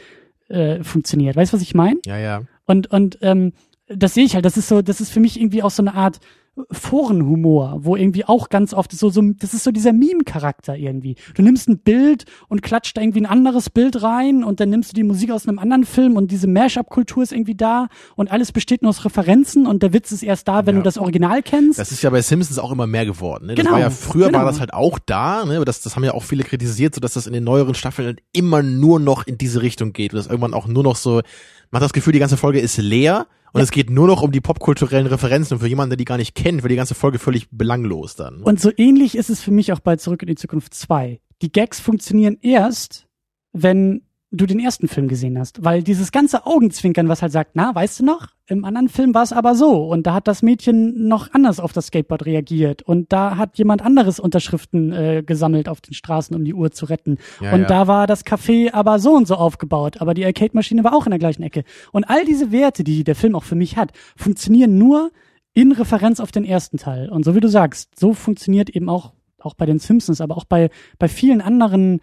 [0.48, 1.36] äh, funktioniert.
[1.36, 1.98] Weißt du, was ich meine?
[2.06, 2.43] Ja, ja.
[2.66, 3.52] Und, und ähm,
[3.89, 5.94] das sehe ich halt, das ist so, das ist für mich irgendwie auch so eine
[5.94, 6.20] Art
[6.70, 11.16] Forenhumor, wo irgendwie auch ganz oft so, so das ist so dieser Meme-Charakter irgendwie.
[11.34, 14.90] Du nimmst ein Bild und klatscht da irgendwie ein anderes Bild rein und dann nimmst
[14.90, 18.52] du die Musik aus einem anderen Film und diese Mash-up-Kultur ist irgendwie da und alles
[18.52, 20.80] besteht nur aus Referenzen und der Witz ist erst da, wenn Ja.
[20.80, 21.78] du das Original kennst.
[21.78, 23.46] Das ist ja bei Simpsons auch immer mehr geworden.
[23.46, 23.54] Ne?
[23.54, 24.40] Das Genau, war ja früher genau.
[24.40, 25.64] war das halt auch da, ne?
[25.64, 28.20] das, das haben ja auch viele kritisiert, so dass das in den neueren Staffeln halt
[28.32, 31.22] immer nur noch in diese Richtung geht und das irgendwann auch nur noch so,
[31.70, 34.32] man hat das Gefühl, die ganze Folge ist leer und es geht nur noch um
[34.32, 37.18] die popkulturellen Referenzen und für jemanden, der die gar nicht kennt, wird die ganze Folge
[37.18, 38.42] völlig belanglos dann.
[38.42, 41.20] Und so ähnlich ist es für mich auch bei Zurück in die Zukunft 2.
[41.42, 43.06] Die Gags funktionieren erst,
[43.52, 44.02] wenn
[44.32, 45.62] du den ersten Film gesehen hast.
[45.62, 48.28] Weil dieses ganze Augenzwinkern, was halt sagt, na, weißt du noch?
[48.46, 49.84] Im anderen Film war es aber so.
[49.84, 52.82] Und da hat das Mädchen noch anders auf das Skateboard reagiert.
[52.82, 56.86] Und da hat jemand anderes Unterschriften äh, gesammelt auf den Straßen, um die Uhr zu
[56.86, 57.18] retten.
[57.40, 57.66] Ja, und ja.
[57.66, 60.00] da war das Café aber so und so aufgebaut.
[60.00, 61.64] Aber die Arcade-Maschine war auch in der gleichen Ecke.
[61.92, 65.10] Und all diese Werte, die der Film auch für mich hat, funktionieren nur
[65.52, 67.10] in Referenz auf den ersten Teil.
[67.10, 70.44] Und so wie du sagst, so funktioniert eben auch, auch bei den Simpsons, aber auch
[70.44, 72.00] bei, bei vielen anderen,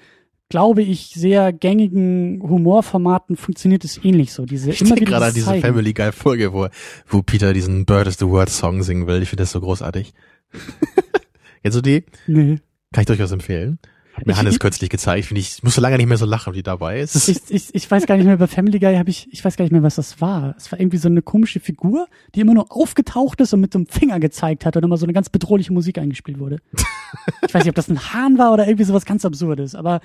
[0.50, 4.46] glaube ich, sehr gängigen Humorformaten funktioniert es ähnlich so.
[4.46, 5.62] Diese Ich immer denke gerade an diese Zeigen.
[5.62, 6.68] Family Guy Folge, wo,
[7.08, 9.22] wo Peter diesen Bird is the Word Song singen will.
[9.22, 10.14] Ich finde das so großartig.
[11.62, 12.04] Kennst du die?
[12.28, 12.60] Nee.
[12.92, 13.78] Kann ich durchaus empfehlen.
[14.26, 15.26] Mir Hannes ich- kürzlich gezeigt.
[15.28, 17.00] Finde ich, ich musste lange nicht mehr so lachen wie dabei.
[17.00, 19.56] Ist, Ich, ich, ich weiß gar nicht mehr, bei Family Guy habe ich, ich weiß
[19.58, 20.56] gar nicht mehr, was das war.
[20.58, 23.80] Es war irgendwie so eine komische Figur, die immer nur aufgetaucht ist und mit so
[23.80, 26.58] einem Finger gezeigt hat und immer so eine ganz bedrohliche Musik eingespielt wurde.
[27.48, 30.02] ich weiß nicht, ob das ein Hahn war oder irgendwie sowas ganz Absurdes, aber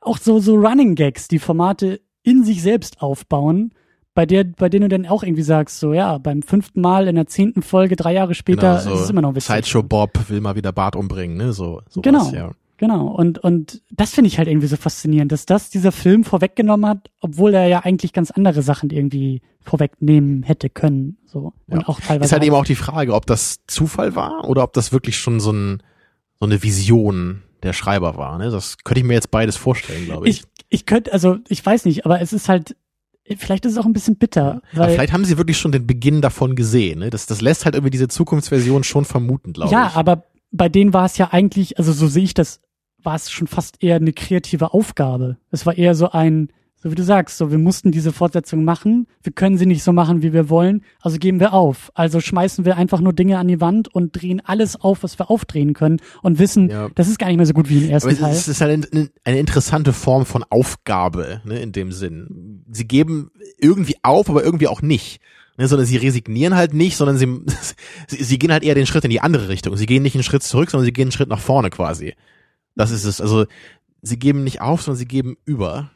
[0.00, 3.72] auch so, so Running Gags, die Formate in sich selbst aufbauen,
[4.14, 7.16] bei der, bei denen du dann auch irgendwie sagst, so ja, beim fünften Mal in
[7.16, 9.54] der zehnten Folge, drei Jahre später, genau, ist es immer noch witzig.
[9.54, 11.52] Sideshow Bob will mal wieder Bart umbringen, ne?
[11.52, 12.30] So, sowas, Genau.
[12.30, 12.50] ja.
[12.78, 16.88] Genau, und, und das finde ich halt irgendwie so faszinierend, dass das dieser Film vorweggenommen
[16.88, 21.16] hat, obwohl er ja eigentlich ganz andere Sachen irgendwie vorwegnehmen hätte können.
[21.24, 21.54] So.
[21.68, 21.88] Und Ja.
[21.88, 22.26] auch teilweise.
[22.26, 25.40] Ist halt eben auch die Frage, ob das Zufall war oder ob das wirklich schon
[25.40, 25.82] so, ein,
[26.38, 28.36] so eine Vision der Schreiber war.
[28.38, 28.50] Ne?
[28.50, 30.40] Das könnte ich mir jetzt beides vorstellen, glaube ich.
[30.40, 32.76] ich, ich könnte, also ich weiß nicht, aber es ist halt,
[33.38, 35.86] vielleicht ist es auch ein bisschen bitter, Aber weil vielleicht haben sie wirklich schon den
[35.86, 36.98] Beginn davon gesehen.
[37.00, 37.10] Ne?
[37.10, 39.96] Das, das lässt halt irgendwie diese Zukunftsversion schon vermuten, glaube ja, ich.
[39.96, 42.60] aber bei denen war es ja eigentlich, also so sehe ich das,
[43.06, 45.38] war es schon fast eher eine kreative Aufgabe.
[45.50, 49.06] Es war eher so ein, so wie du sagst, so wir mussten diese Fortsetzung machen,
[49.22, 51.90] wir können sie nicht so machen, wie wir wollen, also geben wir auf.
[51.94, 55.30] Also schmeißen wir einfach nur Dinge an die Wand und drehen alles auf, was wir
[55.30, 56.90] aufdrehen können und wissen, Ja.
[56.94, 58.32] das ist gar nicht mehr so gut wie im ersten Aber es Teil.
[58.32, 62.64] ist, es ist halt eine, eine interessante Form von Aufgabe, ne, in dem Sinn.
[62.70, 65.20] Sie geben irgendwie auf, aber irgendwie auch nicht.
[65.58, 67.26] Ne, sondern sie resignieren halt nicht, sondern sie,
[68.08, 69.74] sie, sie gehen halt eher den Schritt in die andere Richtung.
[69.76, 72.14] Sie gehen nicht einen Schritt zurück, sondern sie gehen einen Schritt nach vorne quasi.
[72.76, 73.20] Das ist es.
[73.20, 73.46] Also
[74.02, 75.90] sie geben nicht auf, sondern sie geben über.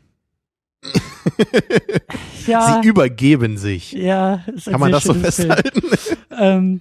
[2.47, 3.93] ja, Sie übergeben sich.
[3.93, 5.83] ja, ist ein Kann man das so festhalten?
[6.43, 6.81] Ähm,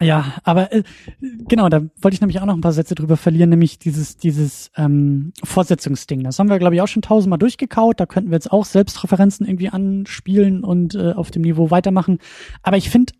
[0.00, 0.82] ja, aber äh,
[1.20, 4.70] genau, da wollte ich nämlich auch noch ein paar Sätze drüber verlieren, nämlich dieses, dieses
[4.76, 6.24] ähm, Fortsetzungsding.
[6.24, 8.00] Das haben wir, glaube ich, auch schon tausendmal durchgekaut.
[8.00, 12.18] Da könnten wir jetzt auch Selbstreferenzen irgendwie anspielen und äh, auf dem Niveau weitermachen.
[12.62, 13.12] Aber ich finde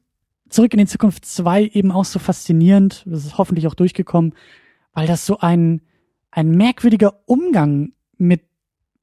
[0.52, 4.34] Zurück in die Zukunft 2 eben auch so faszinierend, das ist hoffentlich auch durchgekommen,
[4.92, 5.82] weil das so ein,
[6.30, 8.42] ein merkwürdiger Umgang mit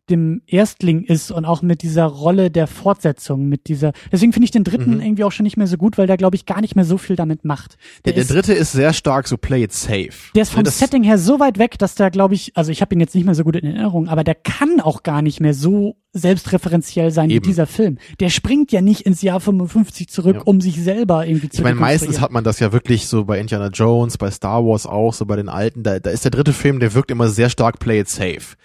[0.10, 4.52] dem Erstling ist und auch mit dieser Rolle der Fortsetzung, mit dieser, deswegen finde ich
[4.52, 5.02] den dritten Mhm.
[5.02, 6.98] irgendwie auch schon nicht mehr so gut, weil der, glaube ich, gar nicht mehr so
[6.98, 7.78] viel damit macht.
[8.06, 10.10] Der, der ist, dritte ist sehr stark so play it safe.
[10.36, 12.82] der ist vom das- Setting her so weit weg, dass der, glaube ich, also ich
[12.82, 15.40] habe ihn jetzt nicht mehr so gut in Erinnerung, aber der kann auch gar nicht
[15.40, 17.44] mehr so selbstreferenziell sein Eben.
[17.46, 17.98] wie dieser Film.
[18.20, 20.42] Der springt ja nicht ins Jahr 55 zurück, Ja.
[20.44, 23.40] um sich selber irgendwie zu Ich meine, meistens hat man das ja wirklich so bei
[23.40, 25.84] Indiana Jones, bei Star Wars auch, so bei den alten.
[25.84, 28.56] Da, da ist der dritte Film, der wirkt immer sehr stark play it safe.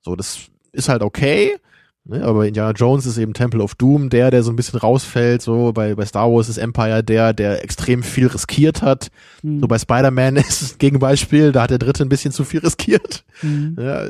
[0.00, 0.38] So, das
[0.78, 1.56] ist halt okay.
[2.04, 2.22] Ne?
[2.22, 5.42] Aber Indiana Jones ist eben Temple of Doom, der, der so ein bisschen rausfällt.
[5.42, 9.08] So bei, bei Star Wars ist Empire der, der extrem viel riskiert hat.
[9.42, 9.60] Mhm.
[9.60, 12.60] So bei Spider-Man ist es ein Gegenbeispiel, da hat der Dritte ein bisschen zu viel
[12.60, 13.24] riskiert.
[13.42, 13.76] Mhm.
[13.78, 14.04] Ja,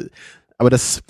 [0.58, 1.02] aber das,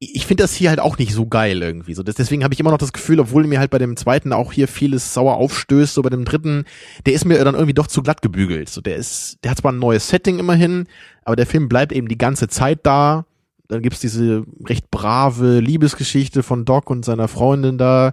[0.00, 1.94] ich finde das hier halt auch nicht so geil irgendwie.
[1.94, 4.32] So, das, deswegen habe ich immer noch das Gefühl, obwohl mir halt bei dem zweiten
[4.32, 6.64] auch hier vieles sauer aufstößt, so bei dem dritten,
[7.04, 8.68] der ist mir dann irgendwie doch zu glatt gebügelt.
[8.68, 10.86] So, der ist, der hat zwar ein neues Setting immerhin,
[11.24, 13.26] aber der Film bleibt eben die ganze Zeit da.
[13.68, 18.12] Dann gibt's diese recht brave Liebesgeschichte von Doc und seiner Freundin da.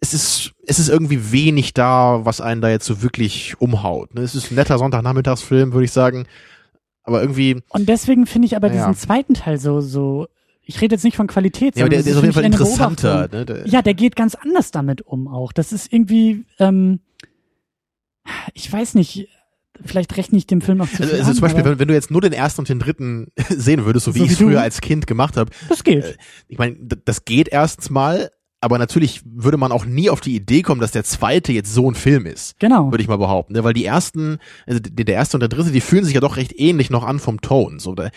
[0.00, 4.14] Es ist, es ist irgendwie wenig da, was einen da jetzt so wirklich umhaut.
[4.14, 4.22] Ne?
[4.22, 6.26] Es ist ein netter Sonntagnachmittagsfilm, würde ich sagen.
[7.04, 8.74] Aber irgendwie, Und deswegen finde ich aber Ja.
[8.74, 10.28] diesen zweiten Teil so, so,
[10.64, 13.28] ich rede jetzt nicht von Qualität, ja, aber der, ist auf jeden Fall interessanter.
[13.32, 13.44] Ne?
[13.44, 15.52] Der, Ja, der geht ganz anders damit um auch.
[15.52, 17.00] Das ist irgendwie, ähm,
[18.54, 19.28] ich weiß nicht,
[19.84, 21.88] vielleicht rechne ich dem Film auch zu viel Also, also an, zum Beispiel, wenn, wenn
[21.88, 24.34] du jetzt nur den ersten und den dritten sehen würdest, so wie So ich wie
[24.34, 24.60] es früher du.
[24.60, 26.04] als Kind gemacht habe, das geht.
[26.04, 26.16] äh,
[26.48, 28.30] ich meine, das geht erstens mal,
[28.60, 31.90] aber natürlich würde man auch nie auf die Idee kommen, dass der zweite jetzt so
[31.90, 32.58] ein Film ist.
[32.60, 32.90] genau.
[32.92, 33.64] Würde ich mal behaupten, ne?
[33.64, 36.36] weil die ersten, also der der erste und der dritte, die fühlen sich ja doch
[36.36, 37.78] recht ähnlich noch an vom Ton.
[37.80, 38.10] So, da,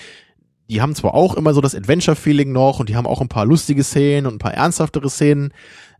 [0.69, 3.45] die haben zwar auch immer so das Adventure-Feeling noch und die haben auch ein paar
[3.45, 5.51] lustige Szenen und ein paar ernsthaftere Szenen,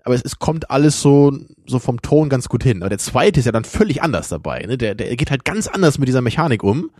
[0.06, 1.38] aber es, es kommt alles so,
[1.68, 2.82] so vom Ton ganz gut hin.
[2.82, 4.62] Aber der zweite ist ja dann völlig anders dabei.
[4.62, 4.78] Ne?
[4.78, 6.92] Der, der geht halt ganz anders mit dieser Mechanik um.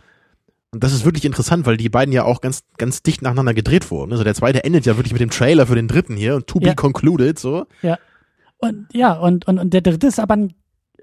[0.72, 3.90] Und das ist wirklich interessant, weil die beiden ja auch ganz, ganz dicht nacheinander gedreht
[3.90, 4.12] wurden.
[4.12, 6.58] Also der zweite endet ja wirklich mit dem Trailer für den dritten hier und to
[6.58, 6.74] be Ja.
[6.74, 7.66] concluded, so.
[8.58, 10.54] Und ja, und, und, und der dritte ist aber ein,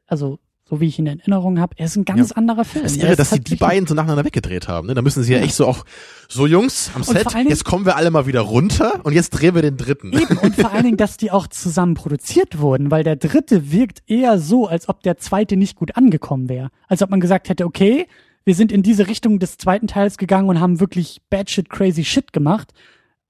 [0.06, 2.84] also so wie ich ihn in Erinnerung habe, er ist ein ganz anderer Film.
[2.84, 4.88] Das ist irre, dass sie die beiden so nacheinander weggedreht haben.
[4.88, 4.94] Ne?
[4.94, 5.44] Da müssen sie ja, Ja.
[5.45, 5.84] echt so auch,
[6.30, 9.56] so Jungs am Set, Dingen- jetzt kommen wir alle mal wieder runter und jetzt drehen
[9.56, 10.14] wir den dritten.
[10.14, 14.03] Eben, und vor allen Dingen, dass die auch zusammen produziert wurden, weil der dritte wirkt
[14.07, 16.69] eher so, als ob der zweite nicht gut angekommen wäre.
[16.88, 18.07] Als ob man gesagt hätte, okay,
[18.45, 22.03] wir sind in diese Richtung des zweiten Teils gegangen und haben wirklich bad shit crazy
[22.06, 22.72] shit gemacht.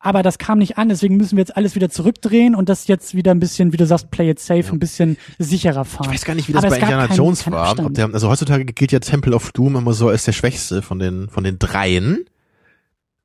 [0.05, 3.15] Aber das kam nicht an, deswegen müssen wir jetzt alles wieder zurückdrehen und das jetzt
[3.15, 6.07] wieder ein bisschen, wie du sagst, play it safe, ein bisschen sicherer fahren.
[6.07, 7.73] Ich weiß gar nicht, wie das Aber bei Indiana keinen- Jones keinen war.
[7.75, 11.29] Der, also heutzutage gilt ja Temple of Doom immer so als der schwächste von den,
[11.29, 12.25] von den dreien.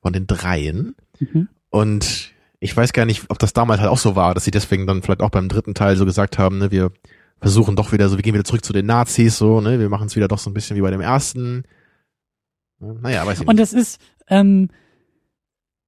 [0.01, 0.95] Von den dreien.
[1.19, 1.49] Mhm.
[1.71, 2.31] Und
[2.61, 5.03] ich weiß gar nicht, ob das damals halt auch so war, dass sie deswegen dann
[5.03, 6.93] vielleicht auch beim dritten Teil so gesagt haben, ne, wir
[7.41, 10.07] versuchen doch wieder so, wir gehen wieder zurück zu den Nazis, so, ne, wir machen
[10.07, 11.65] es wieder doch so ein bisschen wie bei dem ersten.
[12.79, 13.61] Naja, weiß ich Und nicht.
[13.63, 14.69] das ist, ähm,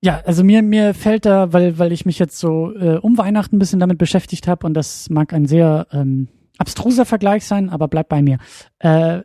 [0.03, 3.57] ja, also mir, mir fällt da, weil, weil ich mich jetzt so äh, um Weihnachten
[3.57, 6.29] ein bisschen damit beschäftigt habe und das mag ein sehr ähm,
[6.59, 8.39] abstruser Vergleich sein, aber bleibt bei mir.
[8.79, 9.21] Äh,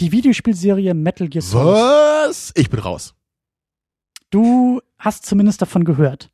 [0.00, 1.74] die Videospielserie Metal Gear Solid.
[1.74, 2.52] Was?
[2.56, 3.14] Ich bin raus.
[4.30, 6.30] Du hast zumindest davon gehört.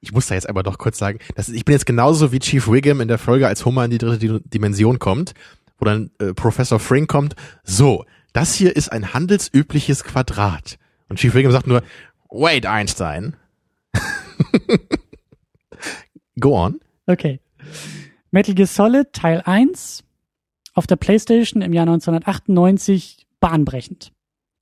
[0.00, 2.38] Ich muss da jetzt aber doch kurz sagen, das ist, ich bin jetzt genauso wie
[2.38, 5.34] Chief Wiggum in der Folge, als Homer in die dritte Di- Dimension kommt,
[5.78, 7.36] wo dann äh, Professor Frink kommt.
[7.64, 10.78] So, das hier ist ein handelsübliches Quadrat.
[11.08, 11.82] Und Chief Wiggum sagt nur,
[12.30, 13.36] wait, Einstein.
[16.40, 16.80] Go on.
[17.06, 17.40] Okay.
[18.30, 20.04] Metal Gear Solid Teil 1
[20.74, 24.12] auf der PlayStation im Jahr 1998 bahnbrechend.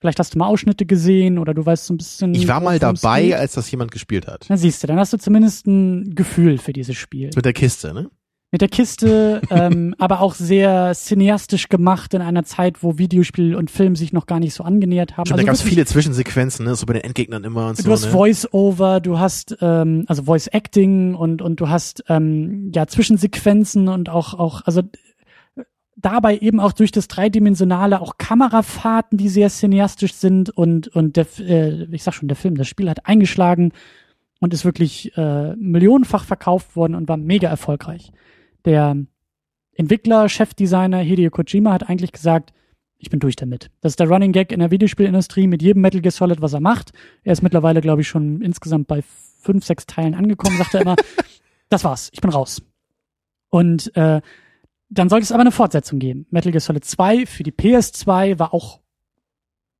[0.01, 2.35] Vielleicht hast du mal Ausschnitte gesehen oder du weißt so ein bisschen.
[2.35, 4.45] Ich war mal dabei, als das jemand gespielt hat.
[4.49, 7.31] Na siehst du, dann hast du zumindest ein Gefühl für dieses Spiel.
[7.35, 8.11] Mit der Kiste, ne?
[8.55, 13.69] Mit der Kiste, ähm, aber auch sehr cineastisch gemacht in einer Zeit, wo Videospiel und
[13.69, 15.27] Film sich noch gar nicht so angenähert haben.
[15.27, 16.77] Schon Also da ganz wirklich, viele Zwischensequenzen, ne?
[16.77, 17.83] So bei den Endgegnern immer und so.
[17.83, 18.11] Du hast ne?
[18.13, 24.35] Voice-Over, du hast ähm, also Voice-Acting und und du hast ähm, ja Zwischensequenzen und auch
[24.35, 24.83] auch also
[25.97, 31.27] dabei eben auch durch das dreidimensionale auch Kamerafahrten, die sehr cineastisch sind und und der
[31.41, 33.73] äh, ich sag schon der Film, das Spiel hat eingeschlagen
[34.39, 38.13] und ist wirklich äh, millionenfach verkauft worden und war mega erfolgreich.
[38.65, 38.97] Der
[39.75, 42.53] Entwickler, Chefdesigner Hideo Kojima hat eigentlich gesagt,
[42.99, 43.71] ich bin durch damit.
[43.81, 46.61] Das ist der Running Gag in der Videospielindustrie mit jedem Metal Gear Solid, was er
[46.61, 46.93] macht.
[47.23, 49.03] Er ist mittlerweile, glaube ich, schon insgesamt bei
[49.41, 50.97] fünf, sechs Teilen angekommen, sagt er immer,
[51.69, 52.63] das war's, ich bin raus.
[53.51, 54.21] Und äh,
[54.89, 56.27] dann sollte es aber eine Fortsetzung geben.
[56.31, 58.81] Metal Gear Solid 2 für die PS2 war auch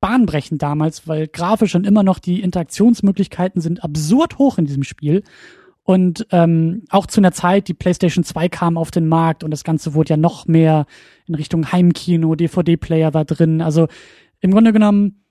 [0.01, 5.23] bahnbrechend damals, weil grafisch und immer noch die Interaktionsmöglichkeiten sind absurd hoch in diesem Spiel.
[5.85, 9.63] Und ähm, auch zu einer Zeit, die PlayStation 2 kam auf den Markt und das
[9.63, 10.87] Ganze wurde ja noch mehr
[11.27, 13.61] in Richtung Heimkino, DVD-Player war drin.
[13.61, 13.87] Also
[14.39, 15.23] im Grunde genommen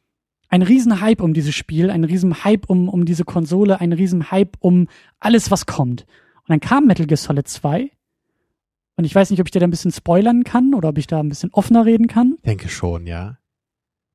[0.49, 4.87] ein Riesenhype um dieses Spiel, ein Riesenhype um, um diese Konsole, ein Riesenhype um
[5.19, 6.03] alles, was kommt.
[6.03, 7.91] Und dann kam Metal Gear Solid 2
[8.95, 11.09] und ich weiß nicht, ob ich dir da ein bisschen spoilern kann oder ob ich
[11.09, 12.37] da ein bisschen offener reden kann.
[12.47, 13.39] Denke schon, ja.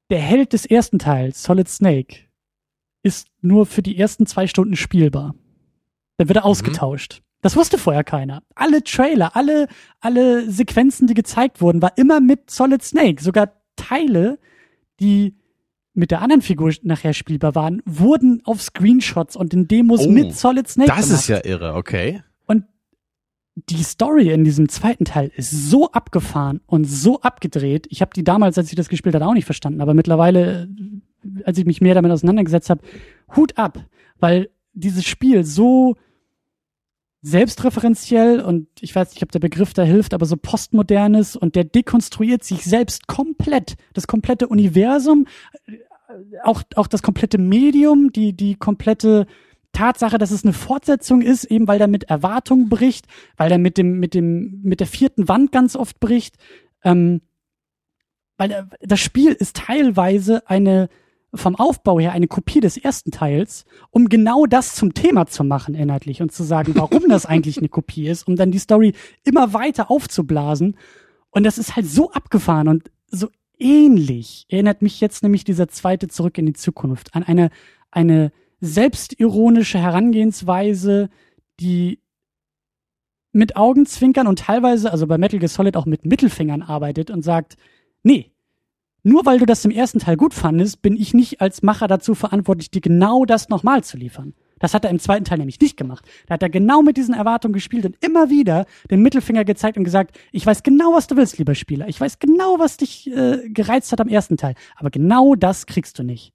[0.09, 2.15] Der Held des ersten Teils, Solid Snake,
[3.03, 5.35] ist nur für die ersten zwei Stunden spielbar.
[6.19, 7.21] Dann wird er ausgetauscht.
[7.41, 8.43] Das wusste vorher keiner.
[8.53, 9.67] Alle Trailer, alle,
[10.01, 13.23] alle Sequenzen, die gezeigt wurden, war immer mit Solid Snake.
[13.23, 14.37] Sogar Teile,
[14.99, 15.37] die
[15.93, 20.35] mit der anderen Figur nachher spielbar waren, wurden auf Screenshots und in Demos Oh, mit
[20.35, 21.21] Solid Snake Das gemacht.
[21.21, 22.21] ist ja irre, okay.
[23.55, 27.87] die Story in diesem zweiten Teil ist so abgefahren und so abgedreht.
[27.89, 30.63] Ich habe die damals, als ich das gespielt habe, auch nicht verstanden, aber mittlerweile,
[31.23, 32.81] äh, als ich mich mehr damit auseinandergesetzt habe,
[33.35, 33.85] Hut ab,
[34.19, 35.95] weil dieses Spiel so
[37.21, 41.55] selbstreferenziell und ich weiß nicht, ob der Begriff da hilft, aber so postmodern ist und
[41.55, 43.75] der dekonstruiert sich selbst komplett.
[43.93, 45.27] Das komplette Universum,
[45.65, 45.73] äh,
[46.43, 49.27] auch, auch das komplette Medium, die, die komplette
[49.73, 53.05] Tatsache, dass es eine Fortsetzung ist, eben weil er mit Erwartungen bricht,
[53.37, 56.37] weil er mit dem, mit dem, mit der vierten Wand ganz oft bricht,
[56.83, 57.21] ähm,
[58.37, 60.89] weil er, das Spiel ist teilweise eine,
[61.33, 65.75] vom Aufbau her eine Kopie des ersten Teils, um genau das zum Thema zu machen
[65.75, 68.93] inhaltlich und zu sagen, warum das eigentlich eine Kopie ist, um dann die Story
[69.23, 70.75] immer weiter aufzublasen.
[71.29, 73.29] Und das ist halt so abgefahren und so
[73.59, 77.51] ähnlich erinnert mich jetzt nämlich dieser zweite Zurück in die Zukunft an eine,
[77.91, 78.31] eine
[78.61, 81.09] selbstironische Herangehensweise,
[81.59, 81.99] die
[83.31, 87.57] mit Augenzwinkern und teilweise, also bei Metal Gear Solid auch mit Mittelfingern arbeitet und sagt,
[88.01, 88.31] nee,
[89.03, 92.15] nur weil du das im ersten Teil gut fandest, bin ich nicht als Macher dazu
[92.15, 94.33] verantwortlich, dir genau das nochmal zu liefern.
[94.59, 96.05] Das hat er im zweiten Teil nämlich nicht gemacht.
[96.27, 99.85] Da hat er genau mit diesen Erwartungen gespielt und immer wieder den Mittelfinger gezeigt und
[99.85, 101.87] gesagt, ich weiß genau, was du willst, lieber Spieler.
[101.87, 104.55] Ich weiß genau, was dich äh, gereizt hat am ersten Teil.
[104.75, 106.33] Aber genau das kriegst du nicht.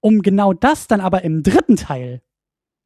[0.00, 2.22] Um genau das dann aber im dritten Teil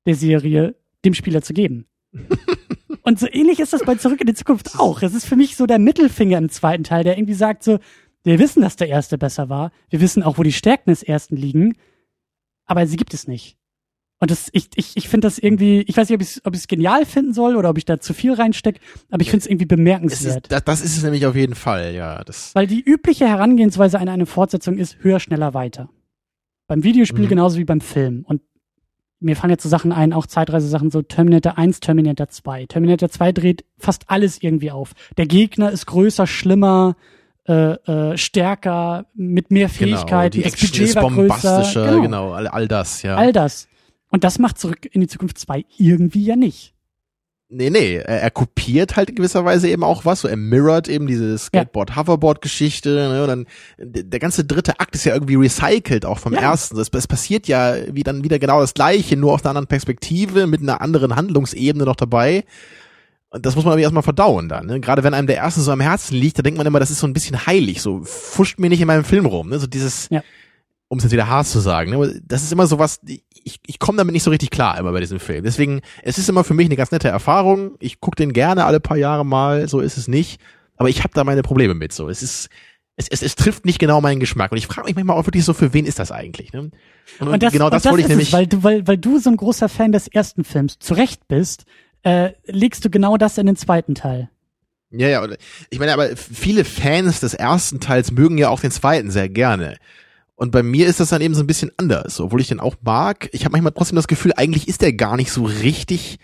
[0.07, 0.75] der Serie
[1.05, 1.87] dem Spieler zu geben.
[3.03, 5.03] und so ähnlich ist das bei Zurück in die Zukunft auch.
[5.03, 7.79] Es ist für mich so der Mittelfinger im zweiten Teil, der irgendwie sagt so,
[8.25, 9.71] wir wissen, dass der erste besser war.
[9.91, 11.77] Wir wissen auch, wo die Stärken des ersten liegen.
[12.67, 13.57] Aber sie gibt es nicht.
[14.21, 16.55] Und das, ich, ich, ich finde das irgendwie, ich weiß nicht, ob ich es ob
[16.55, 18.81] ich's genial finden soll oder ob ich da zu viel reinstecke,
[19.11, 20.45] aber ich finde es irgendwie bemerkenswert.
[20.45, 22.23] ist, das, das ist es nämlich auf jeden Fall, ja.
[22.25, 25.91] Das, Weil die übliche Herangehensweise an eine Fortsetzung ist höher, schneller, weiter.
[26.69, 27.29] Beim Videospiel Mhm.
[27.29, 28.25] genauso wie beim Film.
[28.27, 28.41] Und
[29.21, 32.67] mir fallen jetzt so Sachen ein, auch Zeitreise-Sachen, so Terminator 1, Terminator 2.
[32.67, 34.93] Terminator 2 dreht fast alles irgendwie auf.
[35.19, 36.97] Der Gegner ist größer, schlimmer,
[37.47, 37.73] äh,
[38.13, 40.39] äh, stärker, mit mehr genau, Fähigkeiten.
[40.39, 41.17] die das Budget ist war größer.
[41.17, 43.17] bombastischer, genau, all, all das, ja.
[43.17, 43.69] All das.
[44.11, 46.73] Und das macht zurück in die Zukunft 2 irgendwie ja nicht.
[47.51, 50.89] Nee, nee, er, er kopiert halt in gewisser Weise eben auch was, so er mirrored
[50.89, 53.47] eben diese Skateboard-Hoverboard-Geschichte, ne, und dann
[53.79, 56.41] der ganze dritte Akt ist ja irgendwie recycelt auch vom Ja.
[56.41, 56.79] ersten.
[56.79, 60.47] Es, es passiert ja wie dann wieder genau das gleiche, nur aus einer anderen Perspektive,
[60.47, 62.45] mit einer anderen Handlungsebene noch dabei.
[63.35, 64.79] Und das muss man aber erstmal verdauen dann, ne?
[64.79, 67.01] Gerade wenn einem der erste so am Herzen liegt, da denkt man immer, das ist
[67.01, 69.59] so ein bisschen heilig, so fuscht mir nicht in meinem Film rum, ne?
[69.59, 70.23] So dieses, Ja.
[70.87, 72.21] um es jetzt wieder hart zu sagen, ne?
[72.25, 73.01] das ist immer so was,
[73.43, 75.43] ich, ich komme damit nicht so richtig klar immer bei diesem Film.
[75.43, 77.73] Deswegen, es ist immer für mich eine ganz nette Erfahrung.
[77.81, 80.41] Ich gucke den gerne alle paar Jahre mal, so ist es nicht.
[80.77, 81.93] Aber ich habe da meine Probleme mit.
[81.93, 82.49] So, es ist,
[82.97, 84.53] es, es, es trifft nicht genau meinen Geschmack.
[84.53, 86.53] Und ich frage mich manchmal auch wirklich so, für wen ist das eigentlich?
[86.53, 86.71] Ne?
[87.19, 88.29] Und, Und das, genau das, das wollte ich nämlich.
[88.29, 91.27] es, weil du, weil, weil du so ein großer Fan des ersten Films zu Recht
[91.29, 91.65] bist,
[92.05, 94.31] äh, legst du genau das in den zweiten Teil.
[94.91, 95.27] Ja, ja,
[95.71, 99.77] ich meine, aber viele Fans des ersten Teils mögen ja auch den zweiten sehr gerne.
[100.37, 102.77] Und bei mir ist das dann eben so ein bisschen anders, obwohl ich den auch
[102.83, 103.29] mag.
[103.33, 106.19] Ich habe manchmal trotzdem das Gefühl, eigentlich ist der gar nicht so richtig.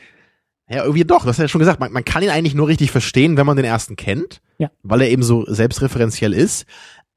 [0.68, 1.80] Ja, irgendwie doch, das hast du ja schon gesagt.
[1.80, 4.70] Man, man kann ihn eigentlich nur richtig verstehen, wenn man den ersten kennt, Ja.
[4.84, 6.64] weil er eben so selbstreferenziell ist.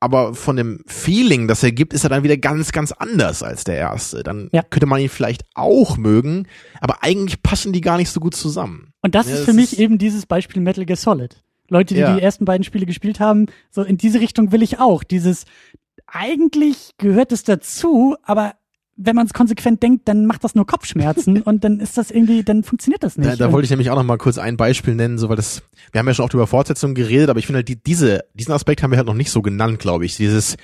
[0.04, 3.64] Aber von dem Feeling, das er gibt, ist er dann wieder ganz, ganz anders als
[3.64, 4.22] der erste.
[4.22, 4.62] Dann Ja.
[4.62, 6.46] könnte man ihn vielleicht auch mögen,
[6.82, 8.92] aber eigentlich passen die gar nicht so gut zusammen.
[9.02, 11.42] Und das Ja, ist das für mich ist- eben dieses Beispiel Metal Gear Solid.
[11.70, 12.14] Leute, die Ja.
[12.16, 15.06] die ersten beiden Spiele gespielt haben, so in diese Richtung will ich auch.
[15.06, 15.46] Dieses,
[16.06, 18.56] eigentlich gehört es dazu, aber
[18.96, 22.44] wenn man es konsequent denkt, dann macht das nur Kopfschmerzen und dann ist das irgendwie,
[22.44, 23.30] dann funktioniert das nicht.
[23.30, 25.64] Da, da wollte ich nämlich auch noch mal kurz ein Beispiel nennen, so weil das,
[25.92, 28.52] wir haben ja schon oft über Fortsetzungen geredet, aber ich finde halt die, diese, diesen
[28.54, 30.16] Aspekt haben wir halt noch nicht so genannt, glaube ich.
[30.18, 30.58] Dieses,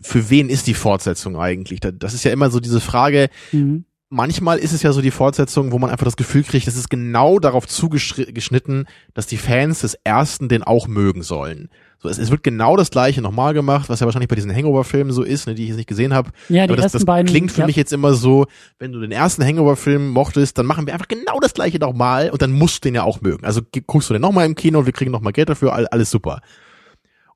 [0.00, 1.80] für wen ist die Fortsetzung eigentlich?
[1.80, 3.84] Da- Das ist ja immer so diese Frage, mhm.
[4.10, 6.88] manchmal ist es ja so die Fortsetzung, wo man einfach das Gefühl kriegt, das ist
[6.88, 11.68] genau darauf zugeschnitten, dass die Fans des ersten den auch mögen sollen.
[12.02, 15.12] So, es, es wird genau das gleiche nochmal gemacht, was ja wahrscheinlich bei diesen Hangover-Filmen
[15.12, 16.30] so ist, ne, die ich jetzt nicht gesehen habe.
[16.48, 17.30] Ja, die Aber das, das beiden.
[17.30, 17.66] klingt für ja.
[17.66, 18.46] mich jetzt immer so,
[18.80, 22.42] wenn du den ersten Hangover-Film mochtest, dann machen wir einfach genau das gleiche nochmal und
[22.42, 23.44] dann musst du den ja auch mögen.
[23.44, 26.40] Also guckst du den nochmal im Kino, wir kriegen nochmal Geld dafür, all, alles super.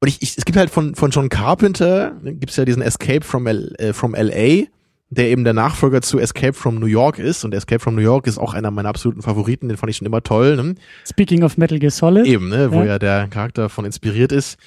[0.01, 3.23] Und ich, ich, es gibt halt von, von John Carpenter, ne, gibt's ja diesen Escape
[3.23, 4.67] from, L, äh, from LA,
[5.09, 7.45] der eben der Nachfolger zu Escape from New York ist.
[7.45, 10.07] Und Escape from New York ist auch einer meiner absoluten Favoriten, den fand ich schon
[10.07, 10.57] immer toll.
[10.57, 10.75] Ne?
[11.07, 12.27] Speaking of Metal Gear Solid.
[12.27, 12.85] Eben, ne, wo Ja.
[12.87, 14.59] ja der Charakter von inspiriert ist.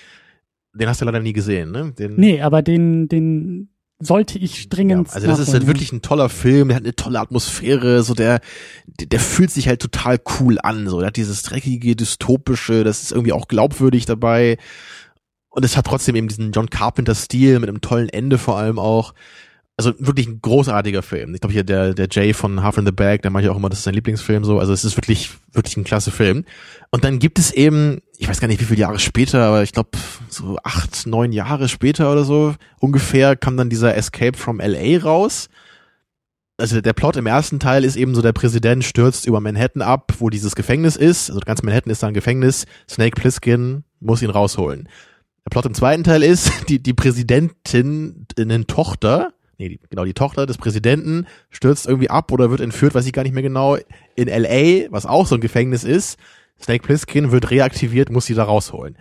[0.74, 1.94] Den hast du leider nie gesehen, ne?
[1.98, 3.70] Den, Nee, aber den, den
[4.02, 5.10] sollte ich dringend.
[5.10, 8.14] Ja, also das ist halt wirklich ein toller Film, der hat eine tolle Atmosphäre, so
[8.14, 8.40] der,
[8.86, 13.04] der, der fühlt sich halt total cool an, so der hat dieses dreckige, dystopische, das
[13.04, 14.58] ist irgendwie auch glaubwürdig dabei.
[15.50, 19.14] Und es hat trotzdem eben diesen John Carpenter-Stil mit einem tollen Ende vor allem auch.
[19.80, 21.34] Also wirklich ein großartiger Film.
[21.34, 23.56] Ich glaube hier der, der Jay von Half in the Bag, der mache ich auch
[23.56, 24.60] immer, das ist sein Lieblingsfilm so.
[24.60, 26.44] Also es ist wirklich, wirklich ein klasse Film.
[26.92, 29.72] Und dann gibt es eben, ich weiß gar nicht wie viele Jahre später, aber ich
[29.72, 29.92] glaube
[30.28, 35.48] so acht, neun Jahre später oder so ungefähr kam dann dieser Escape from LA raus
[36.60, 40.14] also der Plot im ersten Teil ist eben so, der Präsident stürzt über Manhattan ab,
[40.20, 41.30] wo dieses Gefängnis ist.
[41.30, 42.66] Also ganz Manhattan ist da ein Gefängnis.
[42.90, 44.90] Snake Plissken muss ihn rausholen.
[45.46, 50.14] Der Plot im zweiten Teil ist, die, die Präsidentin, eine Tochter, nee, die, genau, die
[50.14, 53.78] Tochter des Präsidenten stürzt irgendwie ab oder wird entführt, weiß ich gar nicht mehr genau,
[54.16, 56.18] in L.A., was auch so ein Gefängnis ist.
[56.60, 58.98] Snake Plissken wird reaktiviert, muss sie da rausholen.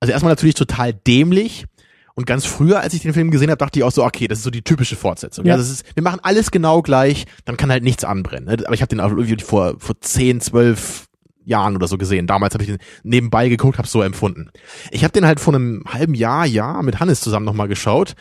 [0.00, 1.66] Also erstmal natürlich total dämlich,
[2.14, 4.38] und ganz früher, als ich den Film gesehen habe, dachte ich auch so, okay, das
[4.38, 5.46] ist so die typische Fortsetzung.
[5.46, 5.52] Ja.
[5.52, 8.44] ja das ist, wir machen alles genau gleich, dann kann halt nichts anbrennen.
[8.44, 8.64] Ne?
[8.66, 11.06] Aber ich habe den auch irgendwie vor, vor 10, 12
[11.44, 12.26] Jahren oder so gesehen.
[12.26, 14.50] Damals habe ich den nebenbei geguckt, habe so empfunden.
[14.90, 18.14] Ich habe den halt vor einem halben Jahr, Jahr mit Hannes zusammen nochmal geschaut.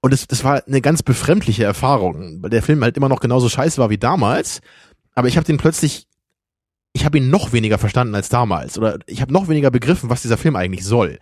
[0.00, 3.48] Und es, das war eine ganz befremdliche Erfahrung, weil der Film halt immer noch genauso
[3.48, 4.60] scheiße war wie damals.
[5.14, 6.06] Aber ich habe den plötzlich,
[6.92, 8.78] ich habe ihn noch weniger verstanden als damals.
[8.78, 11.18] Oder ich habe noch weniger begriffen, was dieser Film eigentlich soll.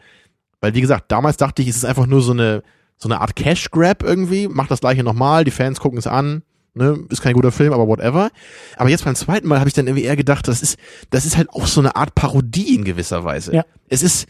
[0.61, 2.63] Weil, wie gesagt, damals dachte ich, es ist einfach nur so eine,
[2.97, 6.43] so eine Art Cash Grab irgendwie, macht das gleiche nochmal, die Fans gucken es an,
[6.75, 8.31] ne, ist kein guter Film, aber whatever.
[8.77, 10.79] Aber jetzt beim zweiten Mal habe ich dann irgendwie eher gedacht, das ist,
[11.11, 13.55] das ist halt auch so eine Art Parodie in gewisser Weise.
[13.55, 13.65] Ja.
[13.89, 14.27] Es ist,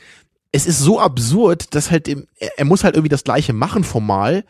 [0.53, 2.23] es ist so absurd, dass halt, er,
[2.57, 4.45] er muss halt irgendwie das gleiche machen formal,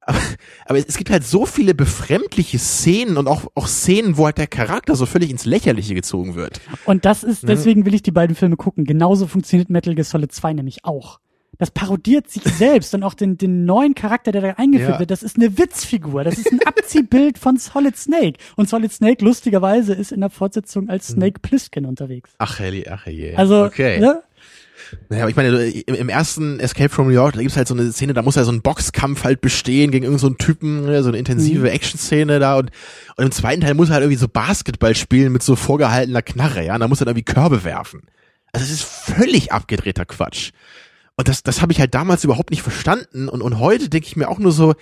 [0.00, 0.18] aber,
[0.66, 4.46] aber es gibt halt so viele befremdliche Szenen und auch, auch Szenen, wo halt der
[4.46, 6.60] Charakter so völlig ins Lächerliche gezogen wird.
[6.84, 8.84] Und das ist, deswegen will ich die beiden Filme gucken.
[8.84, 11.20] Genauso funktioniert Metal Gear Solid 2 nämlich auch
[11.58, 14.98] das parodiert sich selbst und auch den, den neuen Charakter, der da eingeführt ja.
[14.98, 16.24] wird, das ist eine Witzfigur.
[16.24, 18.38] Das ist ein Abziehbild von Solid Snake.
[18.56, 21.14] Und Solid Snake, lustigerweise, ist in der Fortsetzung als mhm.
[21.14, 22.30] Snake Plissken unterwegs.
[22.38, 23.34] Ach, Heli, ach, je.
[23.34, 24.00] Also, okay.
[24.00, 24.22] Ne?
[25.08, 28.14] Naja, ich meine, im, ersten Escape from New York, da gibt's halt so eine Szene,
[28.14, 31.18] da muss ja so ein Boxkampf halt bestehen gegen irgendeinen so Typen, ne, so eine
[31.18, 31.66] intensive mhm.
[31.66, 32.70] Action-Szene da und,
[33.16, 36.64] und im zweiten Teil muss er halt irgendwie so Basketball spielen mit so vorgehaltener Knarre,
[36.64, 38.02] ja, und da muss er dann irgendwie Körbe werfen.
[38.52, 40.52] Also es ist völlig abgedrehter Quatsch.
[41.16, 43.28] Und das, das habe ich halt damals überhaupt nicht verstanden.
[43.28, 44.74] Und, und heute denke ich mir auch nur so,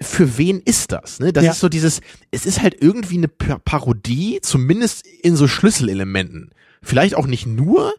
[0.00, 1.20] für wen ist das?
[1.20, 1.32] Ne?
[1.32, 1.52] Das ja.
[1.52, 2.00] ist so dieses,
[2.30, 6.50] es ist halt irgendwie eine Parodie, zumindest in so Schlüsselelementen.
[6.82, 7.94] Vielleicht auch nicht nur,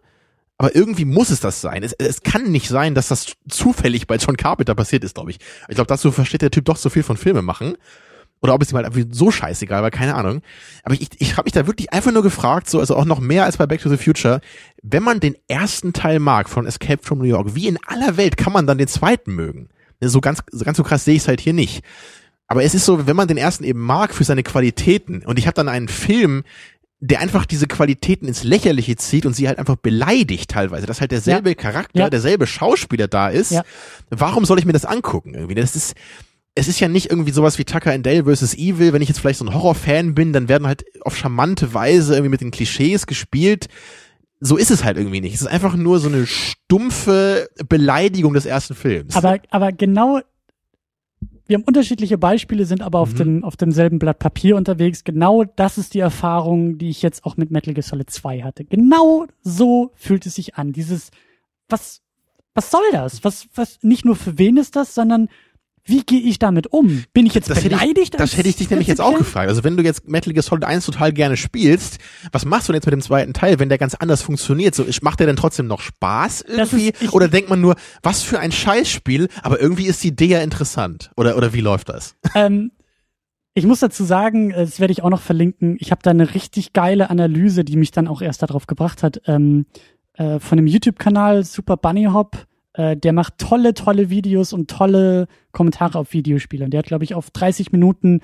[0.58, 1.84] aber irgendwie muss es das sein.
[1.84, 5.40] Es, es kann nicht sein, dass das zufällig bei John Carpenter passiert ist, glaube ich.
[5.68, 7.78] Ich glaube, dazu versteht der Typ doch so viel von Filme machen.
[8.42, 10.42] Oder ob es ihm halt einfach so scheißegal war, keine Ahnung.
[10.84, 13.46] Aber ich, ich habe mich da wirklich einfach nur gefragt, so, also auch noch mehr
[13.46, 14.42] als bei Back to the Future,
[14.84, 18.38] wenn man den ersten Teil mag von Escape from New York, wie in aller Welt
[18.38, 19.70] kann man dann den zweiten mögen?
[20.02, 21.84] So ganz, so ganz so krass sehe ich es halt hier nicht.
[22.48, 25.48] Aber es ist so, wenn man den ersten eben mag für seine Qualitäten, und ich
[25.48, 26.44] habe dann einen Film,
[27.00, 31.12] der einfach diese Qualitäten ins Lächerliche zieht und sie halt einfach beleidigt teilweise, dass halt
[31.12, 31.56] derselbe ja.
[31.56, 32.10] Charakter, ja.
[32.10, 33.52] derselbe Schauspieler da ist.
[33.52, 33.64] Ja.
[34.10, 35.36] Warum soll ich mir das angucken?
[35.36, 35.96] Irgendwie, das ist,
[36.56, 38.56] es ist ja nicht irgendwie sowas wie Tucker and Dale vs.
[38.56, 38.94] Evil.
[38.94, 42.32] Wenn ich jetzt vielleicht so ein Horrorfan bin, dann werden halt auf charmante Weise irgendwie
[42.32, 43.68] mit den Klischees gespielt.
[44.40, 45.36] So ist es halt irgendwie nicht.
[45.36, 49.16] Es ist einfach nur so eine stumpfe Beleidigung des ersten Films.
[49.16, 50.22] Aber, aber genau,
[51.48, 53.18] wir haben unterschiedliche Beispiele, sind aber auf mhm.
[53.18, 55.04] dem, auf demselben Blatt Papier unterwegs.
[55.04, 58.66] Genau das ist die Erfahrung, die ich jetzt auch mit Metal Gear Solid 2 hatte.
[58.66, 60.74] Genau so fühlt es sich an.
[60.74, 61.12] Dieses,
[61.70, 62.02] was,
[62.54, 63.24] was soll das?
[63.24, 65.30] Was, was, nicht nur für wen ist das, sondern
[65.88, 67.06] wie gehe ich damit um?
[67.14, 67.88] Bin ich jetzt das beleidigt?
[67.88, 69.50] Hätte ich, das hätte ich dich nämlich jetzt auch gefragt.
[69.50, 71.98] Also wenn du jetzt Metal Gear Solid 1 total gerne spielst,
[72.32, 74.76] was machst du denn jetzt mit dem zweiten Teil, wenn der ganz anders funktioniert?
[74.76, 76.90] So, macht der denn trotzdem noch Spaß irgendwie?
[76.90, 80.42] Ist, oder denkt man nur, was für ein Scheißspiel, aber irgendwie ist die Idee ja
[80.42, 81.12] interessant?
[81.16, 82.16] Oder, oder wie läuft das?
[82.36, 82.72] Ähm,
[83.54, 86.74] ich muss dazu sagen, das werde ich auch noch verlinken, ich habe da eine richtig
[86.74, 89.66] geile Analyse, die mich dann auch erst darauf gebracht hat, ähm,
[90.14, 92.46] äh, von dem YouTube-Kanal Super Bunny Hop
[92.78, 96.64] äh, der macht tolle, tolle Videos und tolle Kommentare auf Videospiele.
[96.64, 98.22] Und der hat, glaube ich, auf 30 Minuten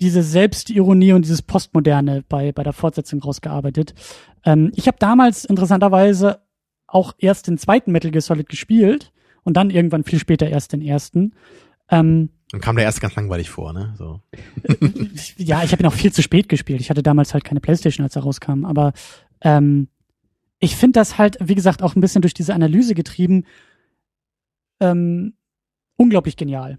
[0.00, 3.94] diese Selbstironie und dieses Postmoderne bei, bei der Fortsetzung rausgearbeitet.
[4.44, 6.40] Ähm, ich habe damals interessanterweise
[6.86, 9.12] auch erst den zweiten Metal Gear Solid gespielt
[9.44, 11.34] und dann irgendwann viel später erst den ersten.
[11.90, 13.94] Ähm, dann kam der erst ganz langweilig vor, ne?
[13.96, 14.20] So.
[15.36, 16.80] ja, ich habe ihn auch viel zu spät gespielt.
[16.80, 18.64] Ich hatte damals halt keine Playstation, als er rauskam.
[18.64, 18.92] Aber
[19.40, 19.88] ähm,
[20.62, 23.46] ich finde das halt, wie gesagt, auch ein bisschen durch diese Analyse getrieben,
[24.78, 25.34] ähm,
[25.96, 26.78] unglaublich genial.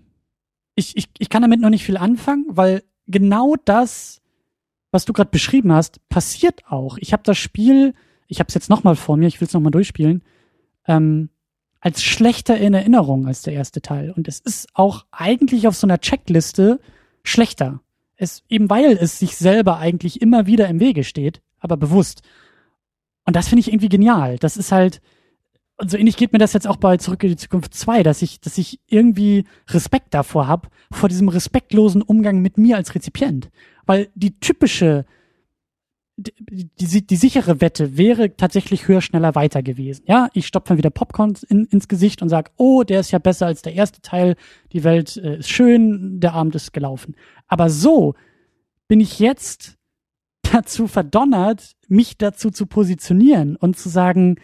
[0.73, 4.21] Ich, ich, ich kann damit noch nicht viel anfangen, weil genau das,
[4.91, 6.97] was du gerade beschrieben hast, passiert auch.
[6.97, 7.93] Ich habe das Spiel,
[8.27, 10.23] ich habe es jetzt nochmal vor mir, ich will es nochmal durchspielen,
[10.87, 11.29] ähm,
[11.81, 14.11] als schlechter in Erinnerung als der erste Teil.
[14.11, 16.79] Und es ist auch eigentlich auf so einer Checkliste
[17.21, 17.81] schlechter.
[18.15, 22.21] Es, eben weil es sich selber eigentlich immer wieder im Wege steht, aber bewusst.
[23.25, 24.37] Und das finde ich irgendwie genial.
[24.37, 25.01] Das ist halt,
[25.77, 28.21] und so ähnlich geht mir das jetzt auch bei Zurück in die Zukunft 2, dass
[28.21, 33.49] ich, dass ich irgendwie Respekt davor habe, vor diesem respektlosen Umgang mit mir als Rezipient.
[33.85, 35.05] Weil die typische,
[36.15, 40.03] die, die, die sichere Wette wäre tatsächlich höher, schneller, weiter gewesen.
[40.07, 43.19] Ja, ich stopfe dann wieder Popcorn in, ins Gesicht und sag, oh, der ist ja
[43.19, 44.35] besser als der erste Teil,
[44.73, 47.15] die Welt äh, ist schön, der Abend ist gelaufen.
[47.47, 48.13] Aber so
[48.87, 49.77] bin ich jetzt
[50.53, 54.37] dazu verdonnert, mich dazu zu positionieren und zu sagen,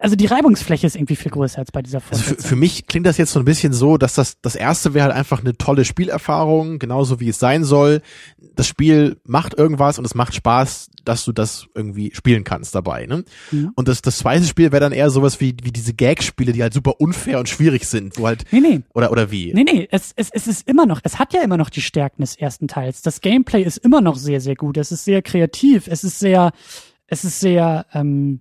[0.00, 2.36] also die Reibungsfläche ist irgendwie viel größer als bei dieser Fortsetzung.
[2.36, 4.94] Also für, für, mich klingt das jetzt so ein bisschen so, dass das das erste
[4.94, 8.02] wäre halt einfach eine tolle Spielerfahrung, genauso wie es sein soll.
[8.54, 13.06] Das Spiel macht irgendwas und es macht Spaß, dass du das irgendwie spielen kannst dabei.
[13.06, 13.24] Ne?
[13.50, 13.72] Mhm.
[13.74, 16.74] Und das das zweite Spiel wäre dann eher sowas wie wie diese Gag-Spiele, die halt
[16.74, 18.80] super unfair und schwierig sind, wo halt nee, nee.
[18.94, 19.52] oder oder wie?
[19.52, 22.22] Nee, nee, es, es, es ist immer noch, es hat ja immer noch die Stärken
[22.22, 23.02] des ersten Teils.
[23.02, 24.76] Das Gameplay ist immer noch sehr sehr gut.
[24.76, 25.88] Es ist sehr kreativ.
[25.88, 26.52] Es ist sehr
[27.06, 28.40] es ist sehr ähm,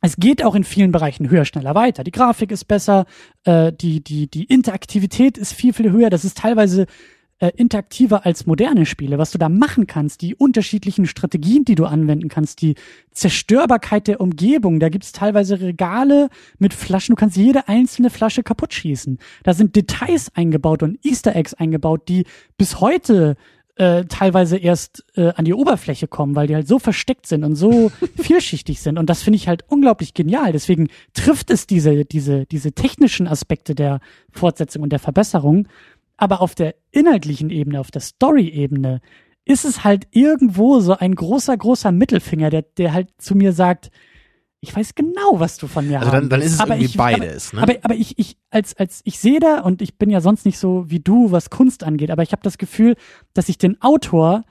[0.00, 2.04] es geht auch in vielen Bereichen höher, schneller weiter.
[2.04, 3.06] Die Grafik ist besser,
[3.44, 6.10] äh, die, die, die Interaktivität ist viel, viel höher.
[6.10, 6.86] Das ist teilweise
[7.40, 9.18] äh, interaktiver als moderne Spiele.
[9.18, 12.74] Was du da machen kannst, die unterschiedlichen Strategien, die du anwenden kannst, die
[13.12, 14.80] Zerstörbarkeit der Umgebung.
[14.80, 17.14] Da gibt's teilweise Regale mit Flaschen.
[17.14, 19.18] Du kannst jede einzelne Flasche kaputt schießen.
[19.42, 22.24] Da sind Details eingebaut und Easter Eggs eingebaut, die
[22.56, 23.36] bis heute
[23.78, 27.54] äh, teilweise erst äh, an die Oberfläche kommen, weil die halt so versteckt sind und
[27.54, 28.98] so vielschichtig sind.
[28.98, 30.52] Und das finde ich halt unglaublich genial.
[30.52, 34.00] Deswegen trifft es diese, diese, diese technischen Aspekte der
[34.32, 35.68] Fortsetzung und der Verbesserung.
[36.16, 39.00] Aber auf der inhaltlichen Ebene, auf der Story-Ebene,
[39.44, 43.90] ist es halt irgendwo so ein großer, großer Mittelfinger, der, der halt zu mir sagt,
[44.60, 46.96] ich weiß genau, was du von mir also dann, dann ist es aber irgendwie ich,
[46.96, 47.52] beides.
[47.52, 47.74] Aber, ne?
[47.74, 50.58] aber, aber ich, ich, als, als ich sehe da, und ich bin ja sonst nicht
[50.58, 52.96] so wie du, was Kunst angeht, aber ich habe das Gefühl,
[53.34, 54.44] dass ich den Autor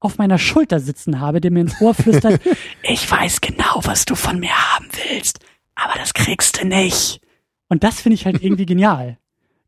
[0.00, 2.40] auf meiner Schulter sitzen habe, der mir ins Ohr flüstert,
[2.82, 5.38] ich weiß genau, was du von mir haben willst,
[5.76, 7.20] aber das kriegst du nicht.
[7.68, 9.18] Und das finde ich halt irgendwie genial.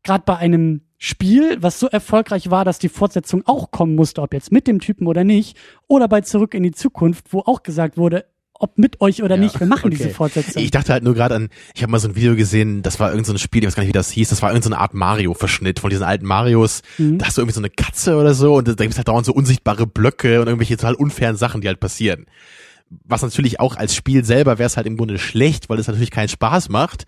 [0.03, 4.33] Gerade bei einem Spiel, was so erfolgreich war, dass die Fortsetzung auch kommen musste, ob
[4.33, 5.57] jetzt mit dem Typen oder nicht,
[5.87, 8.25] oder bei Zurück in die Zukunft, wo auch gesagt wurde,
[8.59, 9.97] ob mit euch oder ja, nicht, wir machen okay.
[9.97, 10.61] diese Fortsetzung.
[10.63, 13.09] Ich dachte halt nur gerade an, ich habe mal so ein Video gesehen, das war
[13.09, 14.93] irgendein so Spiel, ich weiß gar nicht, wie das hieß, das war irgendeine so Art
[14.93, 16.81] Mario-Verschnitt von diesen alten Marios.
[16.97, 17.17] Mhm.
[17.17, 19.33] Da hast du irgendwie so eine Katze oder so und da gibt's halt dauernd so
[19.33, 22.25] unsichtbare Blöcke und irgendwelche total unfairen Sachen, die halt passieren.
[23.03, 26.11] Was natürlich auch als Spiel selber wäre es halt im Grunde schlecht, weil es natürlich
[26.11, 27.05] keinen Spaß macht.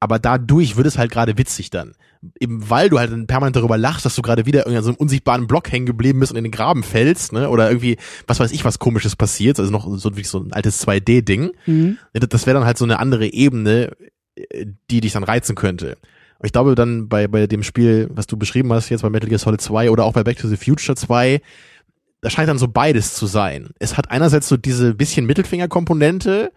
[0.00, 1.92] Aber dadurch wird es halt gerade witzig dann
[2.38, 4.90] eben weil du halt dann permanent darüber lachst, dass du gerade wieder irgendwie an so
[4.90, 7.48] einem unsichtbaren Block hängen geblieben bist und in den Graben fällst, ne?
[7.48, 10.86] Oder irgendwie, was weiß ich, was komisches passiert, also noch so wie so ein altes
[10.86, 11.52] 2D-Ding.
[11.66, 11.98] Mhm.
[12.12, 13.92] Das wäre dann halt so eine andere Ebene,
[14.34, 15.96] äh, die dich dann reizen könnte.
[16.38, 19.28] Und ich glaube dann bei, bei dem Spiel, was du beschrieben hast, jetzt bei Metal
[19.28, 21.40] Gear Solid 2 oder auch bei Back to the Future 2,
[22.20, 23.70] da scheint dann so beides zu sein.
[23.78, 26.52] Es hat einerseits so diese bisschen Mittelfinger-Komponente,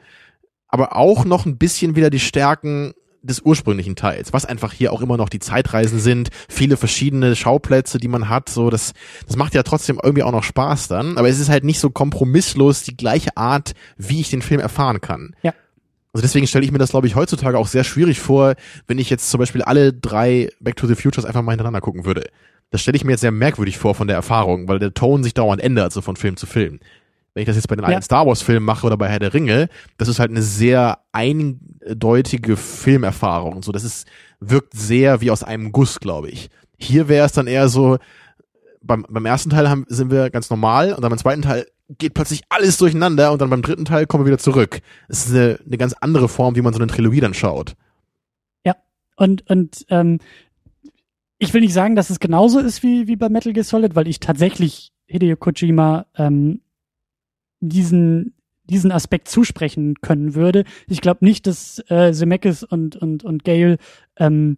[0.67, 2.93] aber auch noch ein bisschen wieder die Stärken,
[3.23, 7.97] des ursprünglichen Teils, was einfach hier auch immer noch die Zeitreisen sind, viele verschiedene Schauplätze,
[7.97, 8.93] die man hat, so das
[9.25, 11.89] das macht ja trotzdem irgendwie auch noch Spaß dann, aber es ist halt nicht so
[11.89, 15.35] kompromisslos die gleiche Art, wie ich den Film erfahren kann.
[15.41, 15.53] Ja.
[16.11, 18.53] Also deswegen stelle ich mir das, glaube ich, heutzutage auch sehr schwierig vor,
[18.85, 22.05] wenn ich jetzt zum Beispiel alle drei Back to the Futures einfach mal hintereinander gucken
[22.05, 22.29] würde.
[22.69, 25.33] Das stelle ich mir jetzt sehr merkwürdig vor von der Erfahrung, weil der Ton sich
[25.33, 26.79] dauernd ändert, so von Film zu Film
[27.33, 27.89] wenn ich das jetzt bei den ja.
[27.89, 30.99] alten Star Wars Filmen mache oder bei Herr der Ringe, das ist halt eine sehr
[31.11, 33.63] eindeutige Filmerfahrung.
[33.63, 34.07] So, das ist,
[34.39, 36.49] wirkt sehr wie aus einem Guss, glaube ich.
[36.77, 37.97] Hier wäre es dann eher so,
[38.83, 41.65] beim, beim ersten Teil haben, sind wir ganz normal und dann beim zweiten Teil
[41.97, 44.81] geht plötzlich alles durcheinander und dann beim dritten Teil kommen wir wieder zurück.
[45.07, 47.75] Es ist eine, eine ganz andere Form, wie man so eine Trilogie dann schaut.
[48.65, 48.75] Ja,
[49.15, 50.19] und, und ähm,
[51.37, 54.07] ich will nicht sagen, dass es genauso ist wie, wie bei Metal Gear Solid, weil
[54.07, 56.61] ich tatsächlich Hideo Kojima ähm,
[57.69, 58.35] diesen
[58.65, 60.63] diesen Aspekt zusprechen können würde.
[60.87, 63.77] Ich glaube nicht, dass äh, Zemeckis und und und Gale
[64.17, 64.57] ähm,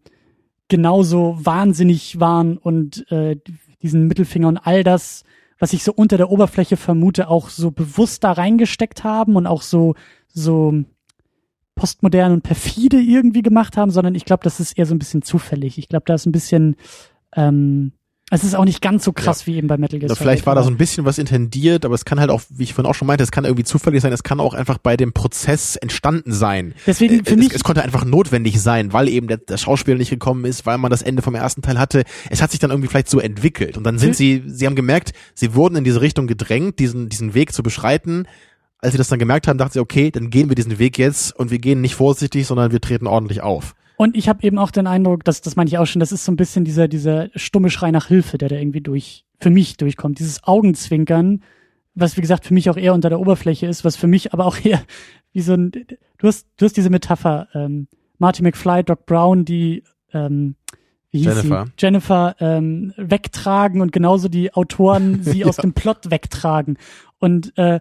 [0.68, 3.38] genauso wahnsinnig waren und äh,
[3.82, 5.24] diesen Mittelfinger und all das,
[5.60, 9.62] was ich so unter der Oberfläche vermute, auch so bewusst da reingesteckt haben und auch
[9.62, 9.96] so
[10.28, 10.84] so
[11.76, 15.22] postmodern und perfide irgendwie gemacht haben, sondern ich glaube, das ist eher so ein bisschen
[15.22, 15.78] zufällig.
[15.78, 16.78] Ich glaube, da ist ein bisschen
[17.36, 17.92] ähm,
[18.32, 19.48] es ist auch nicht ganz so krass ja.
[19.48, 20.18] wie eben bei Metal Gear Solid.
[20.18, 22.74] Vielleicht war da so ein bisschen was intendiert, aber es kann halt auch, wie ich
[22.74, 25.14] vorhin auch schon meinte, es kann irgendwie zufällig sein, es kann auch einfach bei dem
[25.14, 26.74] Prozess entstanden sein.
[26.88, 30.10] Deswegen für es, mich es konnte einfach notwendig sein, weil eben der, der, Schauspieler nicht
[30.10, 32.04] gekommen ist, weil man das Ende vom ersten Teil hatte.
[32.32, 34.16] Es hat sich dann irgendwie vielleicht so entwickelt und dann sind hm.
[34.16, 38.28] sie, sie haben gemerkt, sie wurden in diese Richtung gedrängt, diesen diesen Weg zu beschreiten.
[38.80, 41.36] Als sie das dann gemerkt haben, dachten sie, okay, dann gehen wir diesen Weg jetzt
[41.36, 43.76] und wir gehen nicht vorsichtig, sondern wir treten ordentlich auf.
[43.98, 46.26] Und ich habe eben auch den Eindruck, dass das meine ich auch schon, das ist
[46.26, 49.78] so ein bisschen dieser dieser stumme Schrei nach Hilfe, der da irgendwie durch für mich
[49.78, 50.20] durchkommt.
[50.20, 51.42] Dieses Augenzwinkern
[51.96, 54.46] was wie gesagt für mich auch eher unter der Oberfläche ist, was für mich aber
[54.46, 54.82] auch eher
[55.32, 57.88] wie so ein, du hast, du hast diese Metapher, ähm,
[58.20, 60.56] Marty McFly, Doc Brown, die, ähm,
[61.12, 61.66] wie hieß Jennifer.
[61.66, 61.72] sie?
[61.78, 66.78] Jennifer ähm, wegtragen und genauso die Autoren sie aus dem Plot wegtragen.
[67.20, 67.80] Und äh,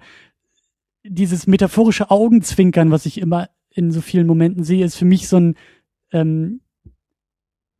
[1.05, 5.37] dieses metaphorische Augenzwinkern, was ich immer in so vielen Momenten sehe, ist für mich so
[5.37, 5.55] ein
[6.15, 6.61] ähm,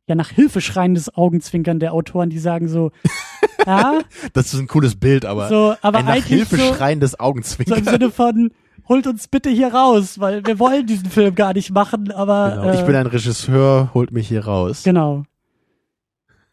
[0.07, 2.91] ja nach Hilfe schreiendes Augenzwinkern der Autoren, die sagen so,
[3.65, 4.01] ja,
[4.33, 7.25] Das ist ein cooles Bild, aber so, aber ein nach Hilfe so, schreiendes so im
[7.25, 7.83] Augenzwinkern.
[7.83, 8.51] Sinne von
[8.87, 12.73] holt uns bitte hier raus, weil wir wollen diesen Film gar nicht machen, aber Genau.
[12.73, 14.83] Ich äh, bin ein Regisseur, holt mich hier raus.
[14.83, 15.23] genau.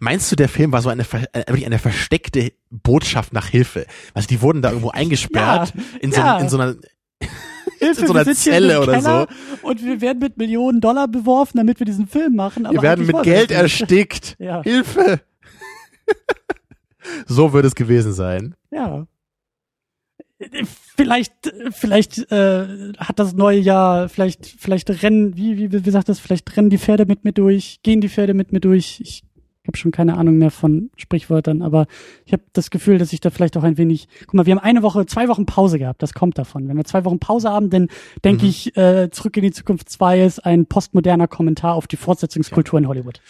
[0.00, 3.86] Meinst du, der Film war so eine, äh, wirklich eine versteckte Botschaft nach Hilfe?
[4.14, 6.38] Also die wurden da irgendwo eingesperrt in, so, ja.
[6.38, 6.74] in so einer
[7.78, 9.26] Hilfe, so einer Zelle oder Keller
[9.62, 12.66] Und wir werden mit Millionen Dollar beworfen, damit wir diesen Film machen.
[12.66, 13.58] Aber Wir werden mit Geld nicht.
[13.58, 14.36] erstickt.
[14.46, 14.62] Ja.
[14.62, 15.20] Hilfe!
[17.26, 18.54] so wird es gewesen sein.
[18.70, 19.06] Ja.
[20.96, 21.32] Vielleicht,
[21.70, 26.54] vielleicht äh, hat das neue Jahr, vielleicht, vielleicht rennen, wie, wie, wie sagt das, vielleicht
[26.56, 29.00] rennen die Pferde mit mir durch, gehen die Pferde mit mir durch.
[29.00, 29.24] Ich
[29.66, 31.86] habe schon keine Ahnung mehr von Sprichwörtern, aber
[32.24, 34.08] ich habe das Gefühl, dass ich da vielleicht auch ein wenig.
[34.26, 36.02] Guck mal, wir haben eine Woche, zwei Wochen Pause gehabt.
[36.02, 36.68] Das kommt davon.
[36.68, 37.88] Wenn wir zwei Wochen Pause haben, dann
[38.24, 38.48] denke Mhm.
[38.50, 42.88] ich, äh, zurück in die Zukunft 2 ist ein postmoderner Kommentar auf die Fortsetzungskultur in
[42.88, 43.20] Hollywood.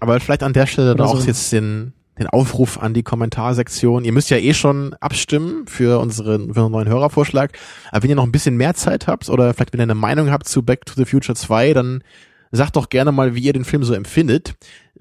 [0.00, 1.26] Aber vielleicht an der Stelle dann auch so.
[1.26, 4.04] jetzt den, den Aufruf an die Kommentarsektion.
[4.04, 7.56] Ihr müsst ja eh schon abstimmen für unseren, für unseren neuen Hörervorschlag.
[7.90, 10.30] Aber wenn ihr noch ein bisschen mehr Zeit habt oder vielleicht wenn ihr eine Meinung
[10.30, 12.02] habt zu Back to the Future 2, dann
[12.50, 14.54] sagt doch gerne mal, wie ihr den Film so empfindet.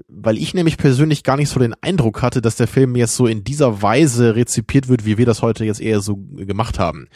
[0.07, 3.27] Weil ich nämlich persönlich gar nicht so den Eindruck hatte, dass der Film jetzt so
[3.27, 7.07] in dieser Weise rezipiert wird, wie wir das heute jetzt eher so gemacht haben.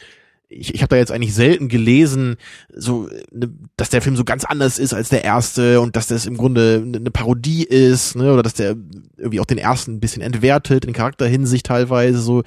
[0.50, 2.36] Ich, ich habe da jetzt eigentlich selten gelesen,
[2.76, 6.26] so, ne, dass der Film so ganz anders ist als der erste und dass das
[6.26, 8.76] im Grunde eine eine Parodie ist, ne, oder dass der
[9.18, 12.44] irgendwie auch den ersten ein bisschen entwertet, in Charakterhinsicht teilweise so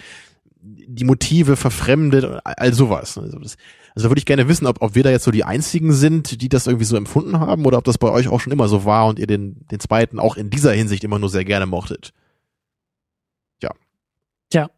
[0.61, 3.17] die Motive verfremdet, all sowas.
[3.17, 3.23] ne.
[3.23, 3.57] Also, das,
[3.95, 6.41] also da würde ich gerne wissen, ob, ob wir da jetzt so die einzigen sind,
[6.43, 8.85] die das irgendwie so empfunden haben, oder ob das bei euch auch schon immer so
[8.85, 12.13] war und ihr den, den zweiten auch in dieser Hinsicht immer nur sehr gerne mochtet.
[13.63, 13.71] Ja.
[14.51, 14.69] Tja.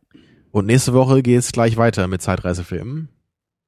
[0.51, 3.09] Und nächste Woche geht's gleich weiter mit Zeitreisefilmen.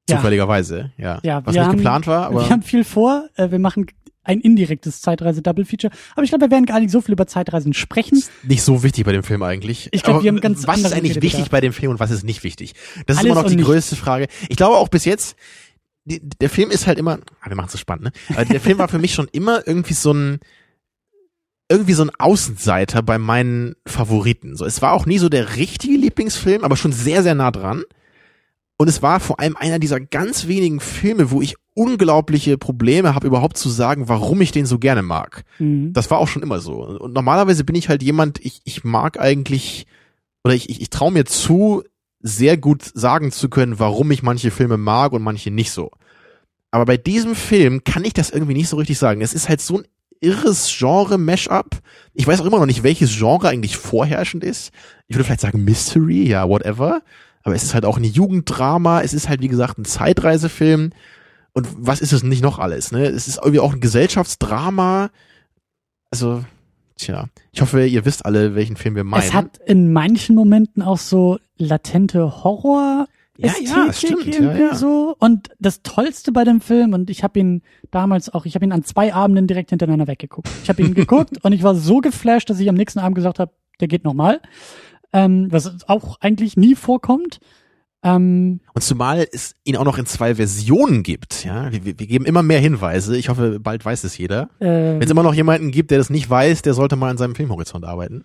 [0.09, 0.17] Ja.
[0.17, 1.21] Zufälligerweise, ja.
[1.23, 2.41] Ja, Was wir nicht haben- geplant war, aber.
[2.43, 3.29] wir haben viel vor.
[3.37, 3.87] Äh, wir machen
[4.25, 5.91] ein indirektes Zeitreise-Double-Feature.
[6.15, 8.23] Aber ich glaube, wir werden gar nicht so viel über Zeitreisen sprechen.
[8.43, 9.89] nicht so wichtig bei dem Film eigentlich.
[9.93, 11.51] Ich glaub, Aber wir haben ganz Was ist eigentlich wichtig gedacht.
[11.51, 12.75] bei dem Film und was ist nicht wichtig?
[13.07, 13.65] Das ist Alles immer noch die nicht.
[13.65, 14.27] größte Frage.
[14.51, 15.35] Ich glaube auch bis jetzt,
[16.05, 18.13] die, der Film ist halt immer, ah, wir machen es so spannend, ne?
[18.35, 20.41] Aber der Film war für mich schon immer irgendwie so ein,
[21.71, 24.57] irgendwie so ein Außenseiter bei meinen Favoriten.
[24.57, 27.83] So, es war auch nie so der richtige Lieblingsfilm, aber schon sehr, sehr nah dran.
[28.79, 33.27] Und es war vor allem einer dieser ganz wenigen Filme, wo ich unglaubliche Probleme habe,
[33.27, 35.45] überhaupt zu sagen, warum ich den so gerne mag.
[35.59, 35.93] Mhm.
[35.93, 36.85] Das war auch schon immer so.
[36.85, 39.87] Und normalerweise bin ich halt jemand, ich, ich mag eigentlich,
[40.45, 41.83] oder ich, ich, ich traue mir zu,
[42.21, 45.91] sehr gut sagen zu können, warum ich manche Filme mag und manche nicht so.
[46.71, 49.21] Aber bei diesem Film kann ich das irgendwie nicht so richtig sagen.
[49.23, 49.85] Es ist halt so ein
[50.21, 51.81] irres Genre-Mash-up.
[52.15, 54.73] Ich weiß auch immer noch nicht, welches Genre eigentlich vorherrschend ist.
[55.07, 57.03] Ich würde vielleicht sagen Mystery, ja, whatever.
[57.49, 59.01] Aber es ist halt auch ein Jugenddrama.
[59.01, 60.91] Es ist halt, wie gesagt, ein Zeitreisefilm.
[61.55, 63.07] Und was ist es nicht noch alles, ne?
[63.07, 65.09] Es ist irgendwie auch ein Gesellschaftsdrama.
[66.11, 66.45] Also,
[66.97, 67.25] tja.
[67.53, 69.23] Ich hoffe, ihr wisst alle, welchen Film wir meinen.
[69.23, 73.09] Es hat in manchen Momenten auch so latente Horror.
[73.39, 74.75] Ja, ja, stimmt, ja, irgendwie ja.
[74.75, 75.17] so.
[75.19, 78.73] Und das Tollste bei dem Film, und ich habe ihn damals auch, ich habe ihn
[78.73, 80.51] an zwei Abenden direkt hintereinander weggeguckt.
[80.65, 83.39] Ich habe ihn geguckt und ich war so geflasht, dass ich am nächsten Abend gesagt
[83.39, 84.43] habe, der geht nochmal.
[85.13, 87.39] Ähm, was auch eigentlich nie vorkommt.
[88.03, 91.73] Ähm, Und zumal es ihn auch noch in zwei Versionen gibt, ja.
[91.73, 93.17] Wir, wir geben immer mehr Hinweise.
[93.17, 94.51] Ich hoffe, bald weiß es jeder.
[94.61, 97.17] äh, Wenn es immer noch jemanden gibt, der das nicht weiß, der sollte mal an
[97.19, 98.23] seinem Filmhorizont arbeiten.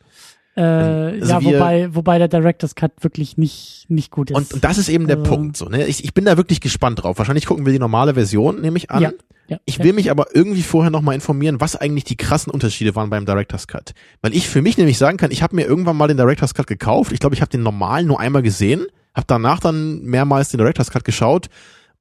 [0.55, 4.38] Äh, also ja, wobei, wobei der Director's Cut wirklich nicht, nicht gut ist.
[4.38, 5.57] Und, und das ist eben der Also- Punkt.
[5.57, 5.85] So, ne?
[5.88, 7.17] ich, ich bin da wirklich gespannt drauf.
[7.17, 9.01] Wahrscheinlich gucken wir die normale Version, nehme ich an.
[9.01, 9.11] Ja,
[9.47, 9.84] ja, Ich ja.
[9.84, 13.67] will mich aber irgendwie vorher nochmal informieren, was eigentlich die krassen Unterschiede waren beim Director's
[13.67, 13.93] Cut.
[14.21, 16.67] Weil ich für mich nämlich sagen kann, ich habe mir irgendwann mal den Director's Cut
[16.67, 17.11] gekauft.
[17.11, 18.85] Ich glaube, ich habe den normalen nur einmal gesehen,
[19.15, 21.49] habe danach dann mehrmals den Director's Cut geschaut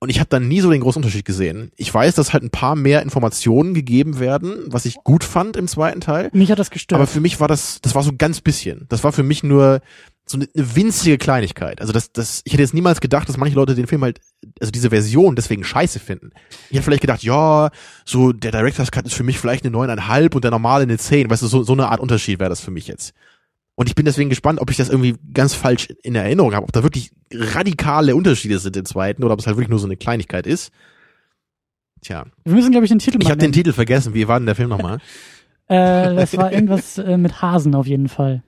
[0.03, 1.71] und ich habe dann nie so den großen Unterschied gesehen.
[1.77, 5.69] Ich weiß, dass halt ein paar mehr Informationen gegeben werden, was ich gut fand im
[5.69, 6.29] zweiten Teil.
[6.33, 6.99] Mich hat das gestört.
[6.99, 8.87] Aber für mich war das, das war so ein ganz bisschen.
[8.89, 9.81] Das war für mich nur
[10.27, 11.81] so eine, eine winzige Kleinigkeit.
[11.81, 14.21] Also das, das, ich hätte jetzt niemals gedacht, dass manche Leute den Film halt,
[14.59, 16.31] also diese Version deswegen scheiße finden.
[16.69, 17.71] Ich hätte vielleicht gedacht, ja,
[18.05, 21.31] so der Director's Cut ist für mich vielleicht eine neuneinhalb und der normale eine zehn.
[21.31, 23.15] Weißt du, so, so eine Art Unterschied wäre das für mich jetzt.
[23.83, 26.71] Und ich bin deswegen gespannt, ob ich das irgendwie ganz falsch in Erinnerung habe, ob
[26.71, 29.97] da wirklich radikale Unterschiede sind im zweiten oder ob es halt wirklich nur so eine
[29.97, 30.71] Kleinigkeit ist.
[32.01, 33.51] Tja, Wir müssen, glaube ich, den Titel ich habe den.
[33.51, 34.15] Titel vergessen.
[34.15, 34.99] Wie war denn der Film nochmal?
[35.69, 38.43] Äh, das war irgendwas äh, mit Hasen auf jeden Fall.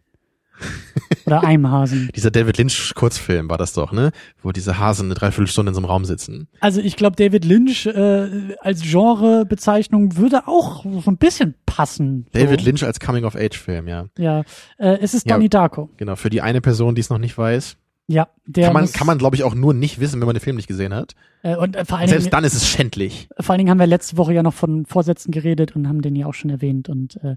[1.27, 2.09] Oder einem Hasen.
[2.17, 4.13] Dieser David Lynch Kurzfilm war das doch, ne?
[4.43, 6.49] Wo diese Hasen eine Dreiviertelstunde in so einem Raum sitzen.
[6.61, 12.27] Also ich glaube, David Lynch äh, als Genrebezeichnung würde auch so ein bisschen passen.
[12.33, 12.67] David so.
[12.67, 14.07] Lynch als Coming-of-Age-Film, ja.
[14.19, 14.41] Ja,
[14.79, 15.35] äh, es ist Ja.
[15.35, 15.91] Donnie Darko.
[15.97, 17.77] Genau, für die eine Person, die es noch nicht weiß.
[18.07, 20.35] Ja, der Kann man, muss, kann man glaube ich, auch nur nicht wissen, wenn man
[20.35, 21.15] den Film nicht gesehen hat.
[21.43, 23.29] äh, und äh, vor allen, Selbst Dingen, dann ist es schändlich.
[23.41, 26.15] vor allen Dingen haben wir letzte Woche ja noch von Vorsätzen geredet und haben den
[26.15, 26.91] ja auch schon erwähnt.
[26.91, 27.37] Und äh,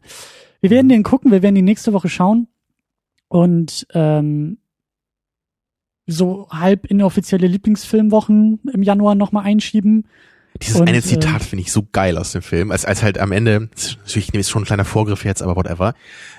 [0.60, 0.73] wir Mhm.
[0.73, 2.48] werden den gucken, wir werden die nächste Woche schauen
[3.28, 4.58] und ähm,
[6.06, 10.08] so halb inoffizielle Lieblingsfilmwochen im Januar nochmal einschieben.
[10.62, 13.20] Dieses Und, eine äh, Zitat finde ich so geil aus dem Film, als, als halt
[13.20, 15.94] am Ende, ist natürlich ist schon ein kleiner Vorgriff jetzt, aber whatever,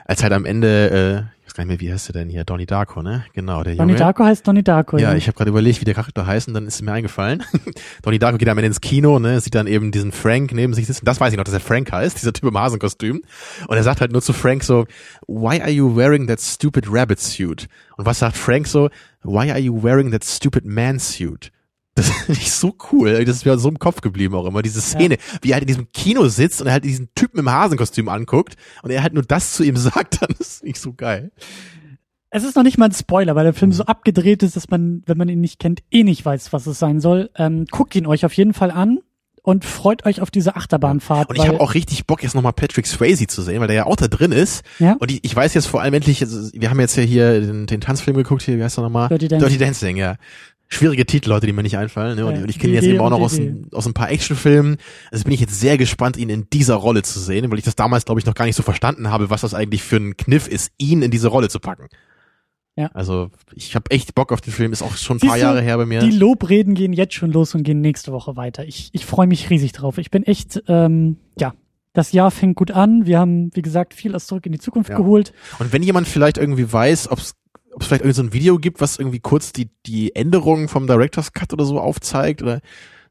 [0.06, 2.66] als halt am Ende, äh, ich gar nicht mehr, wie heißt der denn hier, Donnie
[2.66, 3.24] Darko, ne?
[3.32, 3.98] Genau, der Donnie Junge.
[3.98, 4.96] Darko heißt Donnie Darko.
[4.96, 7.42] Ja, ich habe gerade überlegt, wie der Charakter heißt und dann ist es mir eingefallen.
[8.02, 10.86] Donnie Darko geht am Ende ins Kino, ne, sieht dann eben diesen Frank neben sich
[10.86, 11.04] sitzen.
[11.04, 13.22] Das weiß ich noch, dass er Frank heißt, dieser Typ im Hasenkostüm.
[13.66, 14.86] Und er sagt halt nur zu Frank so,
[15.26, 17.66] why are you wearing that stupid rabbit suit?
[17.96, 18.88] Und was sagt Frank so,
[19.24, 21.50] why are you wearing that stupid man suit?
[21.98, 23.24] Das finde ich so cool.
[23.24, 25.68] Das ist mir so im Kopf geblieben auch immer, diese Szene, wie er halt in
[25.68, 29.24] diesem Kino sitzt und er halt diesen Typen im Hasenkostüm anguckt und er halt nur
[29.24, 31.32] das zu ihm sagt, dann ist nicht so geil.
[32.30, 33.74] Es ist noch nicht mal ein Spoiler, weil der Film Mhm.
[33.74, 36.78] so abgedreht ist, dass man, wenn man ihn nicht kennt, eh nicht weiß, was es
[36.78, 37.30] sein soll.
[37.36, 38.98] Ähm, guckt ihn euch auf jeden Fall an
[39.42, 41.30] und freut euch auf diese Achterbahnfahrt.
[41.30, 43.86] Und ich habe auch richtig Bock, jetzt nochmal Patrick Swayze zu sehen, weil der ja
[43.86, 44.62] auch da drin ist.
[44.78, 44.92] Ja?
[44.98, 47.66] Und ich, ich weiß jetzt vor allem endlich, also wir haben jetzt ja hier den,
[47.66, 49.08] den Tanzfilm geguckt, hier, wie heißt der nochmal?
[49.08, 49.48] Dirty Dancing.
[49.48, 50.16] Dirty Dancing, ja.
[50.70, 52.16] Schwierige Titel, Leute, die mir nicht einfallen.
[52.16, 52.26] Ne?
[52.26, 53.40] Und, Ja, ich kenne jetzt eben auch noch aus,
[53.72, 54.76] aus ein paar Actionfilmen.
[55.10, 57.74] Also bin ich jetzt sehr gespannt, ihn in dieser Rolle zu sehen, weil ich das
[57.74, 60.46] damals, glaube ich, noch gar nicht so verstanden habe, was das eigentlich für ein Kniff
[60.46, 61.88] ist, ihn in diese Rolle zu packen.
[62.76, 62.90] Ja.
[62.94, 65.42] Also ich habe echt Bock auf den Film, ist auch schon ein Siehst paar du,
[65.42, 66.00] Jahre her bei mir.
[66.00, 68.64] Die Lobreden gehen jetzt schon los und gehen nächste Woche weiter.
[68.66, 69.98] Ich, ich freue mich riesig drauf.
[69.98, 71.54] Ich bin echt, ähm, ja,
[71.94, 73.06] das Jahr fängt gut an.
[73.06, 74.96] Wir haben, wie gesagt, viel aus zurück in die Zukunft Ja.
[74.96, 75.32] geholt.
[75.58, 77.34] Und wenn jemand vielleicht irgendwie weiß, ob es
[77.74, 80.86] ob es vielleicht irgendwie so ein Video gibt, was irgendwie kurz die, die Änderungen vom
[80.86, 82.60] Director's Cut oder so aufzeigt oder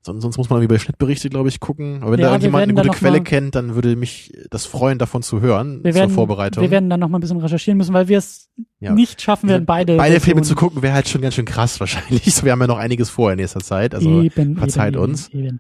[0.02, 2.02] sonst, sonst muss man irgendwie bei Schnittberichte, glaube ich, gucken.
[2.02, 4.98] Aber wenn Ja, da werden eine gute Quelle mal- kennt, dann würde mich das freuen,
[5.00, 6.64] davon zu hören Wir werden, zur Vorbereitung.
[6.64, 8.94] wir werden dann noch mal ein bisschen recherchieren müssen, weil wir es Ja.
[8.94, 9.98] nicht schaffen werden, beide.
[9.98, 12.24] Beide Filme zu gucken wäre halt schon ganz schön krass wahrscheinlich.
[12.36, 13.94] So, wir haben ja noch einiges vor in nächster Zeit.
[13.96, 15.30] Also eben, verzeiht eben, uns.
[15.34, 15.60] Eben.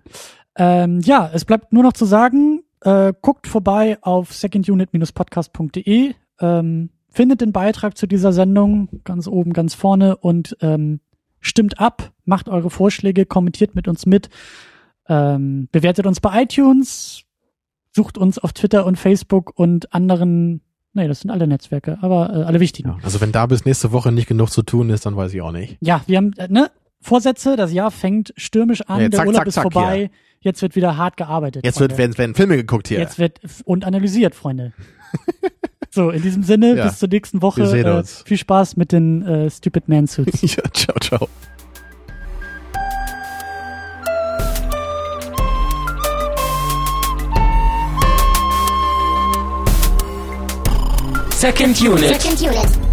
[0.56, 7.42] Ähm, ja, es bleibt nur noch zu sagen, äh, guckt vorbei auf secondunit-podcast.de, ähm, findet
[7.42, 11.00] den Beitrag zu dieser Sendung ganz oben, ganz vorne und ähm,
[11.40, 14.30] stimmt ab, macht eure Vorschläge, kommentiert mit uns mit,
[15.08, 17.24] ähm, bewertet uns bei iTunes,
[17.92, 20.62] sucht uns auf Twitter und Facebook und anderen,
[20.94, 22.90] nee, das sind alle Netzwerke, aber äh, alle wichtigen.
[22.90, 25.42] Ja, also wenn da bis nächste Woche nicht genug zu tun ist, dann weiß ich
[25.42, 25.78] auch nicht.
[25.82, 26.70] Ja, wir haben, äh, ne,
[27.00, 30.10] Vorsätze, das Jahr fängt stürmisch an, Ja, der zack, Urlaub zack, ist zack, vorbei,
[30.42, 31.64] jetzt wird wieder hart gearbeitet.
[31.64, 33.00] Jetzt wird, werden, werden Filme geguckt hier.
[33.00, 34.74] Jetzt wird und analysiert, Freunde.
[35.98, 36.86] so, in diesem Sinne, Ja.
[36.86, 37.62] bis zur nächsten Woche.
[37.62, 38.22] Wir sehen äh, uns.
[38.26, 40.42] viel Spaß mit den äh, Stupid Man Suits.
[40.56, 41.28] ja, ciao, ciao.
[51.32, 52.22] Second Unit.
[52.22, 52.87] Second unit.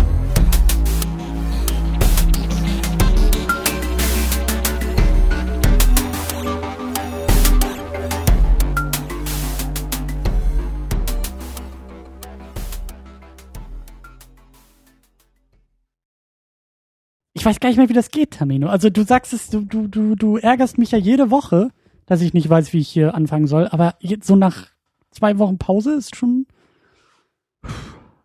[17.45, 18.69] Ich weiß gar nicht mehr, wie das geht, Tamino.
[18.69, 21.69] Also du sagst es, du, du, du, du ärgerst mich ja jede Woche,
[22.07, 23.69] dass ich nicht weiß, wie ich hier anfangen soll.
[23.69, 24.69] Aber jetzt so nach
[25.11, 26.47] zwei Wochen Pause ist schon.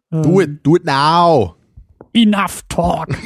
[0.09, 1.55] Ähm, Do it, do it now.
[2.13, 3.09] Enough talk.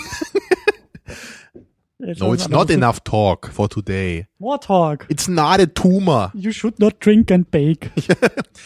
[2.20, 4.28] No, it's not enough talk for today.
[4.38, 5.06] More talk.
[5.10, 6.32] It's not a tumor.
[6.34, 7.92] You should not drink and bake.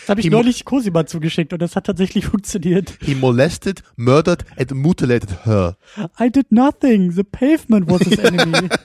[0.08, 2.98] Das habe ich neulich Cosima zugeschickt und das hat tatsächlich funktioniert.
[3.02, 5.76] He molested, murdered and mutilated her.
[6.20, 7.14] I did nothing.
[7.14, 8.70] The pavement was his enemy.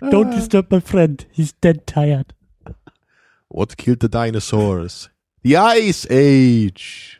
[0.00, 1.24] Don't disturb my friend.
[1.30, 2.34] He's dead tired.
[3.48, 5.10] What killed the dinosaurs?
[5.42, 7.18] The Ice Age.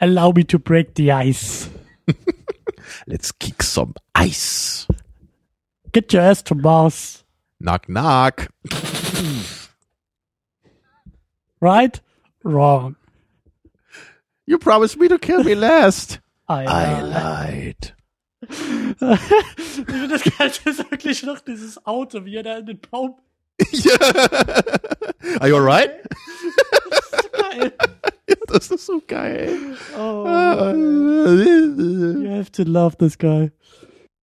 [0.00, 1.68] Allow me to break the ice.
[3.06, 4.86] Let's kick some ice.
[5.92, 7.24] Get your ass to Mars.
[7.60, 8.48] Knock knock.
[11.60, 12.00] Right?
[12.42, 12.96] Wrong.
[14.46, 16.20] You promised me to kill me last.
[16.48, 17.94] I, I lied.
[18.46, 18.56] Ich
[19.86, 23.16] finde das Geilste ist wirklich noch dieses Auto, wie er da in den Baum.
[25.40, 25.90] Are you alright?
[27.32, 27.72] Geil.
[28.48, 29.76] Das ist so geil.
[29.98, 30.24] Oh,
[30.74, 33.50] you have to love this guy.